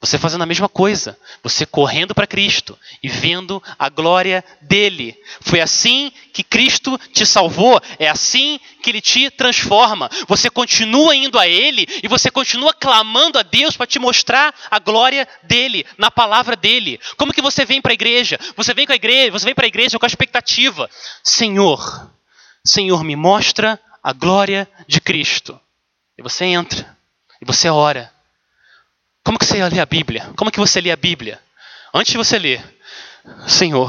Você 0.00 0.18
fazendo 0.18 0.40
a 0.42 0.46
mesma 0.46 0.66
coisa, 0.66 1.18
você 1.42 1.66
correndo 1.66 2.14
para 2.14 2.26
Cristo 2.26 2.78
e 3.02 3.08
vendo 3.08 3.62
a 3.78 3.90
glória 3.90 4.42
dele. 4.62 5.14
Foi 5.42 5.60
assim 5.60 6.10
que 6.32 6.42
Cristo 6.42 6.98
te 7.12 7.26
salvou, 7.26 7.78
é 7.98 8.08
assim 8.08 8.58
que 8.82 8.88
ele 8.88 9.02
te 9.02 9.30
transforma. 9.30 10.08
Você 10.26 10.48
continua 10.48 11.14
indo 11.14 11.38
a 11.38 11.46
ele 11.46 11.86
e 12.02 12.08
você 12.08 12.30
continua 12.30 12.72
clamando 12.72 13.38
a 13.38 13.42
Deus 13.42 13.76
para 13.76 13.86
te 13.86 13.98
mostrar 13.98 14.54
a 14.70 14.78
glória 14.78 15.28
dele, 15.42 15.84
na 15.98 16.10
palavra 16.10 16.56
dele. 16.56 16.98
Como 17.18 17.34
que 17.34 17.42
você 17.42 17.66
vem 17.66 17.82
para 17.82 17.92
a 17.92 17.94
igreja? 17.94 18.38
Você 18.56 18.72
vem 18.72 18.86
com 18.86 18.92
a 18.92 18.96
igreja, 18.96 19.30
você 19.30 19.44
vem 19.44 19.54
para 19.54 19.66
a 19.66 19.68
igreja 19.68 19.98
com 19.98 20.06
a 20.06 20.08
expectativa: 20.08 20.88
Senhor, 21.22 22.10
Senhor, 22.64 23.04
me 23.04 23.16
mostra 23.16 23.78
a 24.02 24.14
glória 24.14 24.66
de 24.86 24.98
Cristo. 24.98 25.60
E 26.16 26.22
você 26.22 26.46
entra, 26.46 26.96
e 27.38 27.44
você 27.44 27.68
ora. 27.68 28.10
Como 29.30 29.38
que 29.38 29.46
você 29.46 29.64
lê 29.68 29.78
a 29.78 29.86
Bíblia? 29.86 30.28
Como 30.36 30.50
que 30.50 30.58
você 30.58 30.80
lê 30.80 30.90
a 30.90 30.96
Bíblia? 30.96 31.40
Antes 31.94 32.10
de 32.10 32.18
você 32.18 32.36
ler, 32.36 32.60
Senhor, 33.46 33.88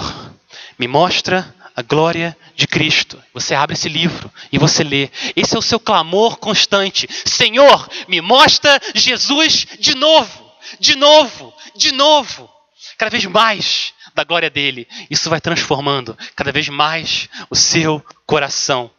me 0.78 0.88
mostra 0.88 1.52
a 1.76 1.82
glória 1.82 2.38
de 2.56 2.68
Cristo. 2.68 3.20
Você 3.34 3.56
abre 3.56 3.74
esse 3.74 3.90
livro 3.90 4.32
e 4.52 4.60
você 4.60 4.84
lê. 4.84 5.10
Esse 5.36 5.56
é 5.56 5.58
o 5.58 5.62
seu 5.64 5.80
clamor 5.80 6.38
constante. 6.38 7.08
Senhor, 7.26 7.90
me 8.08 8.22
mostra 8.22 8.80
Jesus 8.94 9.66
de 9.80 9.96
novo, 9.96 10.54
de 10.80 10.96
novo, 10.96 11.52
de 11.76 11.92
novo. 11.92 12.48
Cada 12.96 13.10
vez 13.10 13.26
mais 13.26 13.96
da 14.14 14.24
glória 14.24 14.48
dele. 14.52 14.88
Isso 15.10 15.28
vai 15.28 15.42
transformando 15.42 16.16
cada 16.36 16.52
vez 16.52 16.70
mais 16.70 17.28
o 17.50 17.56
seu 17.56 18.06
coração. 18.28 18.92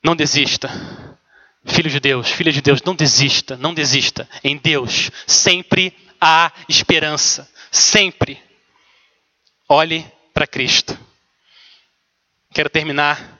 Não 0.00 0.14
desista. 0.14 0.70
Filho 1.64 1.90
de 1.90 2.00
Deus, 2.00 2.30
filha 2.30 2.52
de 2.52 2.62
Deus, 2.62 2.82
não 2.82 2.94
desista, 2.94 3.56
não 3.56 3.74
desista. 3.74 4.28
Em 4.42 4.56
Deus 4.56 5.10
sempre 5.26 5.94
há 6.20 6.52
esperança. 6.68 7.48
Sempre. 7.70 8.42
Olhe 9.68 10.10
para 10.32 10.46
Cristo. 10.46 10.98
Quero 12.52 12.70
terminar 12.70 13.38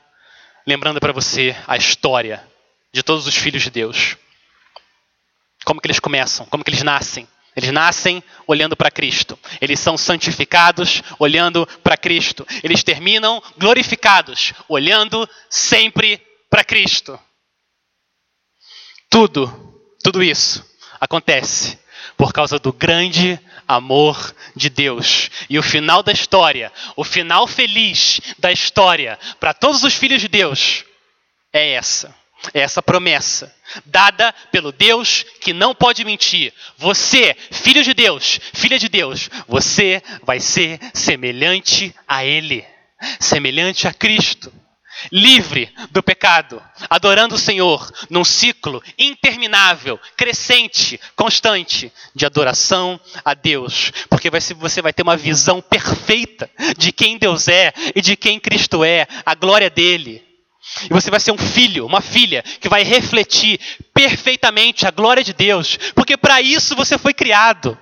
lembrando 0.66 1.00
para 1.00 1.12
você 1.12 1.56
a 1.66 1.76
história 1.76 2.46
de 2.92 3.02
todos 3.02 3.26
os 3.26 3.34
filhos 3.34 3.62
de 3.62 3.70
Deus. 3.70 4.16
Como 5.64 5.80
que 5.80 5.86
eles 5.86 6.00
começam, 6.00 6.44
como 6.46 6.62
que 6.62 6.70
eles 6.70 6.82
nascem. 6.82 7.26
Eles 7.56 7.72
nascem 7.72 8.22
olhando 8.46 8.76
para 8.76 8.90
Cristo. 8.90 9.38
Eles 9.60 9.80
são 9.80 9.96
santificados 9.96 11.02
olhando 11.18 11.66
para 11.82 11.96
Cristo. 11.96 12.46
Eles 12.62 12.84
terminam 12.84 13.42
glorificados 13.56 14.52
olhando 14.68 15.28
sempre 15.50 16.22
para 16.48 16.62
Cristo. 16.62 17.18
Tudo, 19.18 19.52
tudo 20.00 20.22
isso 20.22 20.64
acontece 21.00 21.76
por 22.16 22.32
causa 22.32 22.56
do 22.56 22.72
grande 22.72 23.36
amor 23.66 24.32
de 24.54 24.70
Deus. 24.70 25.28
E 25.50 25.58
o 25.58 25.62
final 25.62 26.04
da 26.04 26.12
história, 26.12 26.72
o 26.94 27.02
final 27.02 27.44
feliz 27.48 28.20
da 28.38 28.52
história 28.52 29.18
para 29.40 29.52
todos 29.52 29.82
os 29.82 29.92
filhos 29.92 30.20
de 30.20 30.28
Deus 30.28 30.84
é 31.52 31.72
essa. 31.72 32.14
É 32.54 32.60
essa 32.60 32.80
promessa 32.80 33.52
dada 33.84 34.32
pelo 34.52 34.70
Deus 34.70 35.24
que 35.40 35.52
não 35.52 35.74
pode 35.74 36.04
mentir. 36.04 36.54
Você, 36.76 37.36
filho 37.50 37.82
de 37.82 37.94
Deus, 37.94 38.38
filha 38.52 38.78
de 38.78 38.88
Deus, 38.88 39.28
você 39.48 40.00
vai 40.22 40.38
ser 40.38 40.78
semelhante 40.94 41.92
a 42.06 42.24
Ele, 42.24 42.64
semelhante 43.18 43.88
a 43.88 43.92
Cristo, 43.92 44.52
livre 45.10 45.72
do 45.90 46.02
pecado, 46.02 46.62
adorando 46.88 47.34
o 47.34 47.38
Senhor 47.38 47.90
num 48.10 48.24
ciclo 48.24 48.82
interminável, 48.98 49.98
crescente, 50.16 51.00
constante 51.14 51.92
de 52.14 52.26
adoração 52.26 53.00
a 53.24 53.34
Deus, 53.34 53.92
porque 54.08 54.30
você 54.30 54.82
vai 54.82 54.92
ter 54.92 55.02
uma 55.02 55.16
visão 55.16 55.60
perfeita 55.60 56.50
de 56.76 56.92
quem 56.92 57.18
Deus 57.18 57.48
é 57.48 57.72
e 57.94 58.00
de 58.00 58.16
quem 58.16 58.40
Cristo 58.40 58.84
é, 58.84 59.06
a 59.24 59.34
glória 59.34 59.70
dele. 59.70 60.26
E 60.84 60.92
você 60.92 61.10
vai 61.10 61.18
ser 61.18 61.32
um 61.32 61.38
filho, 61.38 61.86
uma 61.86 62.00
filha, 62.00 62.42
que 62.42 62.68
vai 62.68 62.82
refletir 62.82 63.58
perfeitamente 63.94 64.86
a 64.86 64.90
glória 64.90 65.24
de 65.24 65.32
Deus, 65.32 65.78
porque 65.94 66.16
para 66.16 66.40
isso 66.40 66.76
você 66.76 66.98
foi 66.98 67.14
criado 67.14 67.78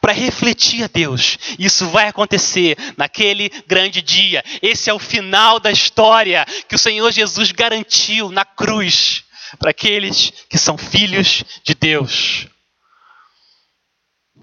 para 0.00 0.12
refletir 0.12 0.84
a 0.84 0.86
Deus. 0.86 1.38
Isso 1.58 1.88
vai 1.88 2.08
acontecer 2.08 2.76
naquele 2.96 3.48
grande 3.66 4.02
dia. 4.02 4.44
Esse 4.62 4.90
é 4.90 4.94
o 4.94 4.98
final 4.98 5.58
da 5.58 5.70
história 5.70 6.44
que 6.68 6.74
o 6.74 6.78
Senhor 6.78 7.10
Jesus 7.10 7.52
garantiu 7.52 8.30
na 8.30 8.44
cruz 8.44 9.24
para 9.58 9.70
aqueles 9.70 10.30
que 10.48 10.58
são 10.58 10.76
filhos 10.76 11.44
de 11.64 11.74
Deus. 11.74 12.46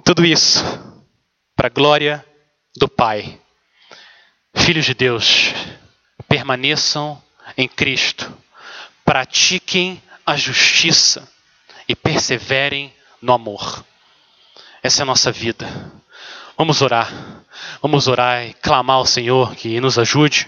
Tudo 0.03 0.25
isso 0.25 0.63
para 1.55 1.67
a 1.67 1.69
glória 1.69 2.25
do 2.77 2.87
Pai. 2.87 3.39
Filhos 4.55 4.85
de 4.85 4.93
Deus, 4.93 5.53
permaneçam 6.27 7.21
em 7.57 7.67
Cristo. 7.67 8.31
pratiquem 9.03 10.01
a 10.25 10.35
justiça 10.35 11.31
e 11.87 11.95
perseverem 11.95 12.91
no 13.21 13.33
amor. 13.33 13.85
Essa 14.85 15.01
é 15.01 15.03
a 15.03 15.07
nossa 15.07 15.31
vida. 15.31 15.65
Vamos 16.55 16.83
orar. 16.83 17.11
Vamos 17.81 18.07
orar 18.07 18.45
e 18.45 18.53
clamar 18.53 18.97
ao 18.97 19.05
Senhor 19.07 19.55
que 19.55 19.81
nos 19.81 19.97
ajude. 19.97 20.47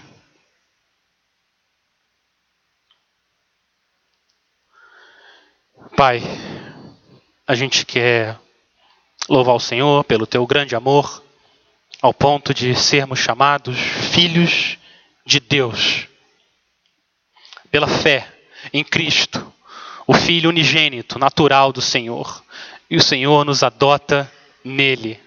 Pai, 5.96 6.22
a 7.48 7.54
gente 7.56 7.84
quer 7.84 8.38
louvar 9.28 9.56
o 9.56 9.60
Senhor 9.60 10.04
pelo 10.04 10.24
teu 10.24 10.46
grande 10.46 10.76
amor, 10.76 11.20
ao 12.00 12.14
ponto 12.14 12.54
de 12.54 12.76
sermos 12.76 13.18
chamados 13.18 13.76
filhos 13.76 14.78
de 15.26 15.40
Deus, 15.40 16.06
pela 17.72 17.88
fé 17.88 18.32
em 18.72 18.84
Cristo, 18.84 19.52
o 20.06 20.14
Filho 20.14 20.48
unigênito, 20.48 21.18
natural 21.18 21.72
do 21.72 21.80
Senhor, 21.82 22.44
e 22.90 22.96
o 22.96 23.02
Senhor 23.02 23.44
nos 23.44 23.62
adota 23.62 24.30
nele. 24.64 25.20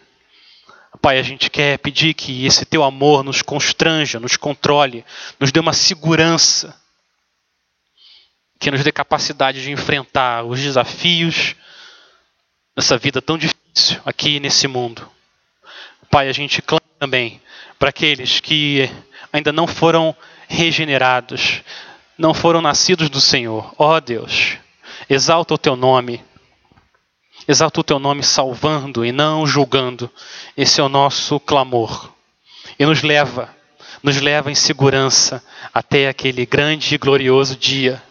Pai, 1.02 1.18
a 1.18 1.24
gente 1.24 1.50
quer 1.50 1.80
pedir 1.80 2.14
que 2.14 2.46
esse 2.46 2.66
teu 2.66 2.84
amor 2.84 3.24
nos 3.24 3.42
constranja, 3.42 4.20
nos 4.20 4.38
controle, 4.38 5.06
nos 5.40 5.52
dê 5.52 5.60
uma 5.60 5.74
segurança, 5.74 6.76
que 8.60 8.70
nos 8.70 8.84
dê 8.84 8.92
capacidade 8.92 9.64
de 9.64 9.72
enfrentar 9.72 10.44
os 10.44 10.60
desafios 10.60 11.56
dessa 12.76 12.98
vida 12.98 13.22
tão 13.22 13.38
difícil 13.38 14.00
aqui 14.06 14.40
nesse 14.40 14.68
mundo. 14.68 15.10
Pai, 16.10 16.28
a 16.28 16.34
gente 16.34 16.62
clama 16.62 16.82
também 17.00 17.42
para 17.80 17.90
aqueles 17.90 18.40
que 18.40 18.90
ainda 19.34 19.52
não 19.52 19.66
foram 19.66 20.16
regenerados, 20.48 21.64
não 22.18 22.34
foram 22.34 22.62
nascidos 22.62 23.10
do 23.10 23.22
Senhor. 23.22 23.74
Ó 23.78 23.96
oh, 23.96 24.02
Deus, 24.02 24.58
exalta 25.10 25.54
o 25.54 25.58
teu 25.58 25.76
nome 25.76 26.24
Exalta 27.48 27.80
o 27.80 27.84
teu 27.84 28.00
nome 28.00 28.24
salvando 28.24 29.06
e 29.06 29.12
não 29.12 29.48
julgando. 29.48 30.10
Esse 30.56 30.80
é 30.80 30.84
o 30.84 30.90
nosso 30.90 31.40
clamor. 31.40 32.12
E 32.78 32.86
nos 32.86 33.02
leva, 33.02 33.50
nos 34.04 34.20
leva 34.22 34.52
em 34.52 34.56
segurança 34.56 35.44
até 35.74 36.08
aquele 36.08 36.46
grande 36.46 36.94
e 36.94 36.98
glorioso 36.98 37.56
dia, 37.56 38.02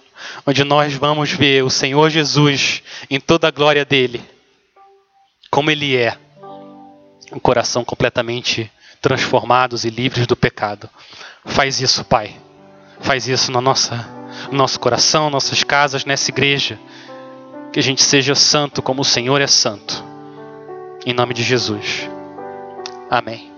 onde 0.46 0.64
nós 0.64 0.94
vamos 0.94 1.30
ver 1.30 1.64
o 1.64 1.70
Senhor 1.70 2.10
Jesus 2.10 2.82
em 3.08 3.20
toda 3.20 3.48
a 3.48 3.50
glória 3.50 3.84
dele, 3.84 4.22
como 5.50 5.70
ele 5.70 5.96
é, 5.96 6.16
um 7.32 7.38
coração 7.38 7.84
completamente 7.84 8.70
transformados 9.00 9.84
e 9.84 9.90
livres 9.90 10.26
do 10.26 10.36
pecado. 10.36 10.90
Faz 11.44 11.80
isso, 11.80 12.04
Pai. 12.04 12.36
Faz 13.00 13.26
isso 13.26 13.50
na 13.50 13.60
nossa, 13.60 14.08
no 14.50 14.58
nosso 14.58 14.78
coração, 14.78 15.30
nossas 15.30 15.64
casas, 15.64 16.04
nessa 16.04 16.30
igreja 16.30 16.78
que 17.72 17.78
a 17.78 17.82
gente 17.82 18.02
seja 18.02 18.34
santo 18.34 18.82
como 18.82 19.02
o 19.02 19.04
Senhor 19.04 19.40
é 19.40 19.46
santo. 19.46 20.04
Em 21.06 21.12
nome 21.12 21.34
de 21.34 21.42
Jesus. 21.42 22.08
Amém. 23.08 23.50